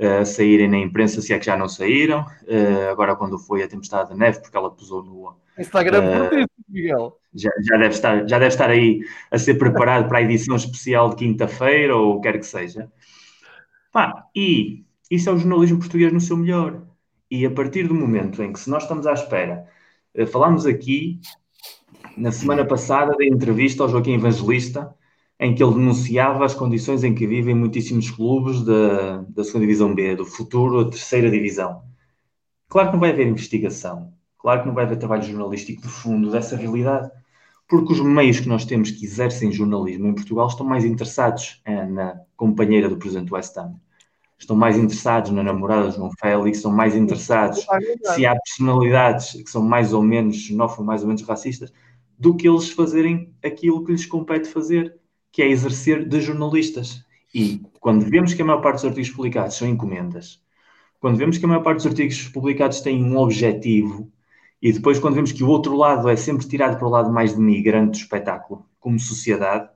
[0.00, 3.68] uh, saírem na imprensa, se é que já não saíram, uh, agora quando foi a
[3.68, 7.16] tempestade de neve, porque ela posou no Instagram uh, Miguel.
[7.34, 11.10] Já, já, deve estar, já deve estar aí a ser preparado para a edição especial
[11.10, 12.90] de quinta-feira, ou o que quer que seja.
[13.92, 16.82] Pá, e isso é o jornalismo português no seu melhor.
[17.30, 19.66] E a partir do momento em que, se nós estamos à espera,
[20.16, 21.20] uh, falámos aqui
[22.16, 24.94] na semana passada da entrevista ao Joaquim Evangelista,
[25.40, 29.94] em que ele denunciava as condições em que vivem muitíssimos clubes da, da segunda divisão
[29.94, 31.82] B, do futuro da terceira divisão.
[32.68, 36.30] Claro que não vai haver investigação, claro que não vai haver trabalho jornalístico de fundo
[36.30, 37.10] dessa realidade,
[37.66, 41.86] porque os meios que nós temos que exercem jornalismo em Portugal estão mais interessados eh,
[41.86, 43.76] na companheira do presidente West Ham,
[44.38, 47.64] estão mais interessados na namorada de João Félix, estão mais interessados
[48.14, 51.72] se há personalidades que são mais ou menos xenófobas, mais ou menos racistas,
[52.18, 54.99] do que eles fazerem aquilo que lhes compete fazer,
[55.32, 57.04] que é exercer de jornalistas.
[57.34, 60.42] E quando vemos que a maior parte dos artigos publicados são encomendas,
[60.98, 64.12] quando vemos que a maior parte dos artigos publicados tem um objetivo,
[64.60, 67.32] e depois quando vemos que o outro lado é sempre tirado para o lado mais
[67.32, 69.70] denigrante do espetáculo, como sociedade,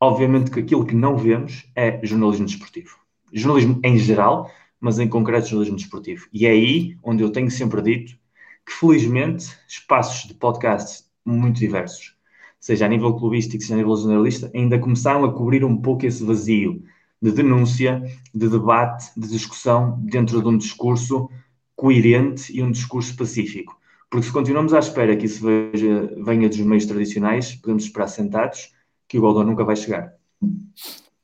[0.00, 2.98] obviamente que aquilo que não vemos é jornalismo desportivo.
[3.32, 6.26] Jornalismo em geral, mas em concreto jornalismo desportivo.
[6.32, 8.18] E é aí onde eu tenho sempre dito
[8.64, 12.15] que, felizmente, espaços de podcasts muito diversos,
[12.60, 16.24] seja a nível clubístico, seja a nível jornalista, ainda começaram a cobrir um pouco esse
[16.24, 16.82] vazio
[17.20, 18.02] de denúncia,
[18.34, 21.28] de debate, de discussão dentro de um discurso
[21.74, 23.78] coerente e um discurso pacífico.
[24.10, 28.72] Porque se continuamos à espera que isso veja, venha dos meios tradicionais, podemos esperar sentados
[29.08, 30.12] que o Goldon nunca vai chegar.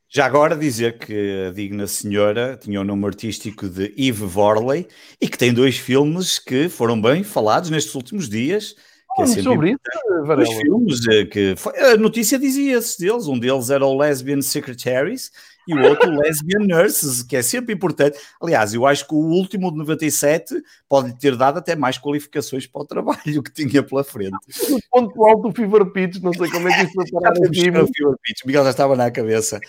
[0.09, 4.87] Já agora dizer que a digna senhora tinha o nome artístico de Eve Vorley
[5.19, 8.75] e que tem dois filmes que foram bem falados nestes últimos dias
[9.15, 10.49] que é sobre isso, Varela.
[10.49, 15.31] Os filmes eh, que foi, a notícia dizia-se deles, um deles era o Lesbian Secretaries
[15.67, 18.17] e o outro Lesbian Nurses, que é sempre importante.
[18.41, 22.81] Aliás, eu acho que o último de 97 pode ter dado até mais qualificações para
[22.81, 24.37] o trabalho que tinha pela frente.
[24.69, 27.85] O ponto alto do Fever Pitch, não sei como é que isso foi parar Fever
[28.21, 29.59] Pitch, Miguel já estava na cabeça.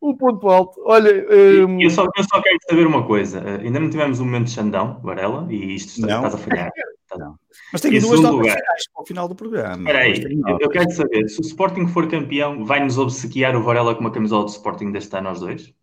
[0.01, 0.81] o ponto alto.
[0.85, 1.25] Olha,
[1.65, 1.79] um...
[1.79, 3.39] eu, só, eu só quero saber uma coisa.
[3.39, 6.71] Uh, ainda não tivemos um momento de Xandão, Varela, e isto está, estás a falhar.
[7.17, 7.35] Não.
[7.71, 9.77] Mas tenho duas notas finais para o final do programa.
[9.77, 13.93] Espera aí, eu, eu quero saber, se o Sporting for campeão, vai-nos obsequiar o Varela
[13.93, 15.73] com uma camisola do Sporting deste ano aos dois?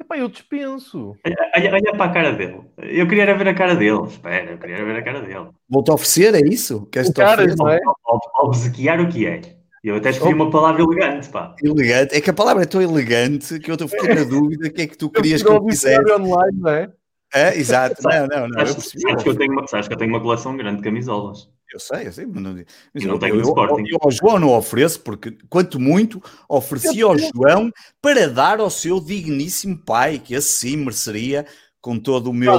[0.00, 1.16] Epá, eu dispenso.
[1.24, 2.60] Olha, olha, para a cara dele.
[2.76, 4.02] Eu queria ver a cara dele.
[4.02, 5.48] Espera, eu queria ver a cara dele.
[5.68, 6.86] Vou-te oferecer, é isso?
[6.86, 7.56] Queres te oferecer?
[7.56, 7.78] Não é?
[8.40, 9.57] Obsequiar o que é?
[9.88, 11.54] Eu até escolhi uma palavra elegante, pá.
[11.62, 12.14] Elegante.
[12.14, 14.82] É que a palavra é tão elegante que eu estou ficando na dúvida o que
[14.82, 16.12] é que tu querias que eu fizesse.
[16.12, 16.92] online, não é?
[17.34, 18.02] É, exato.
[18.02, 18.60] Não, não, não.
[18.60, 19.22] Acho, eu percebi.
[19.22, 21.48] que eu tenho uma, acho que eu tenho uma coleção grande de camisolas.
[21.72, 22.54] Eu sei, eu sei, mas não,
[22.94, 23.82] mas não eu, tenho eu, Sporting.
[23.82, 27.70] Eu, eu, ao João não ofereço, porque quanto muito ofereci ao João
[28.00, 31.44] para dar ao seu digníssimo pai, que esse sim mereceria
[31.80, 32.54] com todo o meu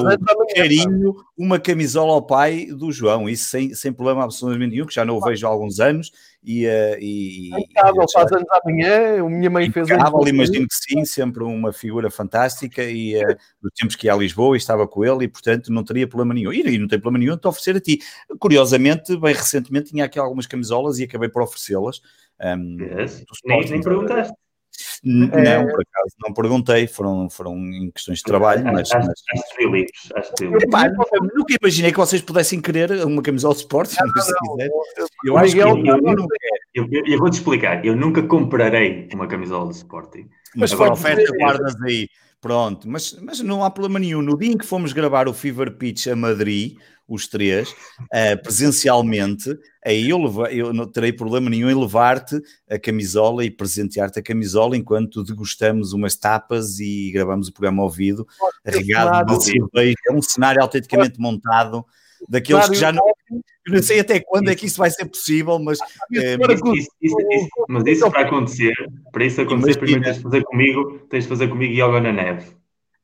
[0.56, 5.03] carinho, uma camisola ao pai do João, isso sem, sem problema absolutamente nenhum, que já
[5.03, 6.11] não o vejo há alguns anos.
[6.41, 10.28] E, uh, e, Impecável, faz anos amanhã, a minha mãe fez anos.
[10.28, 12.84] imagino que sim, sempre uma figura fantástica.
[12.84, 15.84] E uh, do tempos que ia a Lisboa e estava com ele, e portanto não
[15.84, 16.53] teria problema nenhum.
[16.53, 17.99] E, e não tem problema nenhum de oferecer a ti.
[18.40, 22.02] Curiosamente, bem recentemente tinha aqui algumas camisolas e acabei por oferecê-las.
[22.41, 23.24] Um, yes.
[23.45, 24.34] nem, nem perguntaste.
[25.03, 25.64] Não, é...
[25.64, 28.91] por acaso não perguntei, foram, foram em questões de trabalho, mas.
[28.91, 29.07] Acho,
[30.69, 30.91] mas...
[31.35, 34.69] nunca imaginei que vocês pudessem querer uma camisola de esporte, não, mas se quiser.
[35.26, 36.27] Eu, acho que eu, eu,
[36.73, 40.30] eu, eu vou-te explicar, eu nunca comprarei uma camisola de Sporting.
[40.56, 42.07] Mas Agora, oferta guardas aí.
[42.41, 44.22] Pronto, mas, mas não há problema nenhum.
[44.22, 46.77] No dia em que fomos gravar o Fever Pitch a Madrid,
[47.10, 53.44] os três, uh, presencialmente, aí eu, eu não terei problema nenhum em levar-te a camisola
[53.44, 58.27] e presentear-te a camisola enquanto degustamos umas tapas e gravamos o programa ao vivo,
[58.64, 59.95] regado de cerveja.
[60.07, 61.84] É um cenário autenticamente montado,
[62.27, 63.03] daqueles claro, que já não.
[63.65, 65.80] Eu não sei até quando é que isso vai ser possível, mas.
[66.14, 68.73] É, mas, isso, isso, isso, mas isso para acontecer,
[69.11, 72.59] para isso acontecer, primeiro tens de fazer comigo, tens de fazer comigo yoga na neve.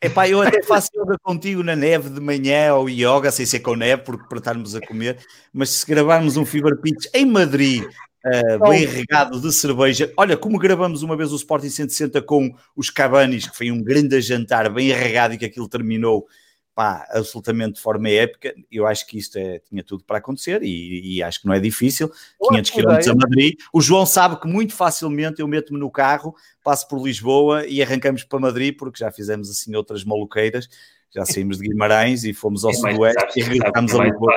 [0.06, 3.76] Epá, eu até faço yoga contigo na neve de manhã ou yoga, sem ser com
[3.76, 5.18] neve, porque para estarmos a comer,
[5.52, 10.60] mas se gravarmos um Fever Pitch em Madrid, uh, bem regado de cerveja, olha, como
[10.60, 14.92] gravamos uma vez o Sporting 160 com os Cabanis, que foi um grande jantar, bem
[14.92, 16.28] regado e que aquilo terminou
[16.76, 18.54] pá, absolutamente de forma épica.
[18.70, 21.60] Eu acho que isto é, tinha tudo para acontecer e, e acho que não é
[21.60, 22.12] difícil.
[22.50, 23.56] 500 km a Madrid.
[23.74, 28.26] O João sabe que muito facilmente eu meto-me no carro, passo por Lisboa e arrancamos
[28.26, 30.68] para Madrid, porque já fizemos assim outras maluqueiras.
[31.14, 34.34] Já saímos de Guimarães e fomos ao é sudoeste e regressamos a Lisboa.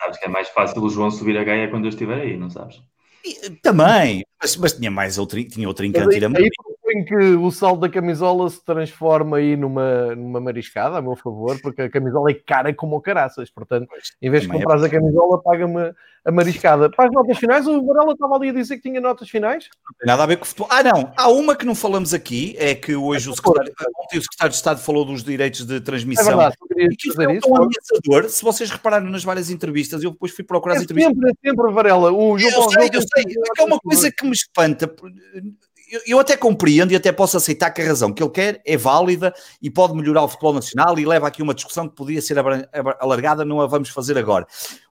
[0.00, 2.48] sabes que é mais fácil o João subir a Gaia quando eu estiver aí, não
[2.48, 2.80] sabes?
[3.22, 6.50] E, também, mas, mas, tinha mais outro, tinha outro encanto ir a Madrid
[6.90, 11.58] em que o saldo da camisola se transforma aí numa, numa mariscada, a meu favor,
[11.60, 13.50] porque a camisola é cara como o caraças.
[13.50, 13.88] Portanto,
[14.20, 15.92] em vez de é comprar a camisola, paga-me
[16.24, 16.90] a mariscada.
[16.90, 19.68] Para as notas finais, o Varela estava ali a dizer que tinha notas finais?
[19.84, 20.68] Não tem nada a ver com o futebol.
[20.70, 21.12] Ah, não.
[21.16, 24.50] Há uma que não falamos aqui, é que hoje é o, secretário, ontem o secretário
[24.50, 26.24] de Estado falou dos direitos de transmissão.
[26.24, 28.28] É verdade, e que isso é ameaçador.
[28.28, 31.14] Se vocês repararam nas várias entrevistas, eu depois fui procurar as é entrevistas.
[31.14, 32.12] Sempre, é sempre, Varela.
[32.12, 33.22] O eu sei, eu sei.
[33.22, 34.86] É que é uma coisa que me espanta
[35.90, 38.76] eu, eu, até compreendo e até posso aceitar que a razão que ele quer é
[38.76, 42.38] válida e pode melhorar o futebol nacional e leva aqui uma discussão que podia ser
[43.00, 44.46] alargada, não a vamos fazer agora.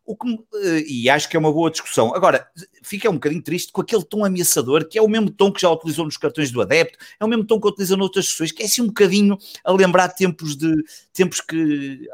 [0.06, 0.34] O que,
[0.64, 2.15] eh, e acho que é uma boa discussão.
[2.15, 2.48] Agora,
[2.82, 5.69] fica um bocadinho triste com aquele tom ameaçador, que é o mesmo tom que já
[5.69, 8.65] utilizou nos cartões do adepto, é o mesmo tom que utiliza noutras sessões, que é
[8.65, 10.74] assim um bocadinho a lembrar tempos de
[11.14, 12.07] tempos que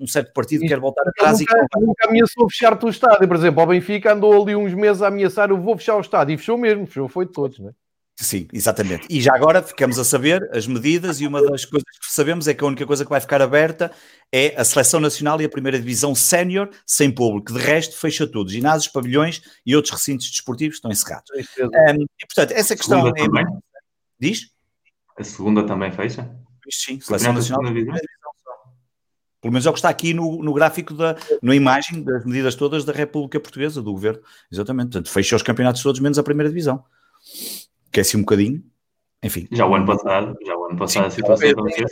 [0.00, 3.62] um certo partido quer voltar atrás nunca, e nunca ameaçou fechar-te o estádio, por exemplo,
[3.62, 6.56] o Benfica andou ali uns meses a ameaçar, eu vou fechar o estádio, e fechou
[6.56, 7.72] mesmo, fechou, foi de todos, não é?
[8.20, 9.06] Sim, exatamente.
[9.08, 12.54] E já agora ficamos a saber as medidas, e uma das coisas que sabemos é
[12.54, 13.92] que a única coisa que vai ficar aberta
[14.32, 17.52] é a seleção nacional e a primeira divisão sénior sem público.
[17.52, 18.50] De resto, fecha tudo.
[18.50, 21.30] Ginásios, pavilhões e outros recintos desportivos estão encerrados.
[21.30, 23.12] Um, e, portanto, essa questão é.
[23.12, 23.46] Também?
[24.18, 24.50] Diz?
[25.16, 26.28] A segunda também fecha?
[26.68, 27.72] Sim, seleção nacional.
[29.40, 32.56] Pelo menos é o que está aqui no, no gráfico, da, na imagem das medidas
[32.56, 34.20] todas da República Portuguesa, do governo.
[34.50, 34.86] Exatamente.
[34.86, 36.84] Portanto, fecha os campeonatos todos, menos a primeira divisão
[37.90, 38.62] que é assim um bocadinho.
[39.22, 39.48] Enfim.
[39.50, 41.84] Já o ano passado, já o ano passado Sim, a situação assim.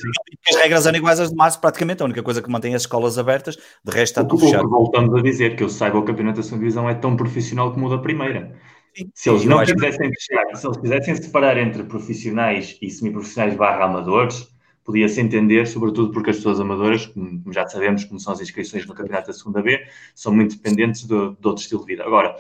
[0.49, 2.03] As regras eram iguais às de março, praticamente.
[2.03, 4.69] A única coisa que mantém as escolas abertas, de resto está tudo fechado.
[4.69, 7.87] voltamos a dizer, que eu saiba, o campeonato da segunda divisão é tão profissional como
[7.87, 8.57] o da primeira.
[8.95, 13.85] Sim, se eles não quisessem fechar, se eles quisessem separar entre profissionais e semiprofissionais barra
[13.87, 14.49] amadores,
[14.85, 18.95] podia-se entender, sobretudo porque as pessoas amadoras, como já sabemos como são as inscrições no
[18.95, 22.05] campeonato da segunda B, são muito dependentes de, de outro estilo de vida.
[22.05, 22.37] Agora,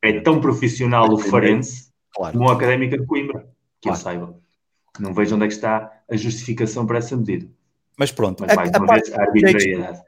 [0.00, 2.48] é tão profissional o Farense claro.
[2.48, 3.40] a Académica de Coimbra,
[3.80, 3.98] que claro.
[3.98, 4.40] eu saiba.
[4.98, 7.46] Não vejo onde é que está a justificação para essa medida.
[7.96, 10.00] Mas pronto, Mas, mais a, uma a vez, a arbitrariedade.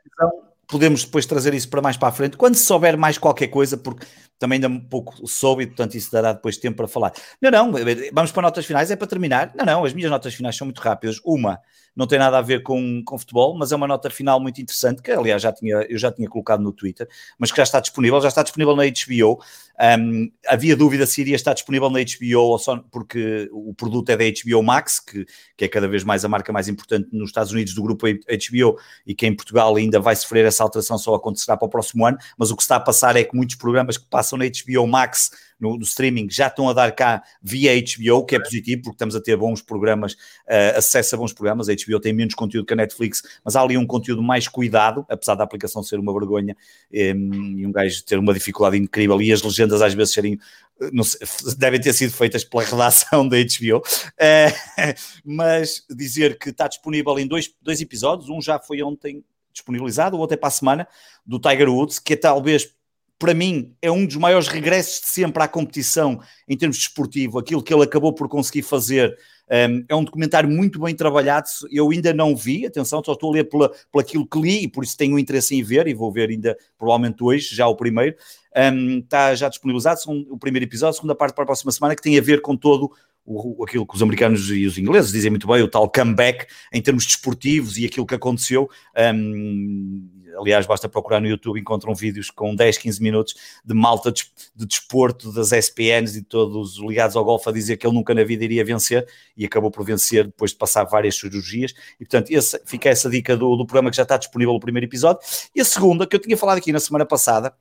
[0.67, 4.07] Podemos depois trazer isso para mais para a frente, quando souber mais qualquer coisa, porque
[4.39, 7.13] também ainda um pouco soube e, portanto, isso dará depois tempo para falar.
[7.41, 7.73] Não, não,
[8.13, 9.53] vamos para notas finais, é para terminar.
[9.55, 11.21] Não, não, as minhas notas finais são muito rápidas.
[11.25, 11.61] Uma,
[11.95, 15.03] não tem nada a ver com, com futebol, mas é uma nota final muito interessante,
[15.03, 17.07] que aliás já tinha, eu já tinha colocado no Twitter,
[17.39, 19.43] mas que já está disponível, já está disponível na HBO.
[19.83, 24.17] Um, havia dúvida se iria estar disponível na HBO ou só porque o produto é
[24.17, 25.27] da HBO Max, que,
[25.57, 28.79] que é cada vez mais a marca mais importante nos Estados Unidos do grupo HBO
[29.05, 32.17] e que em Portugal ainda vai sofrer essa alteração, só acontecerá para o próximo ano,
[32.39, 35.33] mas o que está a passar é que muitos programas que passam na HBO Max
[35.63, 39.15] no, no, streaming já estão a dar cá via HBO, que é positivo, porque estamos
[39.15, 41.69] a ter bons programas, uh, acesso a bons programas.
[41.69, 45.07] A HBO tem menos conteúdo que a Netflix, mas há ali um conteúdo mais cuidado,
[45.09, 46.57] apesar da aplicação ser uma vergonha
[46.93, 50.39] um, e um gajo ter uma dificuldade incrível e as legendas às vezes serem
[50.81, 53.83] eh, sei, devem ter sido feitas pela redação da HBO, uh,
[54.19, 54.55] eh,
[55.25, 60.19] mas dizer que está disponível em dois, dois episódios, um já foi ontem disponibilizado, o
[60.19, 60.89] outro é para a semana,
[61.25, 62.75] do Tiger Woods, que é talvez
[63.23, 67.39] para mim, é um dos maiores regressos de sempre à competição em termos desportivo.
[67.39, 69.17] Aquilo que ele acabou por conseguir fazer
[69.49, 71.47] um, é um documentário muito bem trabalhado.
[71.71, 74.83] Eu ainda não vi, atenção, só estou a ler pela, aquilo que li e por
[74.83, 78.17] isso tenho interesse em ver e vou ver ainda provavelmente hoje, já o primeiro.
[78.57, 82.03] Um, está já disponibilizado o primeiro episódio, a segunda parte para a próxima semana, que
[82.03, 82.91] tem a ver com todo
[83.25, 86.83] o, aquilo que os americanos e os ingleses dizem muito bem, o tal comeback em
[86.83, 88.69] termos desportivos e aquilo que aconteceu.
[89.15, 93.35] Um, aliás, basta procurar no YouTube, encontram vídeos com 10, 15 minutos
[93.65, 97.87] de malta de, de desporto das SPNs e todos ligados ao golfe a dizer que
[97.87, 99.07] ele nunca na vida iria vencer
[99.37, 101.75] e acabou por vencer depois de passar várias cirurgias.
[102.01, 104.87] E portanto, esse, fica essa dica do, do programa que já está disponível no primeiro
[104.87, 105.21] episódio.
[105.55, 107.55] E a segunda, que eu tinha falado aqui na semana passada,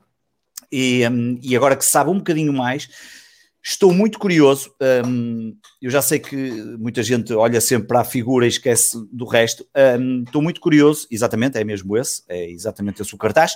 [0.72, 2.88] e, um, e agora que se sabe um bocadinho mais
[3.64, 4.74] Estou muito curioso.
[5.06, 6.36] Um, eu já sei que
[6.80, 9.66] muita gente olha sempre para a figura e esquece do resto.
[10.00, 13.56] Um, estou muito curioso, exatamente, é mesmo esse, é exatamente esse o cartaz.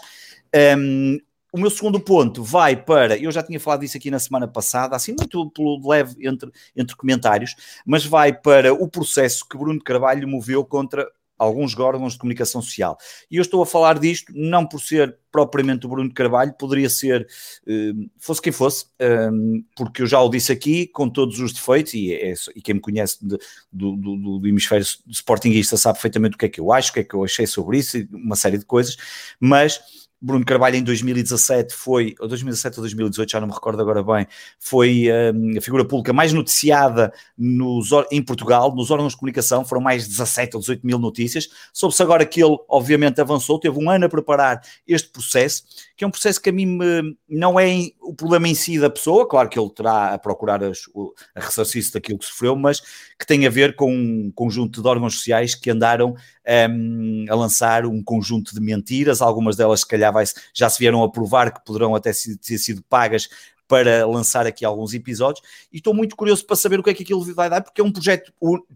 [0.78, 1.18] Um,
[1.52, 4.94] o meu segundo ponto vai para, eu já tinha falado disso aqui na semana passada,
[4.94, 7.56] assim muito pelo leve entre, entre comentários,
[7.86, 12.98] mas vai para o processo que Bruno Carvalho moveu contra alguns órgãos de comunicação social.
[13.30, 17.28] E eu estou a falar disto não por ser propriamente o Bruno Carvalho, poderia ser,
[17.68, 19.30] eh, fosse quem fosse, eh,
[19.76, 22.80] porque eu já o disse aqui, com todos os defeitos, e, é, e quem me
[22.80, 23.38] conhece de,
[23.70, 27.00] do, do, do, hemisfério sportinguista sabe perfeitamente o que é que eu acho, o que
[27.02, 28.96] é que eu achei sobre isso, uma série de coisas,
[29.38, 34.02] mas Bruno Carvalho em 2017 foi, ou 2017 ou 2018, já não me recordo agora
[34.04, 34.28] bem,
[34.60, 39.82] foi um, a figura pública mais noticiada nos, em Portugal, nos órgãos de comunicação, foram
[39.82, 41.50] mais de 17 ou 18 mil notícias.
[41.74, 45.64] Soube-se agora que ele, obviamente, avançou, teve um ano a preparar este processo,
[45.96, 48.90] que é um processo que a mim me, não é o problema em si da
[48.90, 50.80] pessoa, claro que ele terá a procurar as,
[51.36, 52.82] a ressarcir-se daquilo que sofreu, mas
[53.20, 56.16] que tem a ver com um conjunto de órgãos sociais que andaram
[56.70, 61.04] um, a lançar um conjunto de mentiras, algumas delas, se calhar, vai, já se vieram
[61.04, 63.30] a provar que poderão até ter sido pagas
[63.68, 67.04] para lançar aqui alguns episódios e estou muito curioso para saber o que é que
[67.04, 68.32] aquilo vai dar, porque é um projeto,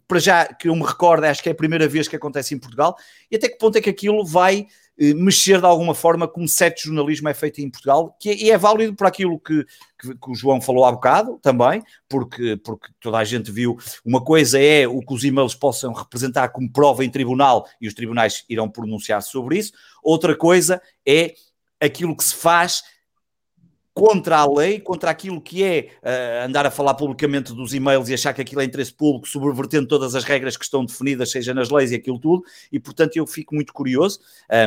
[0.08, 2.60] para já, que eu me recordo, acho que é a primeira vez que acontece em
[2.60, 2.96] Portugal,
[3.30, 4.68] e até que ponto é que aquilo vai
[5.00, 8.52] eh, mexer de alguma forma como certo jornalismo é feito em Portugal, que é, e
[8.52, 9.64] é válido por aquilo que,
[9.98, 14.22] que, que, o João falou há bocado também, porque, porque toda a gente viu, uma
[14.22, 18.44] coisa é o que os e-mails possam representar como prova em tribunal e os tribunais
[18.50, 19.72] irão pronunciar sobre isso,
[20.04, 21.34] outra coisa é
[21.80, 22.84] aquilo que se faz
[24.00, 28.14] contra a lei, contra aquilo que é uh, andar a falar publicamente dos e-mails e
[28.14, 31.70] achar que aquilo é interesse público, subvertendo todas as regras que estão definidas, seja nas
[31.70, 34.20] leis e aquilo tudo, e portanto eu fico muito curioso,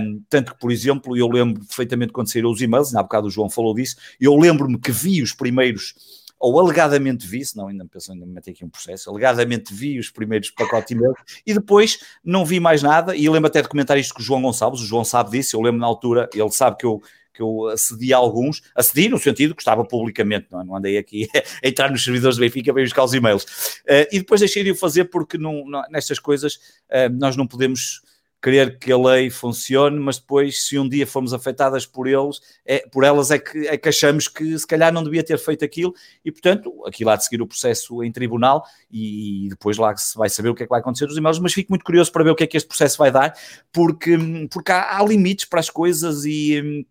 [0.02, 3.30] um, tanto que, por exemplo, eu lembro perfeitamente quando saíram os e-mails, na bocado o
[3.30, 5.94] João falou disso, eu lembro-me que vi os primeiros
[6.42, 10.00] ou alegadamente vi, senão ainda me pensou ainda me meter aqui um processo, alegadamente vi
[10.00, 11.14] os primeiros pacotes de e-mail
[11.46, 14.42] e depois não vi mais nada, e lembro até de comentar isto com o João
[14.42, 17.00] Gonçalves, o João sabe disso, eu lembro na altura, ele sabe que eu
[17.32, 20.64] que eu acedi a alguns, acedi no sentido que estava publicamente, não, é?
[20.64, 21.28] não andei aqui
[21.64, 23.44] a entrar nos servidores do Benfica para buscar os e-mails.
[23.82, 27.46] Uh, e depois deixei de o fazer porque não, não, nestas coisas uh, nós não
[27.46, 28.02] podemos
[28.42, 32.80] querer que a lei funcione, mas depois, se um dia formos afetadas por eles, é,
[32.88, 35.94] por elas é que, é que achamos que se calhar não devia ter feito aquilo,
[36.24, 40.28] e portanto, aquilo há de seguir o processo em tribunal e depois lá se vai
[40.28, 42.30] saber o que é que vai acontecer nos e-mails, mas fico muito curioso para ver
[42.30, 43.32] o que é que este processo vai dar,
[43.72, 44.18] porque,
[44.50, 46.84] porque há, há limites para as coisas e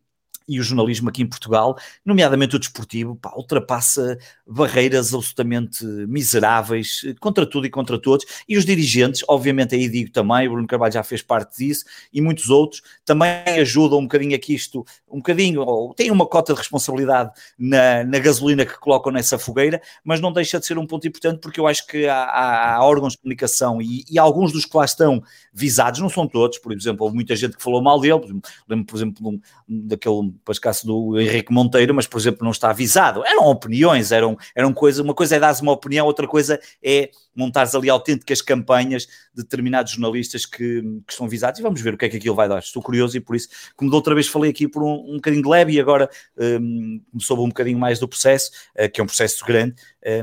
[0.48, 7.46] e o jornalismo aqui em Portugal, nomeadamente o desportivo, pá, ultrapassa barreiras absolutamente miseráveis contra
[7.46, 8.26] tudo e contra todos.
[8.48, 12.22] E os dirigentes, obviamente, aí digo também, o Bruno Carvalho já fez parte disso, e
[12.22, 16.60] muitos outros, também ajudam um bocadinho aqui isto, um bocadinho, ou têm uma cota de
[16.60, 21.08] responsabilidade na, na gasolina que colocam nessa fogueira, mas não deixa de ser um ponto
[21.08, 24.66] importante, porque eu acho que há, há, há órgãos de comunicação e, e, alguns dos
[24.66, 25.24] que lá estão
[25.54, 28.96] visados, não são todos, por exemplo, houve muita gente que falou mal dele, lembro, por
[28.96, 33.26] exemplo, um, daquele para escasso do Henrique Monteiro, mas, por exemplo, não está avisado.
[33.26, 37.74] Eram opiniões, eram, eram coisa, uma coisa é dar uma opinião, outra coisa é montares
[37.76, 42.06] ali autênticas campanhas de determinados jornalistas que, que estão avisados e vamos ver o que
[42.06, 42.60] é que aquilo vai dar.
[42.60, 45.44] Estou curioso e por isso, como da outra vez falei aqui por um, um bocadinho
[45.44, 49.08] de leve e agora um, soube um bocadinho mais do processo, uh, que é um
[49.08, 49.76] processo grande,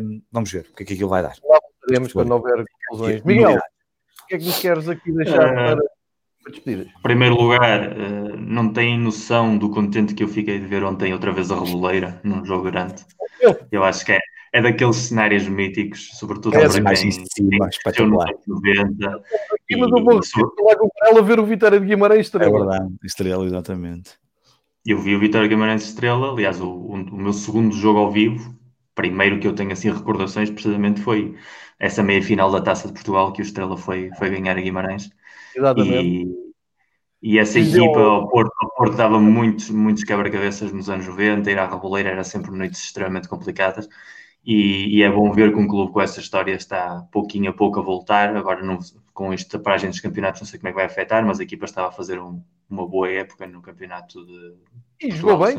[0.03, 1.37] um, vamos ver o que é que aquilo vai dar.
[1.45, 3.23] Lá veremos quando houver conclusões.
[3.25, 5.98] Miguel, o que é que nos queres aqui deixar uh, para.
[6.67, 11.13] Em primeiro lugar, uh, não têm noção do contente que eu fiquei de ver ontem
[11.13, 13.05] outra vez a Reboleira num jogo grande.
[13.71, 14.21] Eu acho que é,
[14.53, 18.33] é daqueles cenários míticos, sobretudo é, para quem cima, espetacular.
[18.47, 19.23] 90.
[19.69, 22.57] E, mas eu vou lá com ela ver o Vitória de Guimarães Estrela.
[22.57, 24.13] É verdade, Estrela, exatamente.
[24.87, 28.11] Eu vi o Vitória de Guimarães Estrela, aliás, o, o, o meu segundo jogo ao
[28.11, 28.55] vivo,
[28.95, 31.37] primeiro que eu tenho assim recordações, precisamente foi
[31.79, 35.11] essa meia final da Taça de Portugal que o Estrela foi, foi ganhar a Guimarães.
[35.59, 36.29] Exatamente.
[37.23, 38.11] E, e essa equipa deu...
[38.11, 42.51] ao Porto, Porto dava muitos, muitos quebra-cabeças nos anos 90, ir à Reboleira era sempre
[42.53, 43.89] noites extremamente complicadas.
[44.45, 47.81] E, e, é bom ver que um clube com essa história está pouquinho a pouco
[47.81, 48.35] a voltar.
[48.35, 48.79] Agora, não,
[49.13, 51.65] com esta paragem dos campeonatos, não sei como é que vai afetar, mas a equipa
[51.65, 52.41] estava a fazer um,
[52.71, 54.55] uma boa época no campeonato de.
[55.03, 55.59] E jogou bem,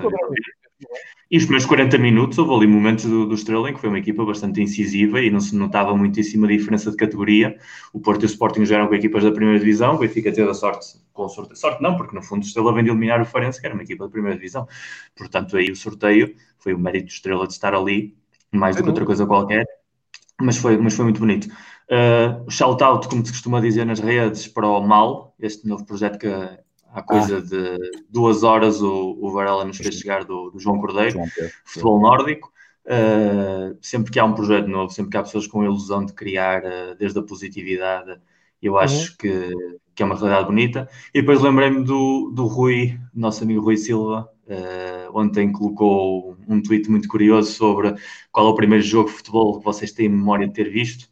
[1.31, 3.99] e os primeiros 40 minutos houve ali momentos do, do Estrela em que foi uma
[3.99, 7.57] equipa bastante incisiva e não se notava muitíssima diferença de categoria.
[7.93, 10.53] O Porto e o Sporting jogaram com equipas da primeira divisão, o Benfica teve a
[10.53, 13.59] sorte, com sorte, sorte não, porque no fundo o Estrela vem de eliminar o Farense,
[13.59, 14.67] que era uma equipa da primeira divisão.
[15.15, 18.15] Portanto, aí o sorteio foi o mérito do Estrela de estar ali,
[18.51, 19.65] mais do que outra coisa qualquer,
[20.41, 21.47] mas foi, mas foi muito bonito.
[21.89, 26.27] Uh, shout-out, como se costuma dizer nas redes, para o MAL, este novo projeto que
[26.91, 27.41] Há coisa ah.
[27.41, 27.77] de
[28.09, 31.27] duas horas o, o Varela nos fez chegar do, do João Cordeiro, João
[31.63, 32.51] futebol nórdico.
[32.85, 36.13] Uh, sempre que há um projeto novo, sempre que há pessoas com a ilusão de
[36.13, 38.19] criar uh, desde a positividade
[38.59, 39.17] Eu acho uhum.
[39.19, 40.89] que, que é uma realidade bonita.
[41.13, 46.89] E depois lembrei-me do, do Rui, nosso amigo Rui Silva, uh, ontem colocou um tweet
[46.89, 47.93] muito curioso sobre
[48.31, 51.07] qual é o primeiro jogo de futebol que vocês têm memória de ter visto.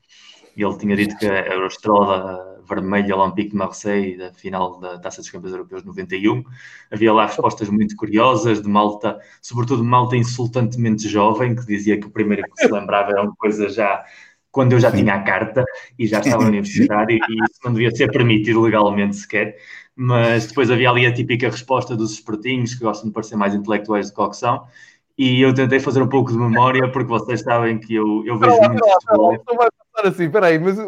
[0.55, 1.67] E ele tinha dito que era o
[2.67, 6.43] Vermelha Olympique de Marseille, da final da Taça dos Campeões Europeus 91.
[6.91, 12.11] Havia lá respostas muito curiosas de malta, sobretudo malta insultantemente jovem, que dizia que o
[12.11, 14.03] primeiro que se lembrava era uma coisa já
[14.51, 15.63] quando eu já tinha a carta
[15.99, 19.55] e já estava no universitário, e isso não devia ser permitido legalmente sequer.
[19.95, 24.09] Mas depois havia ali a típica resposta dos espertinhos, que gostam de parecer mais intelectuais
[24.09, 24.65] do que são,
[25.17, 28.55] e eu tentei fazer um pouco de memória, porque vocês sabem que eu, eu vejo
[28.61, 29.31] muito futebol.
[29.33, 29.65] Não
[29.97, 30.77] passar assim, peraí, mas...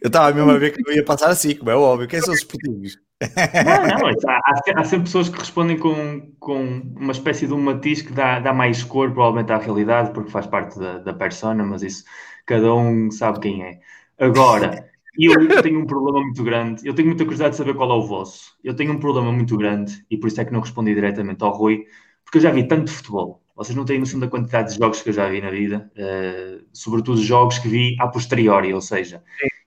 [0.00, 2.08] eu estava mesmo a ver que não ia passar assim, como é óbvio.
[2.08, 2.98] Quem são os espertinhos?
[3.20, 4.40] Não, não, há,
[4.76, 8.52] há, sempre pessoas que respondem com, com uma espécie de um matiz que dá, dá
[8.52, 12.04] mais cor, provavelmente, à realidade, porque faz parte da, da persona, mas isso
[12.46, 13.78] cada um sabe quem é.
[14.18, 17.94] Agora, eu tenho um problema muito grande, eu tenho muita curiosidade de saber qual é
[17.94, 18.56] o vosso.
[18.62, 21.52] Eu tenho um problema muito grande, e por isso é que não respondi diretamente ao
[21.52, 21.84] Rui,
[22.24, 23.42] porque eu já vi tanto futebol.
[23.58, 26.64] Vocês não têm noção da quantidade de jogos que eu já vi na vida, uh,
[26.72, 29.22] sobretudo jogos que vi a posteriori, ou seja,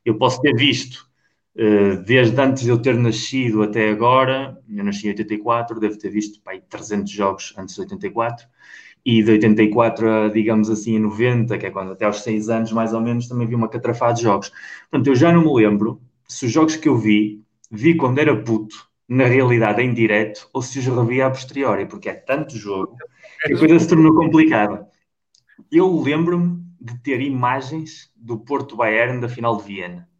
[0.05, 1.11] eu posso ter visto
[1.55, 6.09] eh, desde antes de eu ter nascido até agora, eu nasci em 84, devo ter
[6.09, 8.47] visto pai, 300 jogos antes de 84,
[9.05, 12.71] e de 84 a, digamos assim, a 90, que é quando até aos 6 anos
[12.71, 14.51] mais ou menos, também vi uma catrafada de jogos.
[14.89, 18.35] Portanto, eu já não me lembro se os jogos que eu vi, vi quando era
[18.35, 18.75] puto,
[19.09, 22.95] na realidade em direto, ou se os revi a posteriori, porque é tanto jogo
[23.45, 24.87] a coisa se tornou complicada.
[25.71, 30.11] Eu lembro-me de ter imagens do Porto Bayern da final de Viena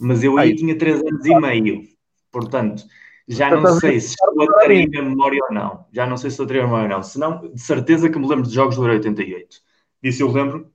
[0.00, 1.82] mas eu aí, tinha 3 anos e meio,
[2.30, 2.84] portanto,
[3.28, 5.86] já não sei se estou a a memória ou não.
[5.92, 7.02] Já não sei se estou a ter a memória ou não.
[7.02, 9.56] Se não, de certeza que me lembro de jogos do Euro 88.
[10.02, 10.70] Isso eu lembro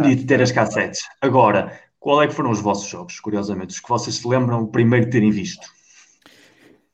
[0.00, 1.00] de ter as cassetes.
[1.20, 5.06] Agora, qual é que foram os vossos jogos, curiosamente, os que vocês se lembram primeiro
[5.06, 5.66] de terem visto?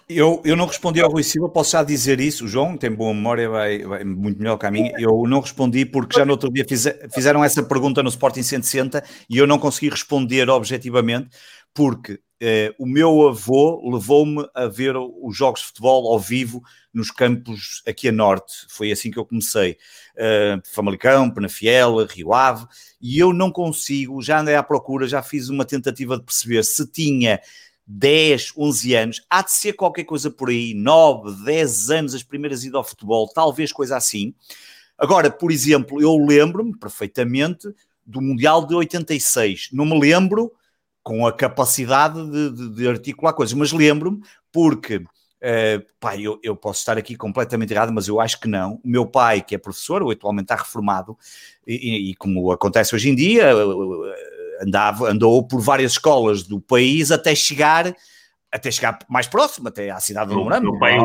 [0.09, 2.45] Eu, eu não respondi ao Rui Silva, posso já dizer isso.
[2.45, 4.93] O João tem boa memória, vai, vai muito melhor que a minha.
[4.99, 9.03] Eu não respondi porque já no outro dia fiz, fizeram essa pergunta no Sporting 160
[9.29, 11.31] e eu não consegui responder objetivamente
[11.75, 16.63] porque eh, o meu avô levou-me a ver os jogos de futebol ao vivo
[16.95, 18.65] nos campos aqui a norte.
[18.69, 19.77] Foi assim que eu comecei.
[20.17, 22.67] Uh, Famalicão, Penafiel, Rio Ave,
[23.01, 26.91] e eu não consigo, já andei à procura, já fiz uma tentativa de perceber se
[26.91, 27.41] tinha
[27.87, 32.65] 10, 11 anos, há de ser qualquer coisa por aí, 9, 10 anos, as primeiras
[32.65, 34.35] idas ao futebol, talvez coisa assim.
[34.99, 37.69] Agora, por exemplo, eu lembro-me perfeitamente
[38.05, 39.69] do Mundial de 86.
[39.73, 40.53] Não me lembro
[41.03, 46.57] com a capacidade de, de, de articular coisas, mas lembro-me porque, uh, pai, eu, eu,
[46.57, 48.81] posso estar aqui completamente errado, mas eu acho que não.
[48.83, 51.17] O meu pai, que é professor, ou atualmente está reformado,
[51.65, 53.53] e, e, como acontece hoje em dia,
[54.63, 57.95] andava, andou por várias escolas do país até chegar
[58.53, 60.71] até chegar mais próximo, até à cidade do Morano.
[60.71, 60.99] Meu pai,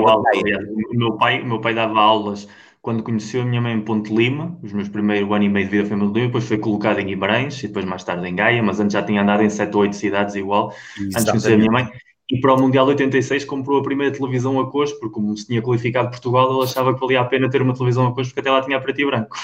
[0.92, 2.48] meu pai, meu pai dava aulas
[2.82, 5.72] quando conheceu a minha mãe em Ponte Lima, os meus primeiros ano e meio de
[5.72, 8.36] vida foi em Ponte Lima, depois foi colocado em Guimarães e depois mais tarde em
[8.36, 11.16] Gaia, mas antes já tinha andado em 7 ou 8 cidades igual, Exatamente.
[11.16, 11.90] antes de conhecer a minha mãe.
[12.30, 15.62] E para o Mundial 86 comprou a primeira televisão a cores, porque como se tinha
[15.62, 18.50] qualificado Portugal, ele achava que valia a pena ter uma televisão a cores, porque até
[18.50, 19.36] lá tinha preto e branco.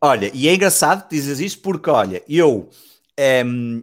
[0.00, 2.68] Olha, e é engraçado que dizes isto porque, olha, eu
[3.46, 3.82] um,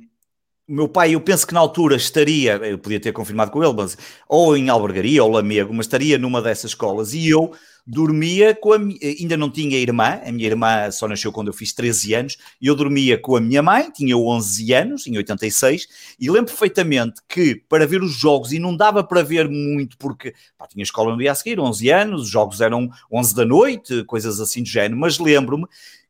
[0.67, 3.73] o meu pai, eu penso que na altura estaria, eu podia ter confirmado com ele,
[3.73, 3.97] mas
[4.27, 7.13] ou em Albergaria ou Lamego, mas estaria numa dessas escolas.
[7.13, 7.51] E eu
[7.85, 11.73] dormia com a ainda não tinha irmã, a minha irmã só nasceu quando eu fiz
[11.73, 15.87] 13 anos, e eu dormia com a minha mãe, tinha 11 anos, em 86,
[16.19, 20.33] e lembro perfeitamente que para ver os jogos, e não dava para ver muito, porque
[20.57, 24.03] pá, tinha escola no dia a seguir, 11 anos, os jogos eram 11 da noite,
[24.05, 25.65] coisas assim do género, mas lembro-me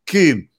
[0.06, 0.51] que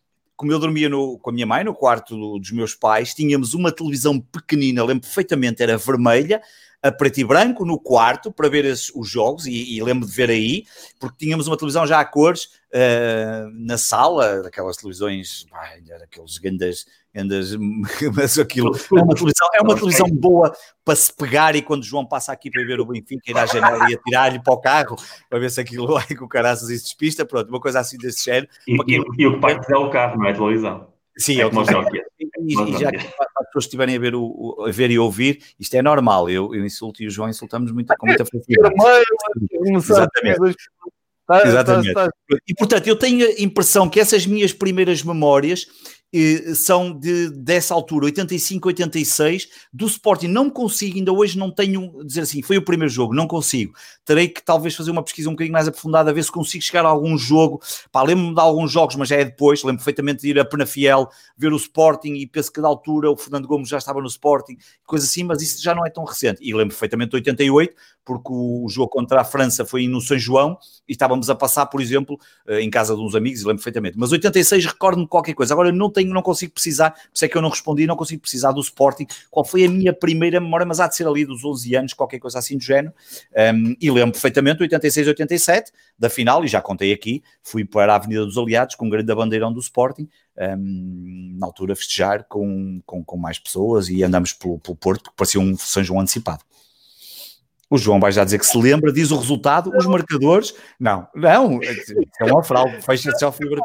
[0.42, 3.70] como eu dormia no, com a minha mãe no quarto dos meus pais, tínhamos uma
[3.70, 6.42] televisão pequenina, lembro perfeitamente, era vermelha,
[6.82, 10.12] a preto e branco no quarto para ver os, os jogos e, e, lembro de
[10.12, 10.64] ver aí,
[10.98, 15.46] porque tínhamos uma televisão já a cores uh, na sala, daquelas televisões,
[16.02, 17.56] aqueles grandes, grandes
[18.16, 20.52] mas aquilo é uma televisão, é uma televisão boa
[20.84, 23.46] para se pegar e quando o João passa aqui para ver o Benfica, ir à
[23.46, 24.96] janela e atirar-lhe para o carro
[25.30, 27.96] para ver se aquilo vai com o caraças e se despista, pronto, uma coisa assim
[27.96, 28.48] desse género.
[28.66, 30.92] E, e, e o que parte é o carro, não é a televisão.
[31.16, 31.56] Sim, é, é o que
[32.46, 35.74] e, e já que as pessoas estiverem a ver, o, a ver e ouvir, isto
[35.74, 36.28] é normal.
[36.30, 38.74] Eu, eu insulto e o João insultamos muito, com muita facilidade.
[39.64, 40.56] Exatamente.
[41.44, 41.92] Exatamente.
[42.48, 45.66] E portanto, eu tenho a impressão que essas minhas primeiras memórias
[46.54, 50.28] são de, dessa altura, 85, 86, do Sporting.
[50.28, 53.74] Não consigo, ainda hoje não tenho, dizer assim, foi o primeiro jogo, não consigo.
[54.04, 56.84] Terei que talvez fazer uma pesquisa um bocadinho mais aprofundada, a ver se consigo chegar
[56.84, 57.62] a algum jogo.
[57.90, 59.62] Pá, lembro-me de alguns jogos, mas já é depois.
[59.62, 63.16] Lembro perfeitamente de ir a Penafiel, ver o Sporting e penso que da altura o
[63.16, 66.40] Fernando Gomes já estava no Sporting, coisa assim, mas isso já não é tão recente.
[66.42, 70.58] E lembro perfeitamente de 88, porque o jogo contra a França foi no São João
[70.88, 73.96] e estávamos a passar, por exemplo, eh, em casa de uns amigos, e lembro perfeitamente.
[73.98, 75.54] Mas 86 recordo-me qualquer coisa.
[75.54, 78.20] Agora não tenho, não consigo precisar, por isso é que eu não respondi, não consigo
[78.20, 79.06] precisar do Sporting.
[79.30, 82.18] Qual foi a minha primeira memória, mas há de ser ali dos 11 anos, qualquer
[82.18, 82.92] coisa assim do género.
[83.54, 87.96] Um, e lembro perfeitamente 86, 87, da final, e já contei aqui, fui para a
[87.96, 93.04] Avenida dos Aliados com um grande bandeirão do Sporting, um, na altura festejar com, com,
[93.04, 96.42] com, mais pessoas e andamos pelo, pelo Porto, que parecia um São João antecipado.
[97.72, 100.54] O João vai já dizer que se lembra, diz o resultado, os marcadores.
[100.78, 101.58] Não, não,
[102.20, 103.62] é uma fraude, fecha-se ao fibra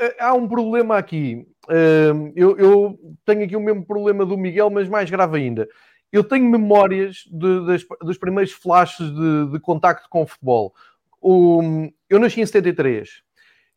[0.00, 1.46] é, Há um problema aqui.
[1.68, 5.68] Hum, eu, eu, tenho aqui o mesmo problema do Miguel, mas mais grave ainda.
[6.10, 10.72] Eu tenho memórias de, das, dos primeiros flashes de, de contacto com o futebol.
[11.20, 13.22] O, eu nasci em 73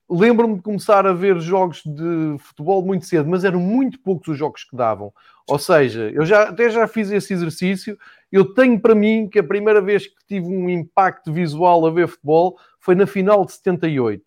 [0.09, 4.37] lembro-me de começar a ver jogos de futebol muito cedo, mas eram muito poucos os
[4.37, 5.11] jogos que davam.
[5.47, 7.97] Ou seja, eu já, até já fiz esse exercício.
[8.35, 12.09] Eu tenho para mim que a primeira vez que tive um impacto visual a ver
[12.09, 14.23] futebol foi na final de 78.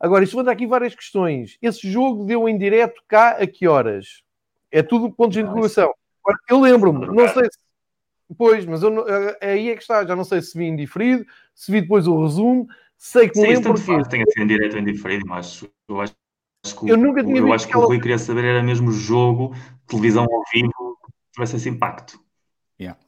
[0.00, 1.58] Agora, isto levanta aqui várias questões.
[1.60, 4.22] Esse jogo deu em direto cá a que horas?
[4.72, 5.92] É tudo pontos de interrogação.
[6.48, 7.58] Eu lembro-me, não sei se.
[8.38, 9.04] Pois, mas eu,
[9.42, 10.06] aí é que está.
[10.06, 12.66] Já não sei se vi indiferido, se vi depois o resumo,
[12.96, 13.86] Sei que Sim, lembro porque...
[13.86, 16.14] Faz, tenha sido em direto ou em diferido, mas eu acho,
[16.78, 19.54] que, eu nunca tinha eu acho que o Rui queria saber era mesmo jogo,
[19.86, 20.98] televisão ao vivo,
[21.32, 22.20] tivesse esse impacto.
[22.78, 23.00] Yeah.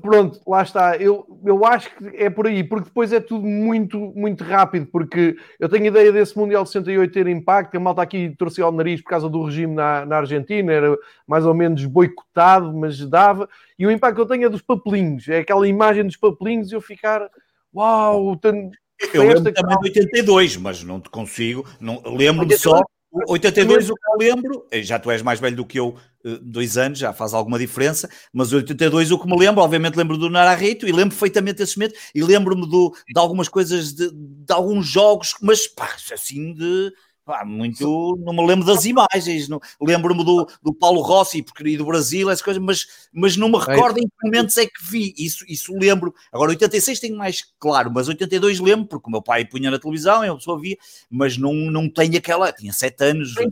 [0.00, 0.96] Pronto, lá está.
[0.96, 5.36] Eu, eu acho que é por aí, porque depois é tudo muito, muito rápido, porque
[5.58, 9.00] eu tenho ideia desse Mundial de 68 ter impacto, a malta aqui torcia o nariz
[9.00, 10.96] por causa do regime na, na Argentina, era
[11.26, 13.48] mais ou menos boicotado, mas dava.
[13.78, 16.74] E o impacto que eu tenho é dos papelinhos, é aquela imagem dos papelinhos e
[16.74, 17.28] eu ficar,
[17.74, 18.76] uau, tanto,
[19.12, 21.66] eu lembro também de 82, mas não te consigo.
[21.80, 22.82] Não, lembro-me só.
[23.28, 26.38] 82, o que eu lembro, eh, já tu és mais velho do que eu, eh,
[26.42, 30.28] dois anos, já faz alguma diferença, mas 82 o que me lembro, obviamente lembro do
[30.28, 35.34] Nararrito e lembro perfeitamente esse momento e lembro-me de algumas coisas, de, de alguns jogos,
[35.40, 36.92] mas pá, assim de
[37.24, 39.48] Pá, muito, não me lembro das imagens,
[39.80, 43.56] lembro-me do, do Paulo Rossi porque, e do Brasil, essas coisas, mas, mas não me
[43.56, 46.14] é recordo em que momentos é que vi, isso, isso lembro.
[46.30, 50.22] Agora, 86 tenho mais claro, mas 82 lembro, porque o meu pai punha na televisão,
[50.22, 50.76] eu só via,
[51.10, 53.34] mas não, não tenho aquela, tinha 7 anos.
[53.38, 53.48] Em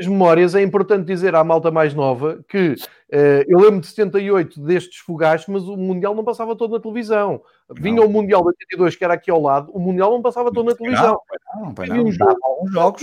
[0.00, 4.60] essas memórias, é importante dizer à malta mais nova que uh, eu lembro de 78
[4.60, 7.42] destes fogachos, mas o Mundial não passava todo na televisão.
[7.70, 10.66] Vinha o Mundial de 82, que era aqui ao lado, o Mundial não passava todo
[10.66, 11.20] na televisão.
[11.54, 12.98] Não, não, não, não, jogo,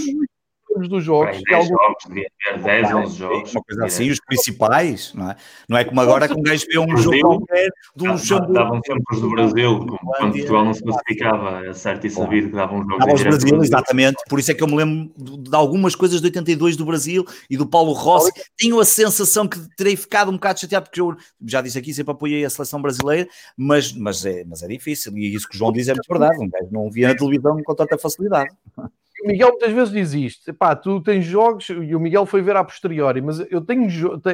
[0.78, 1.42] alguns jogos dos jogos.
[1.44, 1.70] 10 alguns...
[1.70, 3.52] jogos, devia ter 10, 11 jogos.
[3.54, 5.36] Uma coisa assim, os principais, não é?
[5.68, 8.54] Não é como agora que um gajo vê um jogo qualquer de um Xambu.
[8.54, 9.86] Davam sempre os do Brasil,
[10.18, 13.00] quando Portugal não se classificava, é certo e sabido que davam um jogo.
[13.00, 14.18] Davam os Brasil, exatamente.
[14.30, 17.58] Por isso é que eu me lembro de algumas coisas de 82 do Brasil e
[17.58, 18.32] do Paulo Rossi.
[18.58, 22.12] Tenho a sensação que terei ficado um bocado chateado, porque eu já disse aqui, sempre
[22.12, 25.18] apoiei a seleção brasileira, mas, mas, é, mas é difícil.
[25.18, 26.40] E isso que o João diz é muito verdade.
[26.40, 28.56] Um gajo não via na televisão com tanta facilidade
[29.28, 32.56] o Miguel muitas vezes diz isto: pá, tu tens jogos, e o Miguel foi ver
[32.56, 33.88] a posteriori, mas eu tenho,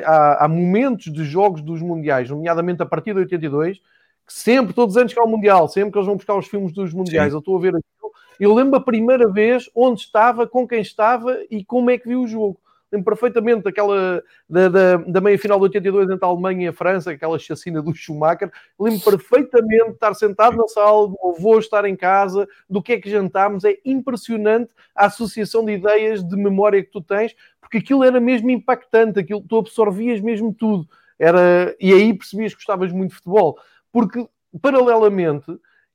[0.05, 4.95] há, há, momentos de jogos dos Mundiais, nomeadamente a partir de 82, que sempre, todos
[4.95, 7.31] os anos que há o Mundial, sempre que eles vão buscar os filmes dos Mundiais,
[7.31, 7.35] Sim.
[7.35, 11.39] eu estou a ver aquilo, eu lembro a primeira vez onde estava, com quem estava
[11.49, 12.59] e como é que vi o jogo
[12.93, 16.73] lembro perfeitamente daquela da, da, da meia final de 82 entre a Alemanha e a
[16.73, 18.51] França, aquela chacina do Schumacher.
[18.79, 22.99] Lembro perfeitamente de estar sentado na sala, do avô estar em casa, do que é
[22.99, 23.63] que jantámos.
[23.63, 28.51] É impressionante a associação de ideias, de memória que tu tens, porque aquilo era mesmo
[28.51, 30.87] impactante, aquilo tu absorvias mesmo tudo.
[31.17, 33.57] Era, e aí percebias que gostavas muito de futebol,
[33.91, 34.27] porque
[34.61, 35.45] paralelamente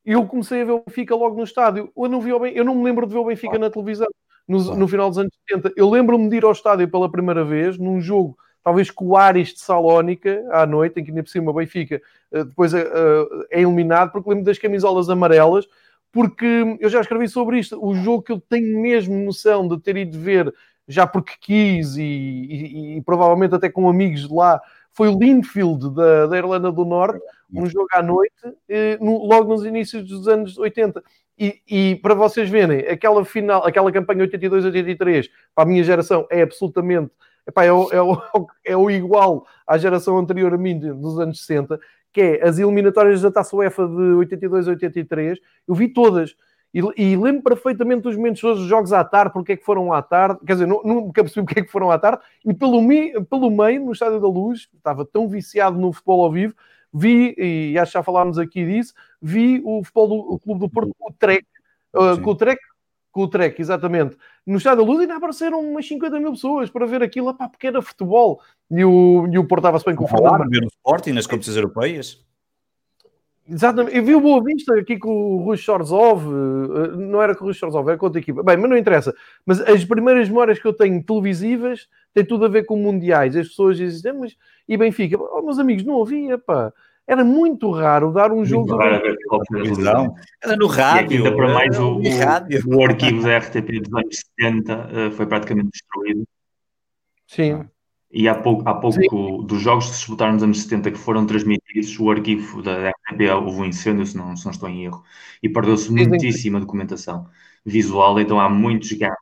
[0.05, 1.91] eu comecei a ver o Benfica logo no estádio.
[1.95, 4.07] Eu não, vi eu não me lembro de ver o Benfica na televisão
[4.49, 5.73] no, no final dos anos 70.
[5.77, 9.53] Eu lembro-me de ir ao estádio pela primeira vez, num jogo, talvez com o Ares
[9.53, 12.01] de Salónica, à noite, em que ainda por cima o Benfica
[12.31, 12.83] eh, depois é,
[13.51, 15.67] é eliminado, porque lembro das camisolas amarelas,
[16.11, 17.79] porque eu já escrevi sobre isto.
[17.79, 20.51] O jogo que eu tenho mesmo noção de ter ido ver,
[20.87, 24.59] já porque quis e, e, e provavelmente até com amigos de lá,
[24.91, 27.23] foi o Linfield da, da Irlanda do Norte,
[27.53, 28.33] um jogo à noite,
[28.99, 31.03] no, logo nos inícios dos anos 80.
[31.39, 36.41] E, e, para vocês verem, aquela final, aquela campanha 82-83, para a minha geração, é
[36.41, 37.11] absolutamente
[37.47, 38.17] epá, é, o, é, o,
[38.65, 41.79] é o igual à geração anterior a mim dos anos 60,
[42.11, 45.39] que é as eliminatórias da Taça UEFA de 82 83.
[45.67, 46.35] Eu vi todas.
[46.73, 50.01] E, e, lembro perfeitamente dos momentos dos jogos à tarde, porque é que foram à
[50.03, 53.49] tarde, quer dizer, nunca percebi porque é que foram à tarde, e pelo, mi, pelo
[53.49, 56.53] meio, no Estádio da Luz, estava tão viciado no futebol ao vivo,
[56.93, 60.95] vi, e acho que já falámos aqui disso, vi o futebol do Clube do Porto
[60.97, 61.45] com o Trek,
[61.95, 62.61] uh, com o Trek,
[63.11, 66.85] com o Trek, exatamente, no Estádio da Luz ainda apareceram umas 50 mil pessoas para
[66.85, 70.49] ver aquilo, pá, porque era futebol, e o, e o Porto estava-se bem Fernando.
[70.49, 72.28] ver no Sporting, nas competições europeias.
[73.51, 77.43] Exatamente, eu vi o Boa Vista aqui com o Rui Shorzov, eh, não era com
[77.43, 78.43] o Rui Shorzov, era com outra equipa.
[78.43, 79.13] Bem, mas não interessa.
[79.45, 83.35] Mas as primeiras memórias que eu tenho televisivas têm tudo a ver com mundiais.
[83.35, 84.35] As pessoas dizem, mas
[84.67, 85.17] e Benfica?
[85.17, 86.71] Oh, meus amigos, não havia, pá.
[87.07, 88.75] Era muito raro dar um jogo.
[88.75, 89.01] Raro
[89.51, 90.13] televisão.
[90.43, 91.11] Era no rádio.
[91.11, 95.25] E ainda para mais o, o, o, arquivo da RTP dos anos 70 uh, foi
[95.25, 96.23] praticamente destruído.
[97.25, 97.65] Sim.
[98.11, 101.25] E há pouco, há pouco dos jogos que se disputaram nos anos 70 que foram
[101.27, 105.03] transmitidos, o arquivo da RTP houve um incêndio, se não, se não estou em erro,
[105.43, 107.29] e perdeu-se muitíssima documentação
[107.63, 109.19] visual, então há muitos gaps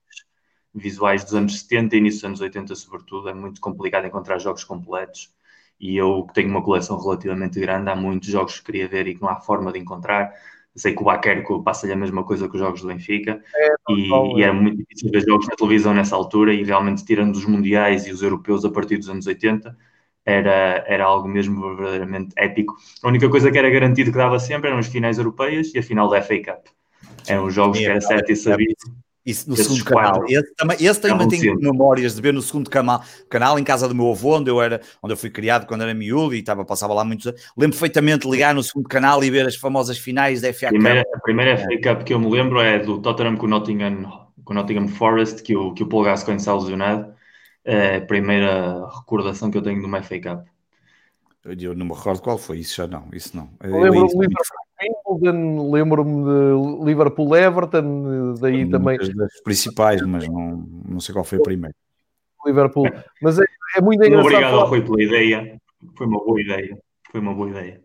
[0.73, 3.29] visuais dos anos 70 e início dos anos 80, sobretudo.
[3.29, 5.33] É muito complicado encontrar jogos completos.
[5.79, 9.15] E eu que tenho uma coleção relativamente grande, há muitos jogos que queria ver e
[9.15, 10.33] que não há forma de encontrar
[10.77, 14.37] sei que o Baquerco passa-lhe a mesma coisa que os jogos do Benfica é, e,
[14.37, 18.05] e, era muito difícil ver jogos na televisão nessa altura e realmente tirando os mundiais
[18.07, 19.75] e os europeus a partir dos anos 80
[20.25, 22.75] era, era algo mesmo verdadeiramente épico.
[23.01, 25.83] A única coisa que era garantido que dava sempre eram as finais europeias e a
[25.83, 26.67] final da FA Cup.
[27.27, 28.75] Eram os jogos que era certo e sabido
[29.27, 30.23] isso no segundo canal.
[30.29, 33.93] Esse também, esse também tenho memórias de ver no segundo canal, canal, em casa do
[33.93, 36.93] meu avô, onde eu era, onde eu fui criado quando era miúdo e estava, passava
[36.93, 37.41] lá muitos anos.
[37.57, 41.03] Lembro perfeitamente de ligar no segundo canal e ver as famosas finais da FA primeira,
[41.03, 41.15] Cup.
[41.15, 44.53] A primeira FA Cup que eu me lembro é do Tottenham com o Nottingham, com
[44.53, 47.13] o Nottingham Forest, que o, que o Paul Gascoigne está lesionado.
[47.65, 50.47] É a primeira recordação que eu tenho de uma FA Cup.
[51.43, 53.49] Eu não me recordo qual foi, isso já não, isso não.
[53.61, 54.35] Lembro-me de
[54.79, 58.97] Liverpool, lembro-me de Liverpool Everton, daí também.
[58.97, 61.75] Das principais, mas não, não sei qual foi o primeiro.
[62.45, 62.85] Liverpool,
[63.21, 63.43] mas é,
[63.75, 64.33] é muito engraçado.
[64.33, 65.61] Obrigado, Rui, pela ideia.
[65.95, 66.77] Foi uma boa ideia.
[67.11, 67.81] Foi uma boa ideia.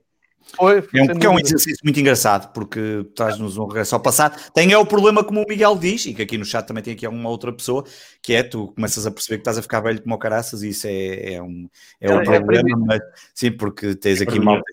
[0.57, 4.41] Foi, é, um, porque é um exercício muito engraçado, porque traz-nos um regresso ao passado.
[4.53, 6.95] Tem é o problema, como o Miguel diz, e que aqui no chat também tem
[6.95, 7.85] aqui uma outra pessoa,
[8.23, 10.71] que é tu começas a perceber que estás a ficar velho como o caraças, e
[10.71, 11.69] isso é, é um,
[12.01, 13.01] é um é, problema, mas,
[13.35, 14.65] sim, porque tens aqui malta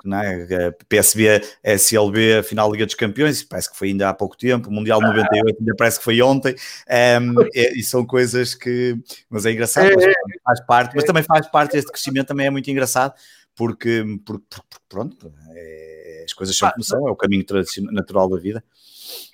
[0.00, 0.70] que não é?
[0.88, 5.56] PSB, SLB, final Liga dos Campeões, parece que foi ainda há pouco tempo, Mundial 98
[5.60, 8.96] ainda parece que foi ontem, um, é, e são coisas que,
[9.28, 12.70] mas é engraçado, mas faz parte, mas também faz parte deste crescimento, também é muito
[12.70, 13.14] engraçado,
[13.58, 17.44] porque, porque, porque pronto, é, as coisas são como são, é o caminho
[17.90, 18.62] natural da vida.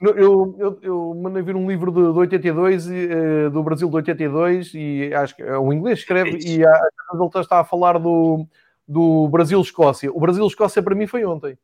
[0.01, 4.73] Eu, eu, eu mandei vir um livro de, de 82, uh, do Brasil de 82,
[4.75, 8.47] e acho que é um inglês escreve, e a, a ele está a falar do,
[8.89, 10.11] do Brasil-Escócia.
[10.11, 11.59] O Brasil-Escócia para mim foi ontem.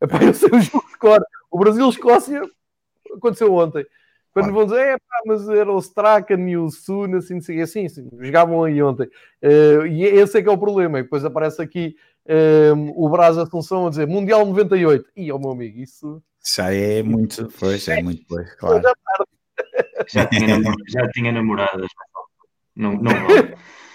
[0.00, 2.42] Epá, eu sei o jogo de O Brasil-Escócia
[3.12, 3.84] aconteceu ontem.
[4.38, 8.08] Quando vão dizer, é pá, mas era o Strachan e o Sun, assim, assim, assim,
[8.20, 9.08] jogavam aí ontem.
[9.42, 11.00] Uh, e esse é que é o problema.
[11.00, 11.96] E depois aparece aqui
[12.76, 15.10] um, o Brás Assunção a dizer Mundial 98.
[15.16, 16.22] E, oh meu amigo, isso.
[16.54, 18.82] Já é muito, pois, já é muito, pois, claro.
[20.08, 20.56] Já tinha,
[20.86, 21.90] já tinha namoradas.
[22.74, 23.12] Não, não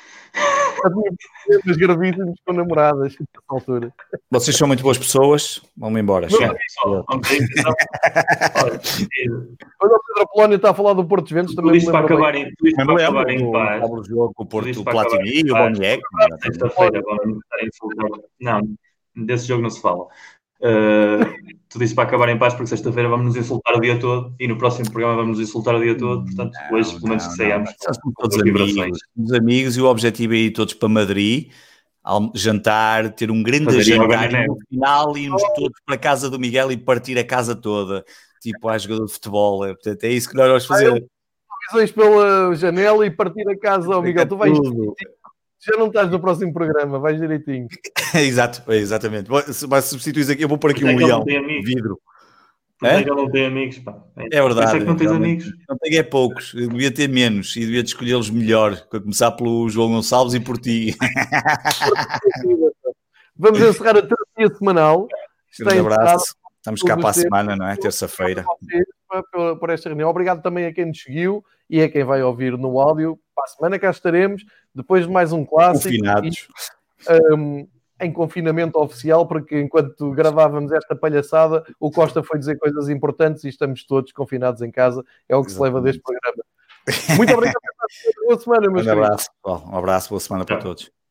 [1.69, 3.93] as gravíssimas com namoradas nessa altura.
[4.29, 6.27] Vocês são muito boas pessoas, vão-me embora.
[6.83, 7.19] Olha, o
[9.79, 11.79] Pedro Apolónio está a falar do Porto Ventos também.
[11.79, 13.83] Tudo para acabar em, tudo para acabar em paz.
[13.89, 16.01] O jogo com o Porto Platini, o Boniek.
[16.41, 17.39] Sexta-feira vamos
[18.39, 18.61] Não,
[19.15, 20.07] desse jogo não se fala.
[20.63, 24.33] Uh, tudo isso para acabar em paz, porque sexta-feira vamos nos insultar o dia todo
[24.39, 26.23] e no próximo programa vamos nos insultar o dia todo.
[26.23, 27.69] Portanto, não, hoje, pelo menos, que saiamos.
[28.17, 31.51] Todos amigos, os amigos e o objetivo é ir todos para Madrid,
[32.33, 36.39] jantar, ter um grande Madrid, jantar e no final irmos todos para a casa do
[36.39, 38.05] Miguel e partir a casa toda,
[38.41, 39.65] tipo a jogador de futebol.
[39.65, 41.05] É, portanto, é isso que nós vamos fazer.
[41.71, 44.27] Visões pela janela e partir a casa ao Miguel.
[44.27, 44.57] Tu vais
[45.65, 47.67] já não estás no próximo programa, vais direitinho.
[48.15, 49.29] Exato, exatamente.
[49.69, 51.23] Mas substituís aqui, eu vou pôr aqui um é leão,
[51.63, 51.99] vidro.
[52.83, 53.01] É?
[53.01, 53.05] é?
[53.05, 53.97] não tem amigos, pá.
[54.17, 54.75] É, verdade.
[54.75, 55.51] É que não tens amigos.
[55.69, 56.53] Não tenho é poucos.
[56.53, 58.73] Eu devia ter menos e devia escolhê-los melhor.
[58.73, 60.95] A começar pelo João Gonçalves e por ti.
[63.37, 65.07] Vamos encerrar a terapia semanal.
[65.61, 66.35] Um abraço.
[66.57, 67.75] Estamos cá para a semana, não é?
[67.75, 68.45] Terça-feira.
[69.59, 70.09] Por esta reunião.
[70.09, 73.17] Obrigado também a quem nos seguiu e a quem vai ouvir no áudio.
[73.35, 74.43] Para a semana cá estaremos,
[74.73, 75.89] depois de mais um clássico.
[75.89, 76.47] Confinados.
[77.09, 77.67] E, um,
[78.01, 83.49] em confinamento oficial, porque enquanto gravávamos esta palhaçada, o Costa foi dizer coisas importantes e
[83.49, 85.03] estamos todos confinados em casa.
[85.29, 85.53] É o que Exatamente.
[85.53, 86.43] se leva deste programa.
[87.15, 87.55] Muito obrigado.
[88.25, 91.02] boa semana, meus Um abraço, um abraço, boa semana para todos.